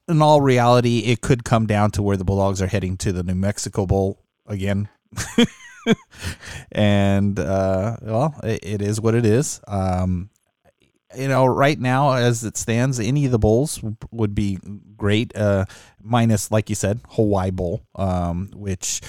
in 0.08 0.22
all 0.22 0.42
reality, 0.42 1.00
it 1.00 1.22
could 1.22 1.44
come 1.44 1.66
down 1.66 1.92
to 1.92 2.02
where 2.02 2.18
the 2.18 2.24
Bulldogs 2.24 2.62
are 2.62 2.68
heading 2.68 2.98
to 2.98 3.12
the 3.12 3.24
New 3.24 3.36
Mexico 3.36 3.86
Bowl 3.86 4.20
again. 4.48 4.90
and 6.72 7.40
uh, 7.40 7.98
well, 8.02 8.40
it, 8.44 8.60
it 8.64 8.82
is 8.82 9.00
what 9.02 9.16
it 9.16 9.26
is. 9.26 9.62
Um, 9.68 10.30
you 11.16 11.28
know, 11.28 11.46
right 11.46 11.80
now 11.80 12.14
as 12.14 12.44
it 12.44 12.58
stands, 12.58 13.00
any 13.00 13.26
of 13.26 13.32
the 13.32 13.40
bowls 13.40 13.80
would 14.12 14.34
be 14.34 14.58
great. 14.98 15.36
Uh, 15.36 15.66
minus, 16.02 16.52
like 16.52 16.70
you 16.70 16.76
said, 16.76 17.00
Hawaii 17.10 17.52
Bowl, 17.52 17.84
um, 17.96 18.50
which 18.56 19.02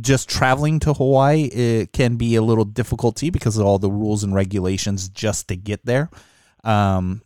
just 0.00 0.28
traveling 0.28 0.80
to 0.80 0.92
Hawaii 0.92 1.44
it 1.44 1.92
can 1.92 2.16
be 2.16 2.34
a 2.34 2.42
little 2.42 2.64
difficulty 2.64 3.30
because 3.30 3.56
of 3.56 3.66
all 3.66 3.78
the 3.78 3.90
rules 3.90 4.24
and 4.24 4.34
regulations 4.34 5.08
just 5.08 5.48
to 5.48 5.56
get 5.56 5.84
there. 5.84 6.10
Um, 6.64 7.22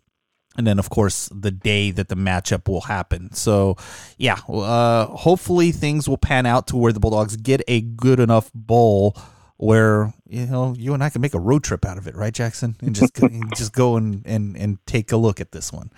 and 0.57 0.67
then 0.67 0.79
of 0.79 0.91
course 0.91 1.29
the 1.35 1.51
day 1.51 1.91
that 1.91 2.09
the 2.09 2.17
matchup 2.17 2.69
will 2.69 2.83
happen. 2.83 3.33
So 3.33 3.77
yeah, 4.19 4.39
uh, 4.49 5.07
hopefully 5.07 5.73
things 5.73 6.09
will 6.09 6.19
pan 6.19 6.47
out 6.47 6.67
to 6.69 6.77
where 6.77 6.93
the 6.93 7.01
Bulldogs 7.01 7.37
get 7.37 7.63
a 7.69 7.81
good 7.81 8.21
enough 8.21 8.51
bowl 8.55 9.17
where 9.61 10.15
you 10.27 10.47
know 10.47 10.75
you 10.79 10.95
and 10.95 11.05
I 11.05 11.11
can 11.11 11.21
make 11.21 11.35
a 11.35 11.39
road 11.39 11.63
trip 11.63 11.85
out 11.85 11.99
of 11.99 12.07
it, 12.07 12.17
right, 12.17 12.33
Jackson, 12.33 12.77
and 12.81 12.95
just 12.95 13.15
just 13.57 13.73
go 13.73 13.97
and, 13.97 14.23
and 14.27 14.57
and 14.57 14.79
take 14.87 15.13
a 15.13 15.17
look 15.17 15.41
at 15.41 15.53
this 15.53 15.73
one. 15.73 15.91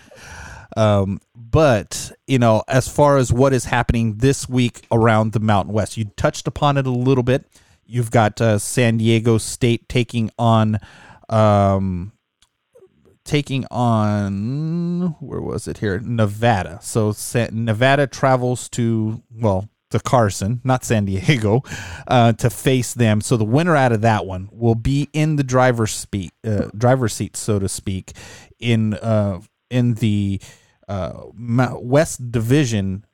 Um, 0.76 1.20
but 1.34 2.10
you 2.26 2.38
know, 2.38 2.64
as 2.66 2.88
far 2.88 3.18
as 3.18 3.32
what 3.32 3.52
is 3.52 3.64
happening 3.64 4.16
this 4.16 4.48
week 4.48 4.86
around 4.90 5.32
the 5.32 5.40
Mountain 5.40 5.72
West, 5.72 5.96
you 5.96 6.06
touched 6.16 6.48
upon 6.48 6.76
it 6.76 6.86
a 6.86 6.90
little 6.90 7.22
bit. 7.22 7.46
You've 7.86 8.10
got 8.10 8.40
uh, 8.40 8.58
San 8.58 8.96
Diego 8.96 9.38
State 9.38 9.88
taking 9.88 10.30
on 10.38 10.80
um, 11.28 12.12
taking 13.24 13.64
on 13.70 15.16
where 15.20 15.40
was 15.40 15.68
it 15.68 15.78
here? 15.78 16.00
Nevada. 16.00 16.78
So 16.82 17.14
nevada 17.52 18.06
travels 18.06 18.68
to 18.70 19.22
well 19.30 19.68
to 19.90 20.00
carson 20.00 20.60
not 20.64 20.84
san 20.84 21.04
diego 21.04 21.62
uh, 22.08 22.32
to 22.34 22.50
face 22.50 22.94
them. 22.94 23.20
So 23.20 23.36
the 23.36 23.44
winner 23.44 23.76
out 23.76 23.92
of 23.92 24.00
that 24.02 24.26
one 24.26 24.48
will 24.52 24.74
be 24.74 25.08
in 25.12 25.36
the 25.36 25.44
driver's 25.44 26.06
seat 26.12 26.32
uh, 26.44 26.68
driver's 26.76 27.12
seat 27.12 27.36
so 27.36 27.58
to 27.58 27.68
speak 27.68 28.12
in 28.58 28.94
uh, 28.94 29.40
in 29.70 29.94
the 29.94 30.40
uh, 30.88 31.24
west 31.36 32.30
division 32.30 33.04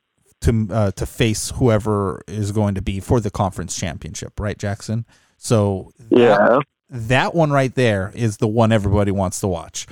to 0.41 0.69
uh, 0.71 0.91
to 0.93 1.07
face 1.07 1.51
whoever 1.51 2.23
is 2.27 2.53
going 2.53 2.75
to 2.75 2.83
be 2.83 3.01
for 3.01 3.21
the 3.21 3.31
conference 3.31 3.77
championship. 3.77 4.39
Right 4.39 4.59
jackson? 4.59 5.05
So 5.37 5.93
yeah. 6.11 6.37
that 6.37 6.67
one 6.91 7.51
right 7.51 7.75
there 7.75 8.13
is 8.15 8.39
the 8.39 8.49
one 8.49 8.73
everybody 8.73 9.11
wants 9.11 9.41
to 9.41 9.49
watch. 9.49 9.87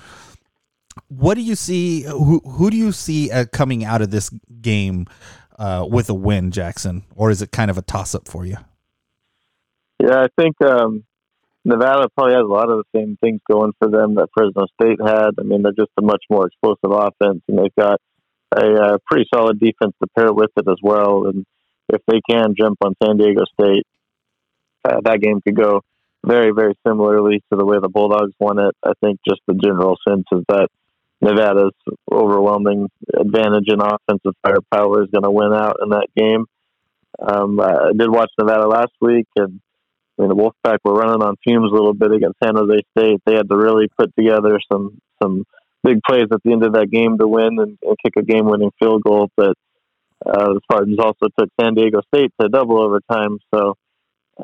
What 1.09 1.35
do 1.35 1.43
you 1.43 1.55
see? 1.55 2.03
Who 2.03 2.41
who 2.41 2.71
do 2.71 2.77
you 2.77 2.93
see 2.93 3.31
uh, 3.31 3.45
coming 3.53 3.85
out 3.85 4.03
of 4.03 4.11
this 4.11 4.31
game 4.61 5.07
uh, 5.59 5.87
with 5.89 6.09
a 6.09 6.15
win, 6.15 6.51
Jackson, 6.51 7.05
or 7.15 7.31
is 7.31 7.43
it 7.43 7.53
kind 7.53 7.71
of 7.71 7.79
a 7.79 7.83
toss 7.83 8.15
up 8.15 8.27
for 8.27 8.47
you? 8.47 8.57
Yeah, 10.01 10.23
I 10.23 10.29
think 10.41 10.61
um, 10.63 11.05
Nevada 11.65 12.09
probably 12.15 12.35
has 12.35 12.43
a 12.43 12.53
lot 12.53 12.71
of 12.71 12.79
the 12.79 12.99
same 12.99 13.17
things 13.21 13.41
going 13.51 13.73
for 13.79 13.89
them 13.89 14.15
that 14.15 14.29
Fresno 14.35 14.67
State 14.81 15.01
had. 15.01 15.31
I 15.39 15.43
mean, 15.43 15.63
they're 15.63 15.73
just 15.73 15.91
a 15.99 16.03
much 16.03 16.25
more 16.31 16.47
explosive 16.47 16.91
offense, 16.91 17.43
and 17.49 17.59
they've 17.59 17.75
got 17.79 18.01
a, 18.57 18.61
a 18.61 18.95
uh, 18.95 18.99
pretty 19.07 19.27
solid 19.33 19.59
defense 19.59 19.95
to 20.03 20.09
pair 20.17 20.33
with 20.33 20.51
it 20.57 20.69
as 20.69 20.79
well. 20.83 21.27
And 21.27 21.45
if 21.89 22.03
they 22.07 22.21
can 22.29 22.55
jump 22.59 22.79
on 22.83 22.95
San 23.03 23.17
Diego 23.17 23.45
State, 23.59 23.87
uh, 24.85 25.01
that 25.05 25.21
game 25.21 25.41
could 25.41 25.57
go 25.57 25.83
very, 26.27 26.51
very 26.53 26.75
similarly 26.87 27.43
to 27.51 27.57
the 27.57 27.65
way 27.65 27.79
the 27.81 27.89
Bulldogs 27.89 28.33
won 28.41 28.59
it. 28.59 28.75
I 28.85 28.93
think 29.03 29.21
just 29.27 29.41
the 29.47 29.55
general 29.55 29.97
sense 30.07 30.25
is 30.33 30.43
that 30.49 30.69
Nevada's 31.21 31.73
overwhelming 32.13 32.91
advantage 33.19 33.69
in 33.69 33.81
offensive 33.81 34.35
firepower 34.43 35.05
is 35.05 35.11
going 35.11 35.25
to 35.25 35.31
win 35.31 35.53
out 35.55 35.77
in 35.83 35.91
that 35.91 36.09
game. 36.17 36.45
Um, 37.19 37.59
I 37.61 37.93
did 37.97 38.11
watch 38.11 38.31
Nevada 38.39 38.69
last 38.69 38.93
week, 39.01 39.27
and 39.37 39.61
I 40.19 40.23
mean 40.23 40.29
the 40.29 40.35
Wolfpack 40.35 40.79
were 40.85 40.95
running 40.95 41.23
on 41.23 41.37
fumes 41.43 41.71
a 41.73 41.75
little 41.75 41.95
bit 41.95 42.13
against 42.13 42.37
San 42.43 42.57
Jose 42.57 42.81
State. 42.97 43.23
They 43.25 43.35
had 43.35 43.49
to 43.49 43.57
really 43.57 43.89
put 43.99 44.15
together 44.17 44.61
some 44.71 44.99
some 45.23 45.45
big 45.83 46.01
plays 46.07 46.27
at 46.31 46.43
the 46.45 46.53
end 46.53 46.65
of 46.65 46.75
that 46.75 46.91
game 46.91 47.17
to 47.19 47.27
win 47.27 47.59
and, 47.59 47.79
and 47.81 47.97
kick 48.05 48.15
a 48.19 48.23
game-winning 48.23 48.73
field 48.79 49.03
goal. 49.03 49.31
But 49.37 49.57
uh, 50.27 50.55
the 50.55 50.61
Spartans 50.65 50.99
also 50.99 51.29
took 51.39 51.49
San 51.59 51.75
Diego 51.75 52.01
State 52.13 52.33
to 52.41 52.49
double 52.49 52.83
overtime. 52.83 53.39
So 53.55 53.77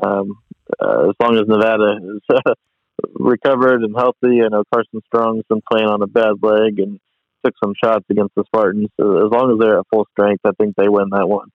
um, 0.02 0.38
uh, 0.80 1.08
as 1.10 1.14
long 1.20 1.36
as 1.36 1.46
Nevada 1.46 1.98
is 2.14 2.20
uh, 2.30 2.54
recovered 3.14 3.82
and 3.82 3.94
healthy, 3.96 4.42
I 4.42 4.48
know 4.48 4.64
Carson 4.72 5.00
Strong's 5.06 5.44
been 5.48 5.62
playing 5.70 5.88
on 5.88 6.02
a 6.02 6.06
bad 6.06 6.42
leg 6.42 6.78
and 6.78 7.00
took 7.44 7.54
some 7.62 7.74
shots 7.82 8.04
against 8.10 8.34
the 8.34 8.44
Spartans. 8.46 8.88
So 9.00 9.26
as 9.26 9.32
long 9.32 9.52
as 9.52 9.58
they're 9.58 9.78
at 9.78 9.86
full 9.92 10.06
strength, 10.12 10.42
I 10.44 10.52
think 10.58 10.76
they 10.76 10.88
win 10.88 11.10
that 11.10 11.28
one. 11.28 11.48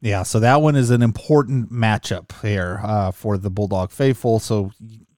Yeah, 0.00 0.24
so 0.24 0.40
that 0.40 0.60
one 0.60 0.74
is 0.74 0.90
an 0.90 1.00
important 1.00 1.70
matchup 1.70 2.42
here 2.42 2.80
uh, 2.82 3.12
for 3.12 3.38
the 3.38 3.50
Bulldog 3.50 3.92
faithful. 3.92 4.40
So 4.40 4.72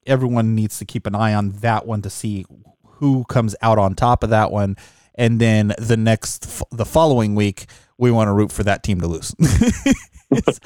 everyone 0.06 0.54
needs 0.54 0.78
to 0.78 0.84
keep 0.84 1.06
an 1.06 1.14
eye 1.14 1.32
on 1.32 1.52
that 1.60 1.86
one 1.86 2.02
to 2.02 2.10
see 2.10 2.44
who 2.84 3.24
comes 3.24 3.56
out 3.62 3.78
on 3.78 3.94
top 3.94 4.22
of 4.22 4.30
that 4.30 4.50
one. 4.50 4.76
And 5.14 5.40
then 5.40 5.72
the 5.78 5.96
next, 5.96 6.62
the 6.70 6.84
following 6.84 7.34
week, 7.34 7.66
we 7.98 8.10
want 8.10 8.28
to 8.28 8.32
root 8.32 8.52
for 8.52 8.62
that 8.64 8.82
team 8.82 9.00
to 9.00 9.06
lose. 9.06 9.34
it's, 10.30 10.60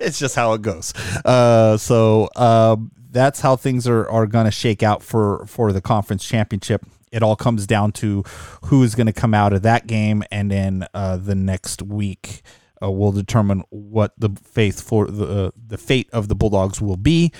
it's, 0.00 0.18
just 0.18 0.34
how 0.34 0.52
it 0.52 0.62
goes. 0.62 0.92
Uh, 1.24 1.76
so 1.76 2.28
um, 2.36 2.90
that's 3.10 3.40
how 3.40 3.56
things 3.56 3.88
are, 3.88 4.08
are 4.08 4.26
going 4.26 4.44
to 4.44 4.50
shake 4.50 4.82
out 4.82 5.02
for, 5.02 5.46
for 5.46 5.72
the 5.72 5.80
conference 5.80 6.26
championship. 6.26 6.84
It 7.12 7.22
all 7.22 7.36
comes 7.36 7.66
down 7.66 7.92
to 7.92 8.24
who's 8.64 8.94
going 8.94 9.06
to 9.06 9.12
come 9.12 9.32
out 9.32 9.52
of 9.52 9.62
that 9.62 9.86
game, 9.86 10.22
and 10.30 10.50
then 10.50 10.86
uh, 10.92 11.16
the 11.16 11.34
next 11.34 11.80
week 11.80 12.42
uh, 12.82 12.90
will 12.90 13.12
determine 13.12 13.62
what 13.70 14.12
the 14.18 14.30
faith 14.42 14.82
for 14.82 15.06
the 15.06 15.46
uh, 15.46 15.50
the 15.56 15.78
fate 15.78 16.10
of 16.12 16.28
the 16.28 16.34
Bulldogs 16.34 16.82
will 16.82 16.96
be. 16.96 17.32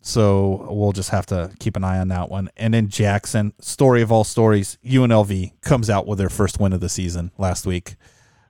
So 0.00 0.66
we'll 0.70 0.92
just 0.92 1.10
have 1.10 1.26
to 1.26 1.52
keep 1.60 1.76
an 1.76 1.84
eye 1.84 1.98
on 1.98 2.08
that 2.08 2.28
one. 2.28 2.50
And 2.56 2.74
then 2.74 2.88
Jackson, 2.88 3.52
story 3.60 4.02
of 4.02 4.10
all 4.10 4.24
stories, 4.24 4.78
UNLV 4.84 5.60
comes 5.62 5.88
out 5.88 6.06
with 6.06 6.18
their 6.18 6.28
first 6.28 6.58
win 6.58 6.72
of 6.72 6.80
the 6.80 6.88
season 6.88 7.30
last 7.38 7.66
week 7.66 7.94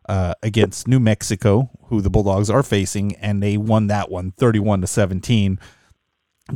uh, 0.09 0.34
against 0.42 0.88
New 0.88 1.00
Mexico, 1.00 1.70
who 1.84 2.00
the 2.00 2.11
Bulldogs 2.11 2.50
are 2.50 2.62
facing, 2.62 3.14
and 3.16 3.42
they 3.42 3.57
won 3.57 3.86
that 3.88 4.11
one 4.11 4.32
31 4.32 4.82
to 4.82 4.86
17. 4.86 5.59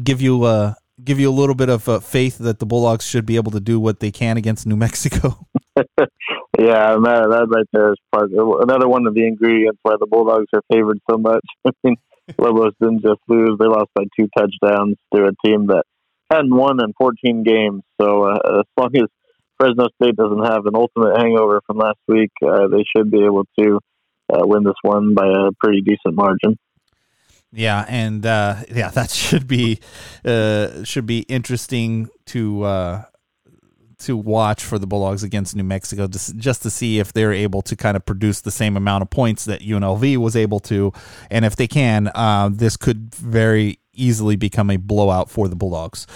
Give 0.02 0.20
you 0.20 0.44
a 0.44 0.48
uh, 0.48 0.74
give 1.02 1.20
you 1.20 1.30
a 1.30 1.32
little 1.32 1.54
bit 1.54 1.68
of 1.68 1.88
uh, 1.88 2.00
faith 2.00 2.38
that 2.38 2.58
the 2.58 2.66
Bulldogs 2.66 3.06
should 3.06 3.24
be 3.24 3.36
able 3.36 3.52
to 3.52 3.60
do 3.60 3.78
what 3.78 4.00
they 4.00 4.10
can 4.10 4.36
against 4.36 4.66
New 4.66 4.76
Mexico. 4.76 5.46
yeah, 5.76 5.86
that, 6.56 7.26
that 7.30 7.46
right 7.48 7.66
there 7.72 7.92
is 7.92 7.98
part 8.12 8.30
another 8.32 8.88
one 8.88 9.06
of 9.06 9.14
the 9.14 9.26
ingredients 9.26 9.78
why 9.82 9.94
the 9.98 10.06
Bulldogs 10.06 10.48
are 10.52 10.62
favored 10.70 10.98
so 11.10 11.16
much. 11.16 11.44
I 11.66 11.70
mean, 11.84 11.96
Lobos 12.38 12.74
didn't 12.80 13.02
just 13.02 13.20
lose; 13.28 13.56
they 13.58 13.66
lost 13.66 13.90
by 13.94 14.04
two 14.18 14.28
touchdowns 14.36 14.96
to 15.14 15.24
a 15.24 15.46
team 15.46 15.68
that 15.68 15.84
hadn't 16.30 16.54
won 16.54 16.82
in 16.82 16.92
14 16.98 17.42
games. 17.42 17.82
So 18.00 18.24
uh, 18.24 18.60
as 18.60 18.64
long 18.76 18.90
as 18.96 19.08
Fresno 19.58 19.88
State 20.00 20.16
doesn't 20.16 20.44
have 20.44 20.66
an 20.66 20.74
ultimate 20.74 21.18
hangover 21.18 21.60
from 21.66 21.78
last 21.78 21.98
week, 22.06 22.30
uh, 22.46 22.68
they 22.68 22.84
should 22.96 23.10
be 23.10 23.24
able 23.24 23.44
to 23.58 23.80
uh, 24.32 24.46
win 24.46 24.64
this 24.64 24.74
one 24.82 25.14
by 25.14 25.26
a 25.26 25.50
pretty 25.58 25.80
decent 25.80 26.14
margin. 26.14 26.56
Yeah, 27.52 27.84
and 27.88 28.24
uh, 28.24 28.56
yeah, 28.70 28.90
that 28.90 29.10
should 29.10 29.46
be 29.46 29.80
uh, 30.24 30.84
should 30.84 31.06
be 31.06 31.20
interesting 31.20 32.08
to 32.26 32.62
uh, 32.62 33.04
to 34.00 34.16
watch 34.16 34.62
for 34.62 34.78
the 34.78 34.86
Bulldogs 34.86 35.22
against 35.22 35.56
New 35.56 35.64
Mexico, 35.64 36.06
just, 36.06 36.36
just 36.36 36.62
to 36.62 36.70
see 36.70 36.98
if 37.00 37.12
they're 37.12 37.32
able 37.32 37.62
to 37.62 37.74
kind 37.74 37.96
of 37.96 38.06
produce 38.06 38.40
the 38.42 38.50
same 38.50 38.76
amount 38.76 39.02
of 39.02 39.10
points 39.10 39.44
that 39.46 39.60
UNLV 39.60 40.18
was 40.18 40.36
able 40.36 40.60
to, 40.60 40.92
and 41.30 41.44
if 41.44 41.56
they 41.56 41.66
can, 41.66 42.08
uh, 42.14 42.48
this 42.52 42.76
could 42.76 43.12
very 43.14 43.80
easily 43.92 44.36
become 44.36 44.70
a 44.70 44.76
blowout 44.76 45.28
for 45.28 45.48
the 45.48 45.56
Bulldogs. 45.56 46.06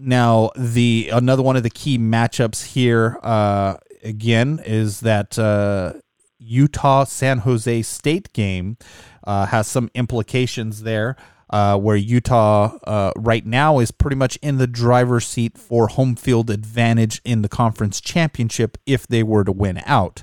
Now, 0.00 0.50
the 0.56 1.10
another 1.12 1.42
one 1.42 1.56
of 1.56 1.64
the 1.64 1.70
key 1.70 1.98
matchups 1.98 2.66
here 2.66 3.18
uh, 3.22 3.78
again 4.04 4.60
is 4.64 5.00
that 5.00 5.38
uh, 5.38 5.94
Utah 6.38 7.04
San 7.04 7.38
Jose 7.38 7.82
State 7.82 8.32
game 8.32 8.76
uh, 9.24 9.46
has 9.46 9.66
some 9.66 9.90
implications 9.94 10.82
there. 10.82 11.16
Uh, 11.50 11.78
where 11.78 11.96
Utah 11.96 12.76
uh, 12.86 13.10
right 13.16 13.46
now 13.46 13.78
is 13.78 13.90
pretty 13.90 14.16
much 14.16 14.36
in 14.42 14.58
the 14.58 14.66
driver's 14.66 15.26
seat 15.26 15.56
for 15.56 15.88
home 15.88 16.14
field 16.14 16.50
advantage 16.50 17.22
in 17.24 17.40
the 17.40 17.48
conference 17.48 18.02
championship 18.02 18.76
if 18.84 19.06
they 19.06 19.22
were 19.22 19.44
to 19.44 19.52
win 19.52 19.80
out. 19.86 20.22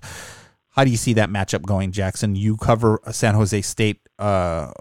How 0.69 0.83
do 0.83 0.91
you 0.91 0.97
see 0.97 1.13
that 1.13 1.31
matchup 1.31 1.63
going, 1.63 1.91
Jackson? 1.91 2.35
You 2.35 2.57
cover 2.57 2.99
San 3.09 3.33
Jose 3.33 3.59
State 3.63 4.01
uh, 4.19 4.71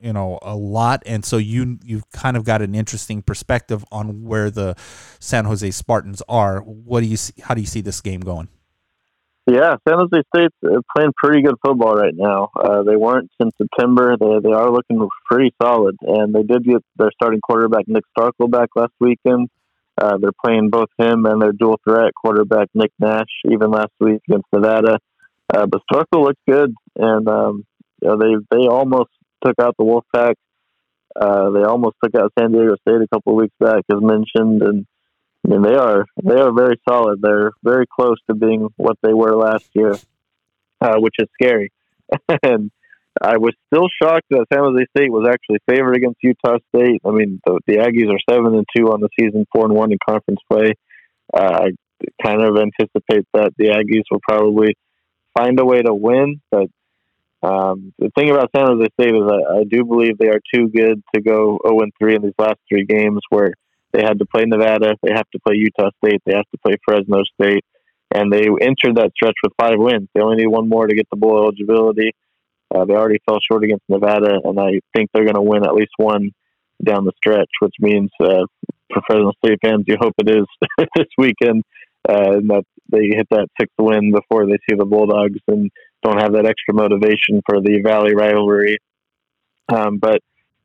you 0.00 0.12
know 0.12 0.38
a 0.42 0.54
lot, 0.56 1.02
and 1.06 1.24
so 1.24 1.36
you 1.36 1.78
you've 1.84 2.10
kind 2.10 2.36
of 2.36 2.44
got 2.44 2.62
an 2.62 2.74
interesting 2.74 3.22
perspective 3.22 3.84
on 3.90 4.24
where 4.24 4.50
the 4.50 4.74
San 5.20 5.44
Jose 5.44 5.70
Spartans 5.70 6.22
are. 6.28 6.60
What 6.60 7.00
do 7.00 7.06
you 7.06 7.16
see? 7.16 7.34
How 7.42 7.54
do 7.54 7.60
you 7.60 7.66
see 7.66 7.80
this 7.80 8.00
game 8.00 8.20
going? 8.20 8.48
Yeah, 9.48 9.76
San 9.88 9.98
Jose 9.98 10.22
State's 10.34 10.56
playing 10.96 11.12
pretty 11.16 11.42
good 11.42 11.54
football 11.64 11.94
right 11.94 12.14
now. 12.14 12.50
Uh, 12.58 12.82
they 12.82 12.96
weren't 12.96 13.30
since 13.40 13.54
September. 13.56 14.16
They 14.18 14.40
they 14.42 14.52
are 14.52 14.70
looking 14.70 15.06
pretty 15.30 15.54
solid, 15.62 15.96
and 16.02 16.34
they 16.34 16.42
did 16.42 16.64
get 16.64 16.82
their 16.96 17.10
starting 17.14 17.40
quarterback 17.40 17.86
Nick 17.86 18.04
Starkel 18.18 18.50
back 18.50 18.70
last 18.74 18.92
weekend. 18.98 19.48
Uh, 19.98 20.18
they're 20.18 20.32
playing 20.44 20.68
both 20.68 20.88
him 20.98 21.24
and 21.26 21.40
their 21.40 21.52
dual 21.52 21.80
threat 21.84 22.12
quarterback 22.14 22.68
Nick 22.74 22.92
Nash 22.98 23.30
even 23.50 23.70
last 23.70 23.92
week 24.00 24.20
against 24.28 24.46
Nevada. 24.52 24.98
Uh, 25.52 25.66
but 25.66 25.80
Starkel 25.90 26.24
looked 26.24 26.44
good, 26.48 26.74
and 26.96 27.28
um, 27.28 27.64
you 28.02 28.08
know, 28.08 28.18
they 28.18 28.34
they 28.50 28.66
almost 28.66 29.10
took 29.44 29.54
out 29.60 29.76
the 29.78 29.84
Wolfpack. 29.84 30.34
Uh, 31.14 31.50
they 31.50 31.62
almost 31.62 31.96
took 32.02 32.14
out 32.14 32.32
San 32.38 32.52
Diego 32.52 32.76
State 32.86 33.00
a 33.02 33.08
couple 33.12 33.34
weeks 33.36 33.54
back, 33.58 33.84
as 33.90 34.00
mentioned, 34.00 34.62
and 34.62 34.86
I 35.44 35.48
mean 35.48 35.62
they 35.62 35.74
are 35.74 36.04
they 36.22 36.38
are 36.38 36.52
very 36.52 36.80
solid. 36.88 37.20
They're 37.22 37.52
very 37.62 37.86
close 37.86 38.18
to 38.28 38.34
being 38.34 38.68
what 38.76 38.98
they 39.02 39.14
were 39.14 39.34
last 39.34 39.68
year, 39.74 39.94
uh, 40.80 40.96
which 40.98 41.14
is 41.18 41.28
scary. 41.40 41.72
and 42.42 42.70
I 43.22 43.38
was 43.38 43.54
still 43.72 43.88
shocked 44.02 44.26
that 44.30 44.46
San 44.52 44.62
Jose 44.62 44.86
State 44.96 45.10
was 45.10 45.26
actually 45.28 45.60
favored 45.68 45.96
against 45.96 46.18
Utah 46.22 46.58
State. 46.74 47.00
I 47.04 47.10
mean, 47.10 47.40
the, 47.46 47.60
the 47.66 47.76
Aggies 47.76 48.12
are 48.12 48.20
seven 48.30 48.54
and 48.54 48.66
two 48.76 48.88
on 48.92 49.00
the 49.00 49.08
season, 49.18 49.46
four 49.54 49.64
and 49.64 49.74
one 49.74 49.92
in 49.92 49.98
conference 50.06 50.40
play. 50.50 50.74
Uh, 51.32 51.66
I 51.66 51.70
kind 52.22 52.42
of 52.42 52.56
anticipate 52.56 53.26
that 53.32 53.52
the 53.56 53.68
Aggies 53.68 54.04
will 54.10 54.20
probably 54.28 54.76
find 55.36 55.58
a 55.58 55.64
way 55.64 55.80
to 55.80 55.94
win. 55.94 56.40
But 56.50 56.68
um, 57.42 57.92
the 57.98 58.10
thing 58.16 58.30
about 58.30 58.50
San 58.54 58.66
Jose 58.66 58.86
State 58.98 59.14
is 59.14 59.22
I, 59.22 59.58
I 59.60 59.64
do 59.64 59.84
believe 59.84 60.18
they 60.18 60.28
are 60.28 60.40
too 60.54 60.68
good 60.68 61.02
to 61.14 61.20
go 61.20 61.58
0 61.66 61.80
and 61.80 61.92
3 61.98 62.16
in 62.16 62.22
these 62.22 62.38
last 62.38 62.58
three 62.68 62.84
games 62.84 63.20
where 63.30 63.52
they 63.92 64.02
had 64.02 64.18
to 64.18 64.26
play 64.26 64.44
Nevada, 64.44 64.96
they 65.02 65.12
have 65.12 65.28
to 65.30 65.38
play 65.46 65.56
Utah 65.56 65.90
State, 66.04 66.22
they 66.24 66.34
have 66.34 66.48
to 66.50 66.58
play 66.64 66.76
Fresno 66.84 67.22
State, 67.40 67.64
and 68.14 68.32
they 68.32 68.46
entered 68.60 68.96
that 68.96 69.12
stretch 69.14 69.36
with 69.42 69.52
five 69.58 69.78
wins. 69.78 70.08
They 70.14 70.20
only 70.20 70.36
need 70.36 70.48
one 70.48 70.68
more 70.68 70.86
to 70.86 70.94
get 70.94 71.08
the 71.10 71.16
bowl 71.16 71.38
eligibility. 71.38 72.12
Uh, 72.74 72.84
they 72.84 72.94
already 72.94 73.20
fell 73.26 73.38
short 73.40 73.64
against 73.64 73.84
Nevada, 73.88 74.40
and 74.44 74.58
I 74.58 74.80
think 74.94 75.10
they're 75.12 75.24
going 75.24 75.36
to 75.36 75.42
win 75.42 75.64
at 75.64 75.74
least 75.74 75.92
one 75.96 76.32
down 76.82 77.04
the 77.04 77.12
stretch, 77.16 77.50
which 77.60 77.74
means 77.80 78.10
uh, 78.20 78.44
for 78.92 79.02
Fresno 79.06 79.32
State 79.44 79.58
fans, 79.62 79.84
you 79.86 79.96
hope 80.00 80.14
it 80.18 80.28
is 80.28 80.46
this 80.96 81.08
weekend, 81.16 81.64
uh, 82.08 82.32
and 82.36 82.50
that 82.50 82.64
they 82.90 83.06
hit 83.08 83.28
that 83.30 83.48
sixth 83.58 83.74
win 83.78 84.12
before 84.12 84.46
they 84.46 84.58
see 84.68 84.76
the 84.76 84.84
Bulldogs 84.84 85.40
and 85.48 85.70
don't 86.06 86.20
have 86.20 86.32
that 86.34 86.46
extra 86.46 86.74
motivation 86.74 87.42
for 87.48 87.60
the 87.60 87.80
Valley 87.82 88.14
rivalry. 88.14 88.78
Um, 89.68 89.98
but 89.98 90.20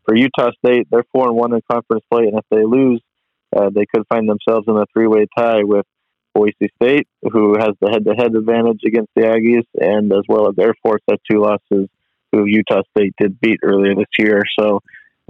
for 0.05 0.15
Utah 0.15 0.51
State, 0.63 0.87
they're 0.91 1.05
four 1.11 1.27
and 1.27 1.35
one 1.35 1.53
in 1.53 1.61
conference 1.69 2.03
play, 2.11 2.23
and 2.23 2.37
if 2.37 2.45
they 2.51 2.63
lose, 2.63 3.01
uh, 3.55 3.69
they 3.73 3.85
could 3.93 4.05
find 4.07 4.29
themselves 4.29 4.67
in 4.67 4.77
a 4.77 4.85
three-way 4.93 5.25
tie 5.37 5.63
with 5.63 5.85
Boise 6.33 6.69
State, 6.81 7.07
who 7.31 7.57
has 7.57 7.71
the 7.81 7.89
head-to-head 7.89 8.35
advantage 8.35 8.81
against 8.85 9.09
the 9.15 9.23
Aggies, 9.23 9.65
and 9.79 10.13
as 10.13 10.23
well 10.27 10.47
as 10.47 10.55
Air 10.59 10.73
Force 10.81 11.01
has 11.09 11.19
two 11.29 11.39
losses, 11.39 11.89
who 12.31 12.45
Utah 12.45 12.83
State 12.95 13.13
did 13.19 13.39
beat 13.41 13.59
earlier 13.63 13.95
this 13.95 14.05
year. 14.17 14.43
So 14.57 14.79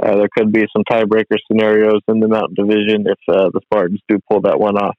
uh, 0.04 0.16
there 0.18 0.30
could 0.36 0.52
be 0.52 0.66
some 0.76 0.84
tiebreaker 0.92 1.38
scenarios 1.50 2.02
in 2.08 2.20
the 2.20 2.28
Mountain 2.28 2.56
Division 2.56 3.06
if 3.08 3.20
uh, 3.28 3.50
the 3.54 3.62
Spartans 3.64 4.02
do 4.08 4.20
pull 4.30 4.42
that 4.42 4.60
one 4.60 4.78
off. 4.78 4.96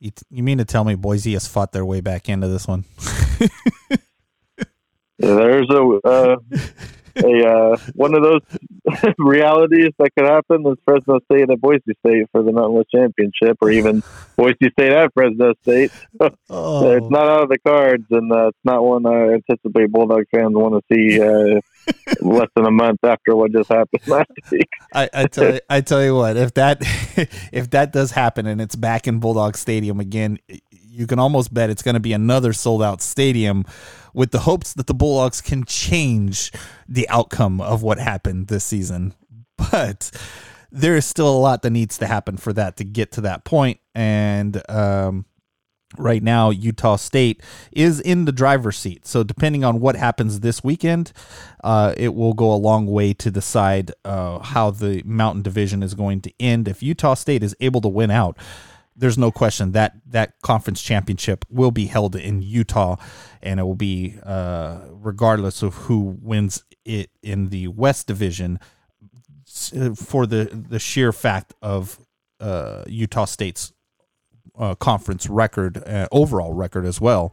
You, 0.00 0.10
t- 0.10 0.26
you 0.30 0.42
mean 0.42 0.58
to 0.58 0.66
tell 0.66 0.84
me 0.84 0.96
Boise 0.96 1.32
has 1.32 1.48
fought 1.48 1.72
their 1.72 1.86
way 1.86 2.02
back 2.02 2.28
into 2.28 2.48
this 2.48 2.66
one? 2.66 2.84
there's 5.18 5.70
a 5.70 6.00
uh, 6.04 6.36
a 7.16 7.48
uh, 7.48 7.76
one 7.94 8.14
of 8.14 8.22
those 8.22 8.40
realities 9.18 9.90
that 9.98 10.10
could 10.16 10.26
happen 10.26 10.66
is 10.66 10.76
Fresno 10.84 11.20
State 11.30 11.50
at 11.50 11.60
Boise 11.60 11.80
State 12.04 12.26
for 12.32 12.42
the 12.42 12.52
Mountain 12.52 12.74
West 12.74 12.88
Championship, 12.94 13.58
or 13.60 13.70
even 13.70 14.02
Boise 14.36 14.70
State 14.72 14.92
at 14.92 15.12
Fresno 15.14 15.54
State. 15.62 15.92
oh. 16.50 16.90
It's 16.90 17.10
not 17.10 17.28
out 17.28 17.42
of 17.44 17.48
the 17.48 17.58
cards, 17.58 18.04
and 18.10 18.32
uh, 18.32 18.48
it's 18.48 18.58
not 18.64 18.82
one 18.82 19.06
I 19.06 19.34
anticipate 19.34 19.92
Bulldog 19.92 20.24
fans 20.30 20.54
want 20.54 20.82
to 20.88 20.94
see 20.94 21.20
uh, 21.20 21.60
less 22.20 22.48
than 22.56 22.66
a 22.66 22.70
month 22.70 23.00
after 23.04 23.36
what 23.36 23.52
just 23.52 23.68
happened 23.68 24.06
last 24.06 24.30
week. 24.50 24.68
I, 24.92 25.08
I, 25.12 25.26
tell 25.26 25.54
you, 25.54 25.60
I 25.70 25.80
tell 25.80 26.02
you 26.02 26.14
what, 26.14 26.36
if 26.36 26.54
that 26.54 26.78
if 27.52 27.70
that 27.70 27.92
does 27.92 28.10
happen 28.10 28.46
and 28.46 28.60
it's 28.60 28.76
back 28.76 29.06
in 29.06 29.20
Bulldog 29.20 29.56
Stadium 29.56 30.00
again, 30.00 30.38
you 30.94 31.06
can 31.06 31.18
almost 31.18 31.52
bet 31.52 31.70
it's 31.70 31.82
going 31.82 31.94
to 31.94 32.00
be 32.00 32.12
another 32.12 32.52
sold 32.52 32.82
out 32.82 33.02
stadium 33.02 33.64
with 34.12 34.30
the 34.30 34.40
hopes 34.40 34.72
that 34.74 34.86
the 34.86 34.94
Bulldogs 34.94 35.40
can 35.40 35.64
change 35.64 36.52
the 36.88 37.08
outcome 37.08 37.60
of 37.60 37.82
what 37.82 37.98
happened 37.98 38.46
this 38.46 38.64
season. 38.64 39.14
But 39.56 40.10
there 40.70 40.96
is 40.96 41.04
still 41.04 41.28
a 41.28 41.38
lot 41.38 41.62
that 41.62 41.70
needs 41.70 41.98
to 41.98 42.06
happen 42.06 42.36
for 42.36 42.52
that 42.52 42.76
to 42.78 42.84
get 42.84 43.12
to 43.12 43.20
that 43.22 43.44
point. 43.44 43.78
And 43.94 44.60
um, 44.68 45.26
right 45.96 46.22
now, 46.22 46.50
Utah 46.50 46.96
State 46.96 47.42
is 47.72 48.00
in 48.00 48.24
the 48.24 48.32
driver's 48.32 48.76
seat. 48.76 49.06
So, 49.06 49.22
depending 49.22 49.64
on 49.64 49.80
what 49.80 49.96
happens 49.96 50.40
this 50.40 50.64
weekend, 50.64 51.12
uh, 51.62 51.94
it 51.96 52.14
will 52.14 52.34
go 52.34 52.52
a 52.52 52.56
long 52.56 52.86
way 52.86 53.14
to 53.14 53.30
decide 53.30 53.92
uh, 54.04 54.40
how 54.40 54.70
the 54.70 55.02
Mountain 55.04 55.42
Division 55.42 55.82
is 55.82 55.94
going 55.94 56.20
to 56.22 56.32
end. 56.40 56.66
If 56.66 56.82
Utah 56.82 57.14
State 57.14 57.44
is 57.44 57.54
able 57.60 57.80
to 57.82 57.88
win 57.88 58.10
out, 58.10 58.36
there's 58.96 59.18
no 59.18 59.30
question 59.30 59.72
that 59.72 59.96
that 60.06 60.40
conference 60.42 60.82
championship 60.82 61.44
will 61.50 61.70
be 61.70 61.86
held 61.86 62.14
in 62.16 62.42
Utah, 62.42 62.96
and 63.42 63.58
it 63.58 63.64
will 63.64 63.74
be 63.74 64.16
uh, 64.22 64.78
regardless 64.90 65.62
of 65.62 65.74
who 65.74 66.16
wins 66.20 66.64
it 66.84 67.10
in 67.22 67.48
the 67.48 67.68
West 67.68 68.06
Division 68.06 68.60
for 69.96 70.26
the 70.26 70.44
the 70.68 70.78
sheer 70.78 71.12
fact 71.12 71.54
of 71.62 71.98
uh, 72.40 72.84
Utah 72.86 73.24
State's 73.24 73.72
uh, 74.58 74.74
conference 74.74 75.28
record, 75.28 75.82
uh, 75.86 76.08
overall 76.12 76.52
record 76.52 76.86
as 76.86 77.00
well. 77.00 77.32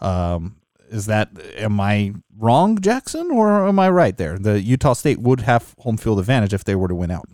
Um, 0.00 0.56
is 0.90 1.06
that 1.06 1.30
am 1.56 1.80
I 1.80 2.14
wrong, 2.36 2.78
Jackson, 2.78 3.30
or 3.30 3.66
am 3.66 3.78
I 3.78 3.88
right 3.88 4.16
there? 4.16 4.38
The 4.38 4.60
Utah 4.60 4.92
State 4.92 5.18
would 5.18 5.40
have 5.40 5.74
home 5.78 5.96
field 5.96 6.18
advantage 6.18 6.52
if 6.52 6.64
they 6.64 6.74
were 6.74 6.88
to 6.88 6.94
win 6.94 7.10
out. 7.10 7.28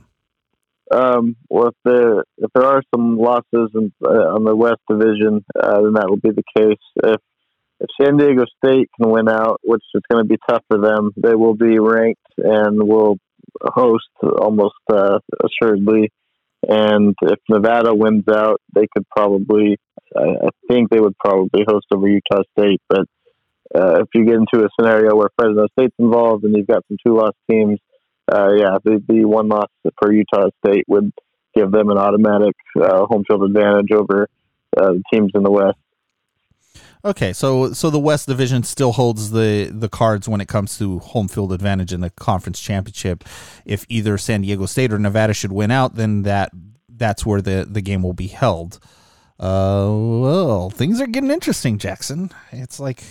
Um, 0.91 1.37
well, 1.51 1.69
if 1.69 1.75
there 1.85 2.21
if 2.39 2.51
there 2.55 2.65
are 2.65 2.83
some 2.95 3.19
losses 3.19 3.71
in, 3.75 3.93
uh, 4.03 4.35
on 4.35 4.45
the 4.45 4.57
West 4.57 4.81
Division, 4.89 5.45
uh, 5.59 5.83
then 5.83 5.93
that 5.95 6.09
will 6.09 6.17
be 6.17 6.31
the 6.31 6.43
case. 6.57 6.79
If 6.97 7.21
if 7.81 7.89
San 8.01 8.17
Diego 8.17 8.45
State 8.65 8.91
can 8.99 9.11
win 9.11 9.29
out, 9.29 9.61
which 9.63 9.83
is 9.95 10.03
going 10.11 10.25
to 10.25 10.29
be 10.29 10.39
tough 10.49 10.63
for 10.69 10.79
them, 10.79 11.11
they 11.17 11.35
will 11.35 11.55
be 11.55 11.79
ranked 11.79 12.21
and 12.39 12.83
will 12.83 13.19
host 13.63 14.09
almost 14.41 14.75
uh, 14.93 15.19
assuredly. 15.45 16.11
And 16.67 17.15
if 17.23 17.39
Nevada 17.49 17.95
wins 17.95 18.25
out, 18.29 18.61
they 18.75 18.87
could 18.93 19.07
probably, 19.17 19.79
I 20.17 20.49
think 20.69 20.91
they 20.91 20.99
would 20.99 21.17
probably 21.19 21.65
host 21.69 21.87
over 21.93 22.09
Utah 22.09 22.43
State. 22.59 22.83
But 22.89 23.07
uh, 23.75 24.01
if 24.01 24.09
you 24.15 24.25
get 24.25 24.35
into 24.35 24.65
a 24.65 24.69
scenario 24.79 25.15
where 25.15 25.29
Fresno 25.39 25.67
State's 25.79 25.95
involved 25.99 26.45
and 26.45 26.57
you've 26.57 26.67
got 26.67 26.85
some 26.89 26.97
two 27.07 27.15
loss 27.15 27.35
teams, 27.49 27.79
uh, 28.31 28.53
yeah, 28.55 28.79
the, 28.85 29.03
the 29.09 29.25
one 29.25 29.49
loss 29.49 29.69
for 29.99 30.13
Utah 30.13 30.49
State 30.65 30.85
would 30.89 31.13
give 31.55 31.71
them 31.71 31.91
an 31.91 31.99
automatic 31.99 32.55
uh, 32.81 33.07
home 33.07 33.25
field 33.27 33.43
advantage 33.45 33.91
over 33.93 34.29
uh, 34.77 34.95
teams 35.13 35.33
in 35.35 35.43
the 35.43 35.51
West. 35.51 35.79
Okay, 37.05 37.33
so 37.33 37.73
so 37.73 37.91
the 37.91 37.99
West 37.99 38.27
Division 38.27 38.65
still 38.65 38.93
holds 38.93 39.31
the 39.31 39.71
the 39.73 39.89
cards 39.89 40.29
when 40.29 40.41
it 40.41 40.49
comes 40.49 40.77
to 40.79 40.99
home 40.99 41.29
field 41.29 41.53
advantage 41.53 41.93
in 41.93 42.01
the 42.01 42.11
conference 42.11 42.61
championship. 42.61 43.25
If 43.65 43.87
either 43.89 44.19
San 44.19 44.43
Diego 44.43 44.67
State 44.67 44.93
or 44.93 44.99
Nevada 44.99 45.33
should 45.33 45.53
win 45.53 45.71
out, 45.71 45.95
then 45.95 46.23
that 46.23 46.51
that's 46.89 47.25
where 47.25 47.41
the 47.41 47.67
the 47.71 47.81
game 47.81 48.03
will 48.03 48.15
be 48.15 48.27
held. 48.27 48.81
Uh, 49.39 49.89
well, 49.91 50.71
things 50.71 51.01
are 51.01 51.07
getting 51.07 51.31
interesting, 51.31 51.79
Jackson. 51.79 52.31
It's 52.53 52.81
like 52.81 53.03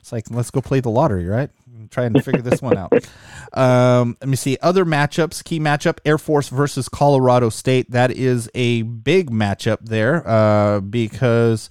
it's 0.00 0.12
like 0.12 0.30
let's 0.30 0.50
go 0.50 0.60
play 0.60 0.80
the 0.80 0.90
lottery, 0.90 1.26
right? 1.26 1.50
trying 1.90 2.12
to 2.12 2.22
figure 2.22 2.42
this 2.42 2.60
one 2.62 2.76
out. 2.76 2.92
Um, 3.52 4.16
let 4.20 4.28
me 4.28 4.34
see 4.34 4.58
other 4.62 4.84
matchups. 4.84 5.44
Key 5.44 5.60
matchup: 5.60 5.98
Air 6.04 6.18
Force 6.18 6.48
versus 6.48 6.88
Colorado 6.88 7.50
State. 7.50 7.88
That 7.92 8.10
is 8.10 8.50
a 8.52 8.82
big 8.82 9.30
matchup 9.30 9.78
there 9.80 10.26
uh, 10.26 10.80
because 10.80 11.70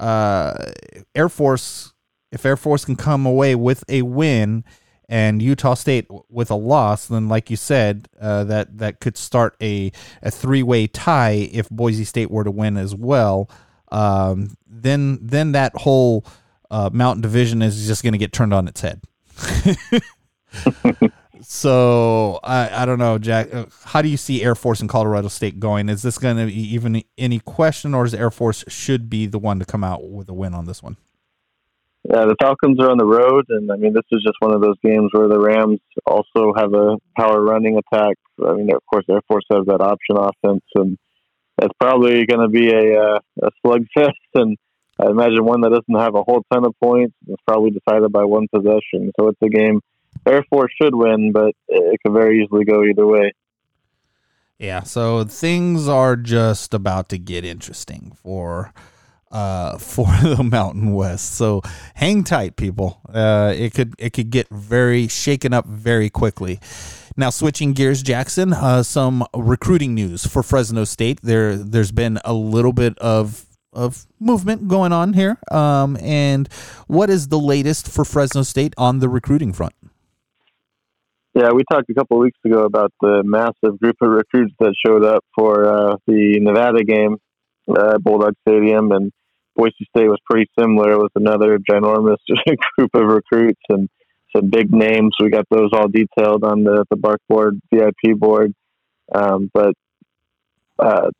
uh, 0.00 0.70
Air 1.14 1.28
Force, 1.28 1.92
if 2.32 2.46
Air 2.46 2.56
Force 2.56 2.86
can 2.86 2.96
come 2.96 3.26
away 3.26 3.54
with 3.54 3.84
a 3.90 4.00
win 4.00 4.64
and 5.08 5.40
Utah 5.40 5.74
State 5.74 6.06
with 6.28 6.50
a 6.50 6.54
loss, 6.54 7.06
then 7.06 7.28
like 7.28 7.50
you 7.50 7.56
said, 7.56 8.08
uh, 8.20 8.44
that 8.44 8.78
that 8.78 9.00
could 9.00 9.16
start 9.16 9.56
a 9.62 9.90
a 10.22 10.30
three 10.30 10.62
way 10.62 10.86
tie 10.86 11.48
if 11.52 11.68
Boise 11.70 12.04
State 12.04 12.30
were 12.30 12.44
to 12.44 12.50
win 12.50 12.76
as 12.76 12.94
well. 12.94 13.50
Um, 13.90 14.56
then 14.66 15.18
then 15.22 15.52
that 15.52 15.74
whole 15.76 16.26
uh, 16.70 16.90
Mountain 16.92 17.22
Division 17.22 17.62
is 17.62 17.86
just 17.86 18.02
going 18.02 18.12
to 18.12 18.18
get 18.18 18.32
turned 18.32 18.52
on 18.52 18.68
its 18.68 18.82
head. 18.82 19.00
so 21.40 22.38
I, 22.42 22.82
I 22.82 22.84
don't 22.84 22.98
know, 22.98 23.16
Jack. 23.18 23.54
Uh, 23.54 23.66
how 23.84 24.02
do 24.02 24.08
you 24.08 24.18
see 24.18 24.42
Air 24.42 24.54
Force 24.54 24.80
and 24.80 24.90
Colorado 24.90 25.28
State 25.28 25.58
going? 25.58 25.88
Is 25.88 26.02
this 26.02 26.18
going 26.18 26.36
to 26.36 26.46
be 26.46 26.74
even 26.74 27.02
any 27.16 27.38
question, 27.40 27.94
or 27.94 28.04
is 28.04 28.14
Air 28.14 28.30
Force 28.30 28.62
should 28.68 29.08
be 29.08 29.26
the 29.26 29.38
one 29.38 29.58
to 29.58 29.64
come 29.64 29.84
out 29.84 30.10
with 30.10 30.28
a 30.28 30.34
win 30.34 30.52
on 30.52 30.66
this 30.66 30.82
one? 30.82 30.98
Yeah, 32.04 32.24
the 32.24 32.36
Falcons 32.40 32.80
are 32.80 32.90
on 32.90 32.98
the 32.98 33.04
road, 33.04 33.46
and 33.48 33.70
I 33.70 33.76
mean 33.76 33.92
this 33.92 34.06
is 34.12 34.22
just 34.22 34.36
one 34.40 34.54
of 34.54 34.60
those 34.60 34.76
games 34.82 35.10
where 35.12 35.28
the 35.28 35.40
Rams 35.40 35.80
also 36.06 36.54
have 36.56 36.72
a 36.72 36.96
power 37.16 37.42
running 37.42 37.78
attack. 37.78 38.16
I 38.46 38.52
mean, 38.52 38.72
of 38.74 38.82
course, 38.86 39.04
Air 39.10 39.20
Force 39.28 39.44
has 39.50 39.66
that 39.66 39.80
option 39.80 40.16
offense, 40.16 40.64
and 40.74 40.96
it's 41.60 41.74
probably 41.80 42.24
going 42.24 42.40
to 42.40 42.48
be 42.48 42.70
a, 42.70 43.00
uh, 43.00 43.18
a 43.42 43.50
slugfest. 43.64 44.12
And 44.34 44.56
I 45.00 45.10
imagine 45.10 45.44
one 45.44 45.60
that 45.60 45.70
doesn't 45.70 46.02
have 46.02 46.14
a 46.14 46.22
whole 46.22 46.42
ton 46.52 46.64
of 46.64 46.74
points. 46.82 47.14
It's 47.28 47.42
probably 47.46 47.70
decided 47.70 48.12
by 48.12 48.24
one 48.24 48.46
possession. 48.52 49.12
So 49.18 49.28
it's 49.28 49.38
a 49.42 49.48
game 49.48 49.80
Air 50.26 50.44
Force 50.50 50.72
should 50.80 50.94
win, 50.94 51.32
but 51.32 51.54
it 51.68 52.00
could 52.04 52.12
very 52.12 52.42
easily 52.42 52.64
go 52.64 52.84
either 52.84 53.06
way. 53.06 53.32
Yeah, 54.58 54.82
so 54.82 55.24
things 55.24 55.86
are 55.86 56.16
just 56.16 56.74
about 56.74 57.08
to 57.10 57.18
get 57.18 57.44
interesting 57.44 58.12
for 58.20 58.72
uh, 59.30 59.78
for 59.78 60.06
the 60.22 60.42
Mountain 60.42 60.92
West. 60.92 61.34
So 61.34 61.62
hang 61.94 62.24
tight, 62.24 62.56
people. 62.56 63.00
Uh, 63.08 63.54
it 63.56 63.74
could 63.74 63.94
it 63.98 64.12
could 64.12 64.30
get 64.30 64.48
very 64.50 65.08
shaken 65.08 65.52
up 65.52 65.66
very 65.66 66.10
quickly. 66.10 66.60
Now, 67.16 67.30
switching 67.30 67.72
gears, 67.72 68.00
Jackson, 68.04 68.52
uh, 68.52 68.84
some 68.84 69.24
recruiting 69.34 69.92
news 69.92 70.24
for 70.24 70.44
Fresno 70.44 70.84
State. 70.84 71.20
There, 71.20 71.56
there's 71.56 71.90
been 71.90 72.20
a 72.24 72.32
little 72.32 72.72
bit 72.72 72.96
of 72.98 73.44
of 73.72 74.06
movement 74.20 74.68
going 74.68 74.92
on 74.92 75.14
here. 75.14 75.36
Um, 75.50 75.96
and 76.00 76.48
what 76.86 77.10
is 77.10 77.28
the 77.28 77.38
latest 77.38 77.88
for 77.88 78.04
Fresno 78.04 78.42
State 78.42 78.72
on 78.78 79.00
the 79.00 79.08
recruiting 79.08 79.52
front? 79.52 79.74
Yeah, 81.34 81.50
we 81.52 81.62
talked 81.70 81.90
a 81.90 81.94
couple 81.94 82.18
weeks 82.18 82.38
ago 82.44 82.60
about 82.60 82.92
the 83.00 83.22
massive 83.24 83.78
group 83.80 83.96
of 84.00 84.10
recruits 84.10 84.54
that 84.58 84.74
showed 84.84 85.04
up 85.04 85.24
for 85.36 85.66
uh, 85.66 85.96
the 86.06 86.38
Nevada 86.40 86.82
game 86.84 87.18
uh, 87.68 87.98
Bulldog 87.98 88.34
Stadium, 88.46 88.92
and 88.92 89.12
Boise 89.56 89.74
State 89.94 90.08
was 90.08 90.20
pretty 90.28 90.50
similar. 90.58 90.92
It 90.92 90.98
was 90.98 91.10
another 91.14 91.58
ginormous 91.58 92.18
group 92.78 92.90
of 92.94 93.06
recruits 93.06 93.60
and 93.68 93.88
some 94.34 94.50
big 94.50 94.72
names. 94.72 95.14
We 95.20 95.30
got 95.30 95.46
those 95.50 95.70
all 95.72 95.88
detailed 95.88 96.44
on 96.44 96.64
the 96.64 96.84
the 96.90 96.96
Bark 96.96 97.20
Board 97.28 97.60
VIP 97.72 98.16
board, 98.16 98.54
um, 99.12 99.50
but 99.52 99.74
uh, 100.78 101.10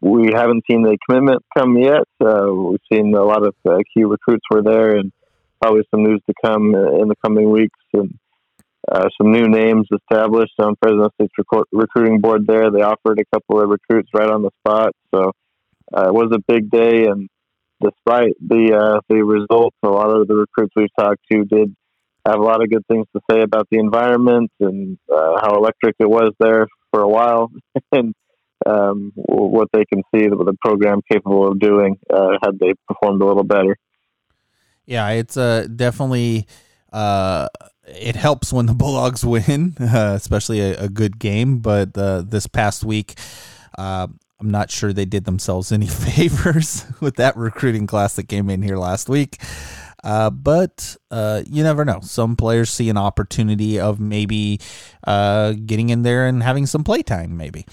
we 0.00 0.32
haven't 0.34 0.64
seen 0.70 0.82
the 0.82 0.98
commitment 1.08 1.42
come 1.56 1.76
yet. 1.78 2.04
Uh, 2.20 2.52
we've 2.52 2.80
seen 2.92 3.14
a 3.14 3.24
lot 3.24 3.46
of 3.46 3.54
uh, 3.68 3.78
key 3.94 4.04
recruits 4.04 4.44
were 4.50 4.62
there, 4.62 4.96
and 4.96 5.12
probably 5.62 5.82
some 5.90 6.02
news 6.02 6.20
to 6.26 6.34
come 6.44 6.74
in 6.74 7.08
the 7.08 7.16
coming 7.24 7.50
weeks. 7.50 7.78
And 7.92 8.18
uh, 8.90 9.08
some 9.16 9.32
new 9.32 9.48
names 9.48 9.88
established 9.94 10.52
on 10.58 10.74
Fresno 10.82 11.08
State's 11.14 11.32
rec- 11.38 11.66
recruiting 11.72 12.20
board 12.20 12.46
there. 12.46 12.70
They 12.70 12.82
offered 12.82 13.18
a 13.18 13.24
couple 13.34 13.62
of 13.62 13.70
recruits 13.70 14.10
right 14.12 14.28
on 14.28 14.42
the 14.42 14.50
spot. 14.60 14.92
So 15.14 15.32
uh, 15.92 16.08
it 16.08 16.14
was 16.14 16.30
a 16.32 16.40
big 16.46 16.70
day. 16.70 17.06
And 17.06 17.28
despite 17.82 18.34
the, 18.40 18.74
uh, 18.74 19.00
the 19.08 19.24
results, 19.24 19.76
a 19.82 19.88
lot 19.88 20.10
of 20.10 20.26
the 20.28 20.34
recruits 20.34 20.72
we've 20.76 20.88
talked 20.98 21.22
to 21.32 21.44
did 21.44 21.74
have 22.26 22.38
a 22.38 22.42
lot 22.42 22.62
of 22.62 22.70
good 22.70 22.86
things 22.90 23.06
to 23.14 23.20
say 23.30 23.42
about 23.42 23.68
the 23.70 23.78
environment 23.78 24.50
and 24.60 24.98
uh, 25.12 25.40
how 25.42 25.56
electric 25.56 25.94
it 25.98 26.08
was 26.08 26.32
there 26.40 26.66
for 26.90 27.02
a 27.02 27.08
while 27.08 27.50
and 27.92 28.14
um, 28.66 29.12
what 29.14 29.68
they 29.72 29.84
can 29.84 30.02
see 30.14 30.26
that 30.26 30.36
the 30.36 30.56
program 30.64 31.00
capable 31.10 31.46
of 31.46 31.58
doing 31.58 31.96
uh, 32.10 32.30
had 32.42 32.58
they 32.58 32.72
performed 32.88 33.20
a 33.20 33.26
little 33.26 33.44
better. 33.44 33.76
Yeah, 34.86 35.10
it's 35.10 35.36
uh, 35.36 35.66
definitely 35.74 36.46
uh, 36.92 37.48
it 37.86 38.16
helps 38.16 38.52
when 38.52 38.66
the 38.66 38.74
Bulldogs 38.80 39.24
win, 39.24 39.74
uh, 39.80 40.14
especially 40.16 40.60
a, 40.60 40.84
a, 40.84 40.88
good 40.88 41.18
game. 41.18 41.58
But 41.58 41.96
uh, 41.96 42.22
this 42.22 42.46
past 42.46 42.84
week, 42.84 43.18
uh, 43.76 44.08
I'm 44.44 44.50
not 44.50 44.70
sure 44.70 44.92
they 44.92 45.06
did 45.06 45.24
themselves 45.24 45.72
any 45.72 45.86
favors 46.06 46.84
with 47.00 47.16
that 47.16 47.36
recruiting 47.36 47.86
class 47.86 48.14
that 48.16 48.28
came 48.28 48.50
in 48.50 48.60
here 48.60 48.76
last 48.76 49.08
week. 49.08 49.40
Uh, 50.04 50.28
but 50.28 50.98
uh, 51.10 51.42
you 51.46 51.62
never 51.62 51.82
know. 51.82 52.00
Some 52.02 52.36
players 52.36 52.68
see 52.68 52.90
an 52.90 52.98
opportunity 52.98 53.80
of 53.80 53.98
maybe 53.98 54.60
uh, 55.06 55.54
getting 55.64 55.88
in 55.88 56.02
there 56.02 56.26
and 56.26 56.42
having 56.42 56.66
some 56.66 56.84
playtime, 56.84 57.38
maybe. 57.38 57.64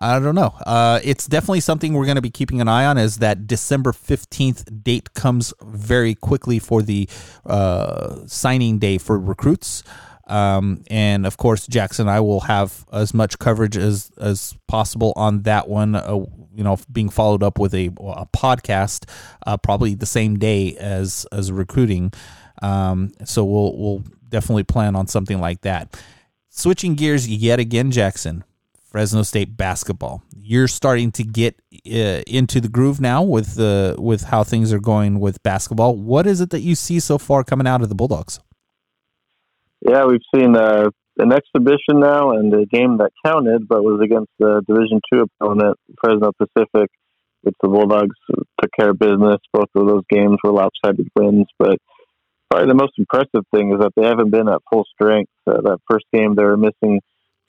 I 0.00 0.18
don't 0.18 0.34
know. 0.34 0.54
Uh, 0.66 0.98
it's 1.04 1.26
definitely 1.28 1.60
something 1.60 1.92
we're 1.92 2.04
going 2.04 2.16
to 2.16 2.22
be 2.22 2.30
keeping 2.30 2.60
an 2.60 2.66
eye 2.66 2.84
on. 2.84 2.98
As 2.98 3.18
that 3.18 3.46
December 3.46 3.92
fifteenth 3.92 4.68
date 4.82 5.14
comes 5.14 5.52
very 5.62 6.14
quickly 6.14 6.58
for 6.58 6.82
the 6.82 7.08
uh, 7.46 8.26
signing 8.26 8.78
day 8.78 8.98
for 8.98 9.18
recruits. 9.18 9.82
Um, 10.28 10.82
and 10.90 11.26
of 11.26 11.36
course, 11.36 11.66
Jackson 11.66 12.06
and 12.06 12.10
I 12.10 12.20
will 12.20 12.40
have 12.40 12.84
as 12.92 13.14
much 13.14 13.38
coverage 13.38 13.76
as 13.76 14.10
as 14.18 14.54
possible 14.66 15.12
on 15.16 15.42
that 15.42 15.68
one. 15.68 15.94
Uh, 15.94 16.24
you 16.54 16.64
know, 16.64 16.76
being 16.90 17.08
followed 17.08 17.42
up 17.42 17.58
with 17.58 17.72
a, 17.74 17.86
a 17.86 18.26
podcast, 18.26 19.08
uh, 19.46 19.56
probably 19.56 19.94
the 19.94 20.06
same 20.06 20.38
day 20.38 20.76
as 20.76 21.26
as 21.32 21.50
recruiting. 21.50 22.12
Um, 22.62 23.12
so 23.24 23.44
we'll 23.44 23.76
we'll 23.76 24.04
definitely 24.28 24.64
plan 24.64 24.96
on 24.96 25.06
something 25.06 25.40
like 25.40 25.62
that. 25.62 25.96
Switching 26.48 26.94
gears 26.94 27.28
yet 27.28 27.60
again, 27.60 27.90
Jackson. 27.90 28.44
Fresno 28.88 29.22
State 29.22 29.56
basketball. 29.56 30.22
You're 30.34 30.66
starting 30.66 31.12
to 31.12 31.22
get 31.22 31.60
uh, 31.86 32.24
into 32.26 32.58
the 32.60 32.68
groove 32.68 33.00
now 33.00 33.22
with 33.22 33.60
uh, 33.60 33.96
with 33.98 34.22
how 34.24 34.44
things 34.44 34.72
are 34.72 34.80
going 34.80 35.20
with 35.20 35.42
basketball. 35.42 35.94
What 35.94 36.26
is 36.26 36.40
it 36.40 36.50
that 36.50 36.60
you 36.60 36.74
see 36.74 36.98
so 36.98 37.18
far 37.18 37.44
coming 37.44 37.66
out 37.66 37.82
of 37.82 37.90
the 37.90 37.94
Bulldogs? 37.94 38.40
Yeah, 39.80 40.06
we've 40.06 40.20
seen 40.34 40.56
uh, 40.56 40.90
an 41.18 41.32
exhibition 41.32 42.00
now 42.00 42.32
and 42.32 42.52
a 42.54 42.66
game 42.66 42.98
that 42.98 43.10
counted, 43.24 43.68
but 43.68 43.82
was 43.82 44.00
against 44.02 44.30
the 44.38 44.62
Division 44.66 45.00
Two 45.12 45.26
opponent, 45.40 45.76
Fresno 46.00 46.32
Pacific, 46.38 46.90
which 47.42 47.54
the 47.62 47.68
Bulldogs 47.68 48.16
took 48.60 48.70
care 48.78 48.90
of 48.90 48.98
business. 48.98 49.38
Both 49.52 49.68
of 49.74 49.86
those 49.86 50.02
games 50.10 50.38
were 50.42 50.52
lopsided 50.52 51.08
wins, 51.14 51.46
but 51.58 51.78
probably 52.50 52.68
the 52.68 52.74
most 52.74 52.92
impressive 52.98 53.44
thing 53.54 53.72
is 53.72 53.80
that 53.80 53.92
they 53.96 54.06
haven't 54.06 54.30
been 54.30 54.48
at 54.48 54.62
full 54.70 54.84
strength. 54.94 55.30
Uh, 55.46 55.60
that 55.62 55.78
first 55.88 56.06
game, 56.12 56.34
they 56.34 56.44
were 56.44 56.56
missing 56.56 57.00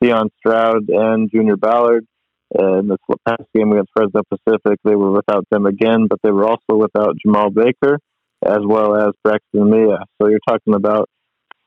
Deon 0.03 0.29
Stroud 0.37 0.89
and 0.89 1.31
Junior 1.31 1.57
Ballard. 1.57 2.05
In 2.51 2.87
the 2.87 2.97
past 3.27 3.43
game 3.55 3.71
against 3.71 3.91
Fresno 3.95 4.21
Pacific, 4.27 4.79
they 4.83 4.95
were 4.95 5.11
without 5.11 5.45
them 5.51 5.67
again, 5.67 6.07
but 6.09 6.17
they 6.23 6.31
were 6.31 6.47
also 6.47 6.75
without 6.75 7.15
Jemarl 7.23 7.53
Baker 7.53 7.99
as 8.43 8.59
well 8.63 8.95
as 8.95 9.13
Braxton 9.23 9.69
Meah. 9.69 10.05
So 10.19 10.29
you're 10.29 10.39
talking 10.47 10.73
about 10.73 11.09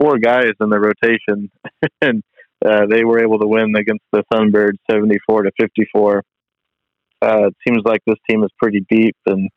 four 0.02 0.18
guys 0.18 0.52
in 0.60 0.68
the 0.68 0.80
rotation, 0.80 1.50
and 2.00 2.22
uh, 2.64 2.86
they 2.88 3.04
were 3.04 3.22
able 3.22 3.38
to 3.38 3.46
win 3.46 3.74
against 3.76 4.04
the 4.12 4.24
Sunbirds 4.32 4.78
74 4.90 5.44
to 5.44 5.50
54. 5.60 6.22
Uh, 7.20 7.46
it 7.46 7.56
seems 7.66 7.82
like 7.84 8.00
this 8.06 8.16
team 8.28 8.42
is 8.42 8.50
pretty 8.60 8.84
deep, 8.90 9.16
and 9.26 9.48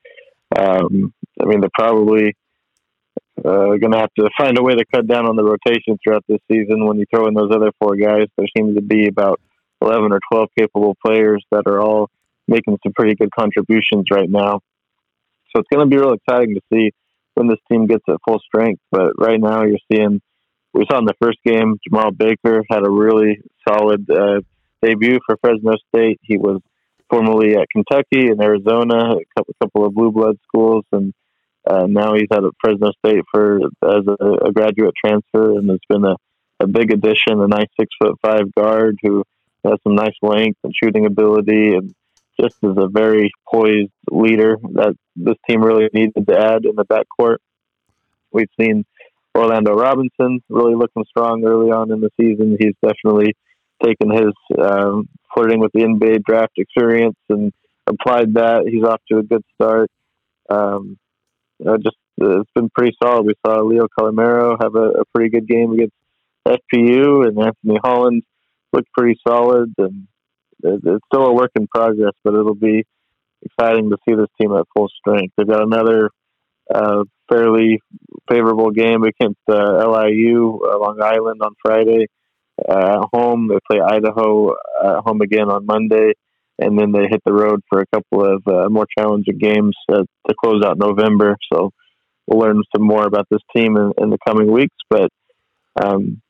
um, 0.56 1.14
I 1.42 1.46
mean 1.46 1.62
they're 1.62 1.70
probably 1.74 2.36
uh, 3.40 3.78
going 3.78 3.92
to 3.92 3.98
have 3.98 4.14
to 4.20 4.30
find 4.38 4.58
a 4.58 4.64
way 4.64 4.76
to 4.76 4.86
cut 4.94 5.08
down 5.08 5.28
on 5.28 5.36
the 5.36 5.44
rotation 5.44 5.98
throughout 6.04 6.24
this 6.28 6.40
season. 6.52 6.86
When 6.86 6.98
you 6.98 7.06
throw 7.14 7.28
in 7.28 7.34
those 7.34 7.52
other 7.54 7.72
four 7.80 7.96
guys, 7.96 8.28
there 8.38 8.48
seems 8.56 8.76
to 8.76 8.82
be 8.82 9.08
about 9.08 9.42
11 9.82 10.12
or 10.12 10.20
12 10.32 10.50
capable 10.58 10.96
players 11.06 11.44
that 11.52 11.64
are 11.68 11.82
all 11.82 12.10
making 12.48 12.78
some 12.84 12.94
pretty 12.94 13.16
good 13.16 13.30
contributions 13.38 14.06
right 14.12 14.30
now. 14.30 14.62
So 15.50 15.60
it's 15.60 15.68
going 15.74 15.90
to 15.90 15.90
be 15.90 15.98
real 15.98 16.14
exciting 16.14 16.56
to 16.56 16.62
see 16.72 16.92
when 17.34 17.48
this 17.48 17.60
team 17.70 17.88
gets 17.88 18.04
at 18.08 18.18
full 18.28 18.40
strength. 18.40 18.82
But 18.92 19.14
right 19.18 19.40
now, 19.40 19.64
you're 19.64 19.78
seeing 19.92 20.22
we 20.76 20.86
saw 20.92 21.00
in 21.00 21.06
the 21.06 21.16
first 21.22 21.40
game, 21.46 21.80
Jemarl 21.88 22.18
Baker 22.18 22.62
had 22.70 22.86
a 22.86 22.90
really 22.90 23.40
solid 23.68 24.10
uh, 24.10 24.42
debut 24.82 25.20
for 25.26 25.38
Fresno 25.38 25.76
State. 25.88 26.20
He 26.22 26.38
was 26.38 26.62
formerly 27.10 27.56
at 27.56 27.70
Kentucky 27.72 28.28
and 28.28 28.42
Arizona, 28.42 29.16
a 29.16 29.54
couple, 29.62 29.86
of 29.86 29.94
blue 29.94 30.12
blood 30.12 30.38
schools, 30.46 30.84
and 30.92 31.14
uh, 31.66 31.86
now 31.88 32.14
he's 32.14 32.28
at 32.32 32.44
Fresno 32.62 32.92
State 33.06 33.24
for 33.32 33.62
as 33.84 34.04
a, 34.08 34.48
a 34.48 34.52
graduate 34.52 34.94
transfer, 35.04 35.58
and 35.58 35.70
it's 35.70 35.86
been 35.88 36.04
a, 36.04 36.16
a 36.60 36.68
big 36.68 36.92
addition. 36.92 37.42
A 37.42 37.48
nice 37.48 37.70
six 37.80 37.90
foot 38.02 38.20
five 38.22 38.54
guard 38.54 38.98
who 39.02 39.24
has 39.64 39.80
some 39.84 39.96
nice 39.96 40.16
length 40.22 40.60
and 40.64 40.74
shooting 40.76 41.06
ability, 41.06 41.74
and 41.74 41.96
just 42.40 42.58
is 42.64 42.76
a 42.78 42.90
very 42.90 43.32
poised 43.50 43.92
leader 44.12 44.58
that 44.74 44.94
this 45.16 45.36
team 45.50 45.64
really 45.64 45.88
needed 45.94 46.28
to 46.28 46.38
add 46.38 46.66
in 46.66 46.76
the 46.76 46.86
backcourt. 46.86 47.38
We've 48.34 48.50
seen 48.60 48.86
Orlando 49.36 49.74
Robinson 49.74 50.42
really 50.50 50.76
looking 50.76 51.04
strong 51.10 51.44
early 51.46 51.72
on 51.72 51.92
in 51.92 52.00
the 52.00 52.10
season. 52.20 52.58
He's 52.60 52.76
definitely 52.82 53.36
taken 53.84 54.10
his 54.10 54.34
um, 54.60 55.10
flirting 55.34 55.60
with 55.60 55.72
the 55.74 55.82
NBA 55.82 56.24
draft 56.24 56.54
experience 56.58 57.18
and 57.30 57.52
applied 57.88 58.36
that. 58.36 58.68
He's 58.68 58.84
off 58.84 59.02
to 59.12 59.20
a 59.20 59.24
good 59.24 59.44
start. 59.56 59.90
Um, 60.50 60.98
just 61.60 61.98
uh, 62.22 62.42
it's 62.42 62.52
been 62.56 62.70
pretty 62.70 62.96
solid. 63.04 63.26
We 63.26 63.34
saw 63.46 63.62
Leo 63.62 63.88
Colimerio 64.00 64.58
have 64.62 64.76
a, 64.76 65.02
a 65.02 65.06
pretty 65.14 65.30
good 65.30 65.48
game 65.48 65.74
against 65.74 65.94
FPU, 66.48 67.28
and 67.28 67.38
Anthony 67.38 67.80
Holland 67.84 68.24
looked 68.72 68.92
pretty 68.98 69.20
solid. 69.28 69.74
And 69.78 70.08
it, 70.64 70.82
it's 70.84 71.06
still 71.12 71.26
a 71.26 71.34
work 71.34 71.52
in 71.56 71.68
progress, 71.68 72.14
but 72.24 72.34
it'll 72.34 72.56
be 72.56 72.86
exciting 73.42 73.90
to 73.90 73.98
see 74.08 74.16
this 74.16 74.28
team 74.40 74.56
at 74.56 74.66
full 74.76 74.90
strength. 75.00 75.34
They've 75.38 75.48
got 75.48 75.64
another 75.64 76.10
uh, 76.74 77.04
fairly 77.30 77.82
favorable 78.30 78.72
game 78.72 79.04
against 79.04 79.40
uh, 79.50 79.90
LIU 79.90 80.60
uh, 80.64 80.80
Long 80.80 81.00
Island 81.02 81.42
on 81.42 81.54
Friday 81.64 82.08
uh, 82.68 83.02
at 83.02 83.10
home. 83.14 83.50
They 83.50 83.60
play 83.70 83.82
Idaho 83.82 84.52
at 84.52 85.04
home 85.04 85.22
again 85.22 85.50
on 85.50 85.66
Monday 85.66 86.14
and 86.60 86.78
then 86.80 86.92
they 86.92 87.08
hit 87.10 87.22
the 87.26 87.34
road 87.34 87.62
for 87.70 87.82
a 87.82 87.86
couple 87.94 88.24
of 88.24 88.42
uh, 88.48 88.70
more 88.70 88.88
challenging 88.98 89.38
games 89.38 89.76
uh, 89.92 90.04
to 90.28 90.36
close 90.42 90.64
out 90.64 90.78
November. 90.78 91.36
So 91.52 91.72
we'll 92.28 92.40
learn 92.40 92.62
some 92.76 92.86
more 92.86 93.06
about 93.06 93.28
this 93.30 93.42
team 93.56 93.76
in, 93.78 93.92
in 93.98 94.10
the 94.10 94.18
coming 94.26 94.52
weeks. 94.52 94.76
But 94.90 95.10
um, 95.82 96.22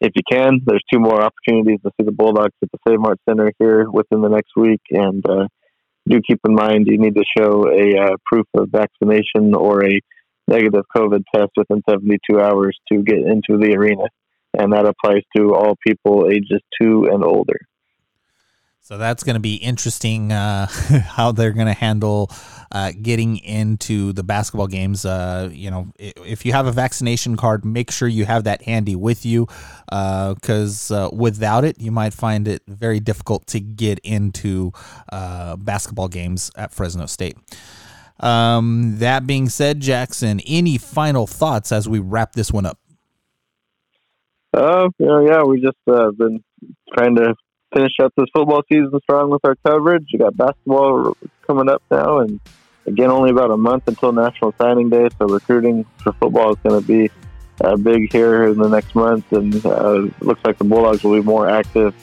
if 0.00 0.12
you 0.14 0.22
can, 0.30 0.60
there's 0.64 0.84
two 0.92 0.98
more 0.98 1.22
opportunities 1.22 1.80
to 1.82 1.90
see 1.98 2.04
the 2.04 2.12
Bulldogs 2.12 2.54
at 2.62 2.70
the 2.72 2.78
Save 2.88 3.00
Mart 3.00 3.18
Center 3.28 3.52
here 3.58 3.90
within 3.90 4.22
the 4.22 4.30
next 4.30 4.52
week. 4.56 4.80
And 4.90 5.24
uh, 5.28 5.46
do 6.08 6.20
keep 6.26 6.40
in 6.46 6.54
mind 6.54 6.86
you 6.86 6.98
need 6.98 7.16
to 7.16 7.24
show 7.36 7.68
a 7.68 8.12
uh, 8.12 8.16
proof 8.24 8.46
of 8.54 8.70
vaccination 8.70 9.54
or 9.54 9.84
a 9.84 10.00
negative 10.50 10.84
COVID 10.94 11.22
test 11.34 11.52
within 11.56 11.82
72 11.88 12.40
hours 12.40 12.78
to 12.92 13.02
get 13.02 13.18
into 13.18 13.56
the 13.58 13.74
arena. 13.76 14.04
And 14.58 14.72
that 14.72 14.84
applies 14.84 15.22
to 15.36 15.54
all 15.54 15.76
people 15.86 16.28
ages 16.28 16.60
two 16.80 17.08
and 17.10 17.24
older. 17.24 17.60
So 18.82 18.98
that's 18.98 19.22
going 19.22 19.34
to 19.34 19.40
be 19.40 19.54
interesting 19.54 20.32
uh, 20.32 20.66
how 21.06 21.30
they're 21.30 21.52
going 21.52 21.68
to 21.68 21.72
handle 21.72 22.28
uh, 22.72 22.90
getting 23.00 23.36
into 23.36 24.12
the 24.12 24.24
basketball 24.24 24.66
games. 24.66 25.04
Uh, 25.04 25.48
you 25.52 25.70
know, 25.70 25.92
if 25.98 26.44
you 26.44 26.52
have 26.52 26.66
a 26.66 26.72
vaccination 26.72 27.36
card, 27.36 27.64
make 27.64 27.92
sure 27.92 28.08
you 28.08 28.24
have 28.24 28.44
that 28.44 28.62
handy 28.62 28.96
with 28.96 29.24
you 29.24 29.46
because 29.86 30.90
uh, 30.90 31.06
uh, 31.06 31.10
without 31.12 31.64
it, 31.64 31.80
you 31.80 31.92
might 31.92 32.12
find 32.12 32.48
it 32.48 32.62
very 32.66 32.98
difficult 32.98 33.46
to 33.48 33.60
get 33.60 34.00
into 34.00 34.72
uh, 35.12 35.54
basketball 35.54 36.08
games 36.08 36.50
at 36.56 36.72
Fresno 36.72 37.06
State. 37.06 37.36
Um, 38.20 38.98
that 38.98 39.26
being 39.26 39.48
said, 39.48 39.80
Jackson, 39.80 40.40
any 40.46 40.78
final 40.78 41.26
thoughts 41.26 41.72
as 41.72 41.88
we 41.88 41.98
wrap 41.98 42.32
this 42.32 42.52
one 42.52 42.66
up? 42.66 42.78
Uh, 44.52 44.88
you 44.98 45.06
know, 45.06 45.20
yeah, 45.20 45.42
we 45.42 45.60
just 45.60 45.78
uh, 45.88 46.10
been 46.10 46.42
trying 46.94 47.16
to 47.16 47.34
finish 47.72 47.92
up 48.02 48.12
this 48.16 48.26
football 48.34 48.62
season 48.68 48.90
strong 49.02 49.30
with 49.30 49.40
our 49.44 49.56
coverage. 49.66 50.04
You 50.08 50.18
got 50.18 50.36
basketball 50.36 51.16
coming 51.46 51.68
up 51.68 51.82
now, 51.90 52.18
and 52.18 52.40
again, 52.86 53.10
only 53.10 53.30
about 53.30 53.50
a 53.50 53.56
month 53.56 53.84
until 53.86 54.12
National 54.12 54.54
Signing 54.60 54.90
Day. 54.90 55.08
So 55.18 55.26
recruiting 55.26 55.86
for 56.02 56.12
football 56.14 56.50
is 56.52 56.58
going 56.62 56.80
to 56.80 56.86
be 56.86 57.10
uh, 57.62 57.76
big 57.76 58.12
here 58.12 58.46
in 58.48 58.58
the 58.58 58.68
next 58.68 58.94
month, 58.94 59.32
and 59.32 59.64
uh, 59.64 60.08
looks 60.20 60.40
like 60.44 60.58
the 60.58 60.64
Bulldogs 60.64 61.04
will 61.04 61.14
be 61.14 61.22
more 61.22 61.48
active 61.48 61.94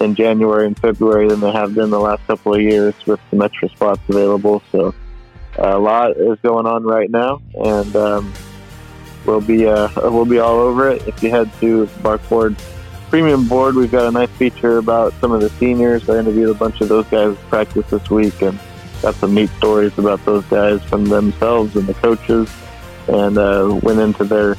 in 0.00 0.14
January 0.14 0.66
and 0.66 0.78
February 0.78 1.28
than 1.28 1.40
they 1.40 1.52
have 1.52 1.74
been 1.74 1.90
the 1.90 2.00
last 2.00 2.26
couple 2.26 2.54
of 2.54 2.60
years 2.60 2.94
with 3.06 3.20
some 3.30 3.40
extra 3.42 3.68
spots 3.70 4.00
available. 4.08 4.62
So 4.72 4.94
a 5.58 5.78
lot 5.78 6.16
is 6.16 6.38
going 6.42 6.66
on 6.66 6.84
right 6.84 7.10
now, 7.10 7.40
and 7.54 7.94
um, 7.96 8.32
we'll 9.24 9.40
be 9.40 9.66
uh, 9.66 9.88
we'll 10.10 10.24
be 10.24 10.38
all 10.38 10.58
over 10.58 10.90
it. 10.90 11.06
If 11.06 11.22
you 11.22 11.30
head 11.30 11.50
to 11.60 11.86
Barkboard 12.02 12.58
Premium 13.10 13.46
Board, 13.46 13.74
we've 13.74 13.92
got 13.92 14.06
a 14.06 14.10
nice 14.10 14.30
feature 14.30 14.78
about 14.78 15.12
some 15.20 15.32
of 15.32 15.40
the 15.40 15.50
seniors. 15.50 16.08
I 16.08 16.18
interviewed 16.18 16.50
a 16.50 16.54
bunch 16.54 16.80
of 16.80 16.88
those 16.88 17.06
guys 17.06 17.36
practice 17.48 17.88
this 17.90 18.10
week, 18.10 18.42
and 18.42 18.58
got 19.02 19.14
some 19.16 19.34
neat 19.34 19.50
stories 19.58 19.96
about 19.98 20.24
those 20.24 20.44
guys 20.46 20.82
from 20.84 21.04
themselves 21.04 21.76
and 21.76 21.86
the 21.86 21.94
coaches, 21.94 22.50
and 23.08 23.38
uh, 23.38 23.78
went 23.82 24.00
into 24.00 24.24
their 24.24 24.56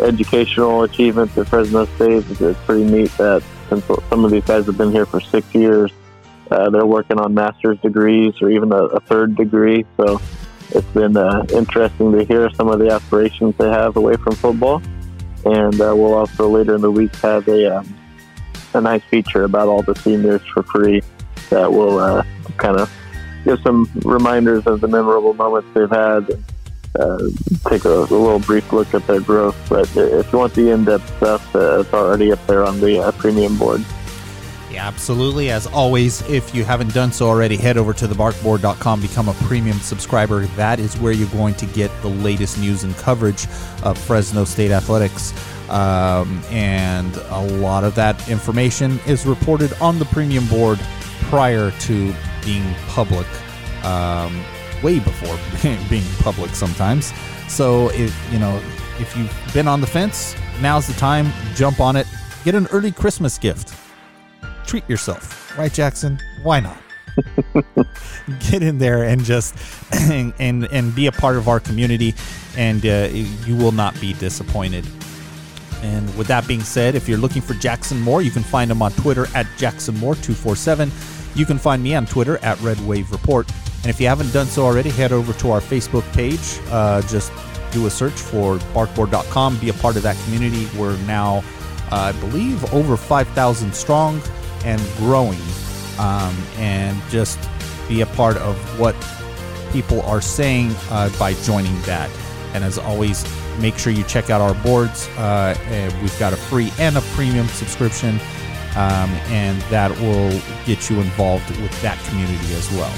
educational 0.00 0.84
achievements 0.84 1.36
at 1.36 1.48
Fresno 1.48 1.84
State. 1.96 2.24
It's 2.40 2.60
pretty 2.60 2.84
neat 2.84 3.10
that 3.18 3.42
some 3.68 4.24
of 4.24 4.30
these 4.30 4.44
guys 4.44 4.64
have 4.66 4.78
been 4.78 4.92
here 4.92 5.04
for 5.04 5.20
six 5.20 5.54
years, 5.54 5.92
uh, 6.50 6.70
they're 6.70 6.86
working 6.86 7.18
on 7.18 7.34
master's 7.34 7.78
degrees 7.80 8.34
or 8.40 8.50
even 8.50 8.72
a, 8.72 8.84
a 8.84 9.00
third 9.00 9.36
degree. 9.36 9.84
So 9.96 10.20
it's 10.70 10.86
been 10.88 11.16
uh, 11.16 11.46
interesting 11.54 12.12
to 12.12 12.24
hear 12.24 12.50
some 12.50 12.68
of 12.68 12.78
the 12.78 12.90
aspirations 12.90 13.54
they 13.56 13.68
have 13.68 13.96
away 13.96 14.16
from 14.16 14.34
football. 14.34 14.82
And 15.44 15.74
uh, 15.80 15.94
we'll 15.96 16.14
also 16.14 16.48
later 16.48 16.74
in 16.74 16.80
the 16.80 16.90
week 16.90 17.14
have 17.16 17.48
a 17.48 17.78
um, 17.78 17.94
a 18.74 18.80
nice 18.80 19.02
feature 19.04 19.44
about 19.44 19.68
all 19.68 19.82
the 19.82 19.94
seniors 19.94 20.42
for 20.52 20.62
free 20.62 21.02
that 21.50 21.72
will 21.72 21.98
uh, 21.98 22.22
kind 22.58 22.78
of 22.78 22.92
give 23.44 23.58
some 23.62 23.90
reminders 24.04 24.66
of 24.66 24.80
the 24.80 24.88
memorable 24.88 25.32
moments 25.34 25.68
they've 25.74 25.88
had. 25.88 26.28
And, 26.28 26.44
uh, 26.98 27.18
take 27.68 27.84
a, 27.84 27.90
a, 27.90 28.00
little 28.00 28.40
brief 28.40 28.72
look 28.72 28.92
at 28.94 29.06
their 29.06 29.20
growth. 29.20 29.56
But 29.68 29.88
if 29.96 30.32
you 30.32 30.38
want 30.38 30.54
the 30.54 30.70
in-depth 30.70 31.16
stuff, 31.18 31.54
uh, 31.54 31.80
it's 31.80 31.92
already 31.92 32.32
up 32.32 32.44
there 32.46 32.64
on 32.64 32.80
the 32.80 33.14
premium 33.18 33.56
board. 33.56 33.84
Absolutely. 34.78 35.50
As 35.50 35.66
always, 35.66 36.22
if 36.30 36.54
you 36.54 36.64
haven't 36.64 36.94
done 36.94 37.10
so 37.10 37.26
already, 37.26 37.56
head 37.56 37.76
over 37.76 37.92
to 37.94 38.06
thebarkboard.com, 38.06 39.00
become 39.00 39.28
a 39.28 39.34
premium 39.34 39.78
subscriber. 39.80 40.46
That 40.56 40.78
is 40.78 40.96
where 40.98 41.12
you're 41.12 41.28
going 41.30 41.54
to 41.56 41.66
get 41.66 41.90
the 42.00 42.08
latest 42.08 42.58
news 42.58 42.84
and 42.84 42.96
coverage 42.96 43.46
of 43.82 43.98
Fresno 43.98 44.44
State 44.44 44.70
athletics. 44.70 45.34
Um, 45.68 46.40
and 46.50 47.14
a 47.16 47.40
lot 47.58 47.82
of 47.82 47.94
that 47.96 48.28
information 48.28 49.00
is 49.06 49.26
reported 49.26 49.72
on 49.80 49.98
the 49.98 50.04
premium 50.06 50.46
board 50.46 50.78
prior 51.22 51.72
to 51.72 52.14
being 52.44 52.74
public, 52.86 53.26
um, 53.84 54.42
way 54.82 55.00
before 55.00 55.36
being 55.90 56.06
public 56.20 56.54
sometimes. 56.54 57.12
So, 57.48 57.90
if 57.90 58.16
you 58.32 58.38
know, 58.38 58.62
if 59.00 59.16
you've 59.16 59.34
been 59.52 59.66
on 59.66 59.80
the 59.80 59.86
fence, 59.86 60.36
now's 60.62 60.86
the 60.86 60.94
time. 60.94 61.32
Jump 61.54 61.80
on 61.80 61.96
it. 61.96 62.06
Get 62.44 62.54
an 62.54 62.68
early 62.68 62.92
Christmas 62.92 63.36
gift 63.38 63.74
treat 64.68 64.88
yourself, 64.88 65.56
right, 65.58 65.72
Jackson? 65.72 66.20
Why 66.42 66.60
not? 66.60 66.78
Get 68.50 68.62
in 68.62 68.78
there 68.78 69.02
and 69.02 69.24
just 69.24 69.56
and, 69.92 70.32
and, 70.38 70.64
and 70.66 70.94
be 70.94 71.06
a 71.06 71.12
part 71.12 71.36
of 71.36 71.48
our 71.48 71.58
community, 71.58 72.14
and 72.56 72.84
uh, 72.86 73.08
you 73.10 73.56
will 73.56 73.72
not 73.72 73.98
be 74.00 74.12
disappointed. 74.12 74.86
And 75.82 76.16
with 76.16 76.26
that 76.26 76.46
being 76.46 76.60
said, 76.60 76.94
if 76.94 77.08
you're 77.08 77.18
looking 77.18 77.42
for 77.42 77.54
Jackson 77.54 78.00
Moore, 78.00 78.20
you 78.20 78.30
can 78.30 78.42
find 78.42 78.70
him 78.70 78.82
on 78.82 78.92
Twitter 78.92 79.26
at 79.34 79.46
Jackson 79.56 79.96
Moore 79.96 80.16
247 80.16 80.90
You 81.34 81.46
can 81.46 81.56
find 81.56 81.82
me 81.82 81.94
on 81.94 82.04
Twitter 82.04 82.38
at 82.38 82.60
Red 82.60 82.80
Wave 82.86 83.10
Report. 83.12 83.48
And 83.82 83.86
if 83.86 84.00
you 84.00 84.08
haven't 84.08 84.32
done 84.32 84.46
so 84.46 84.64
already, 84.64 84.90
head 84.90 85.12
over 85.12 85.32
to 85.34 85.52
our 85.52 85.60
Facebook 85.60 86.10
page. 86.12 86.58
Uh, 86.70 87.00
just 87.02 87.32
do 87.70 87.86
a 87.86 87.90
search 87.90 88.14
for 88.14 88.58
barkboard.com. 88.74 89.58
Be 89.60 89.68
a 89.68 89.74
part 89.74 89.96
of 89.96 90.02
that 90.02 90.16
community. 90.24 90.66
We're 90.76 90.96
now, 91.02 91.44
uh, 91.92 92.12
I 92.14 92.20
believe, 92.20 92.74
over 92.74 92.96
5,000 92.96 93.72
strong 93.72 94.20
and 94.64 94.80
growing 94.96 95.40
um, 95.98 96.36
and 96.56 97.00
just 97.10 97.38
be 97.88 98.00
a 98.02 98.06
part 98.06 98.36
of 98.38 98.56
what 98.78 98.94
people 99.72 100.02
are 100.02 100.20
saying 100.20 100.74
uh, 100.90 101.10
by 101.18 101.34
joining 101.34 101.80
that. 101.82 102.10
And 102.54 102.64
as 102.64 102.78
always, 102.78 103.24
make 103.60 103.76
sure 103.78 103.92
you 103.92 104.04
check 104.04 104.30
out 104.30 104.40
our 104.40 104.54
boards. 104.62 105.08
Uh, 105.18 105.56
we've 106.00 106.18
got 106.18 106.32
a 106.32 106.36
free 106.36 106.72
and 106.78 106.96
a 106.96 107.00
premium 107.12 107.46
subscription, 107.48 108.20
um, 108.76 109.10
and 109.30 109.60
that 109.62 109.90
will 110.00 110.30
get 110.64 110.88
you 110.88 111.00
involved 111.00 111.48
with 111.60 111.82
that 111.82 112.02
community 112.06 112.54
as 112.54 112.70
well. 112.72 112.92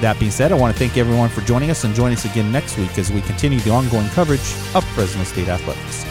That 0.00 0.18
being 0.18 0.30
said, 0.30 0.50
I 0.50 0.54
want 0.54 0.74
to 0.74 0.78
thank 0.78 0.96
everyone 0.96 1.28
for 1.28 1.42
joining 1.42 1.70
us 1.70 1.84
and 1.84 1.94
join 1.94 2.12
us 2.12 2.24
again 2.24 2.50
next 2.50 2.78
week 2.78 2.96
as 2.98 3.10
we 3.12 3.20
continue 3.22 3.60
the 3.60 3.70
ongoing 3.70 4.08
coverage 4.10 4.54
of 4.74 4.84
Fresno 4.94 5.24
State 5.24 5.48
Athletics. 5.48 6.09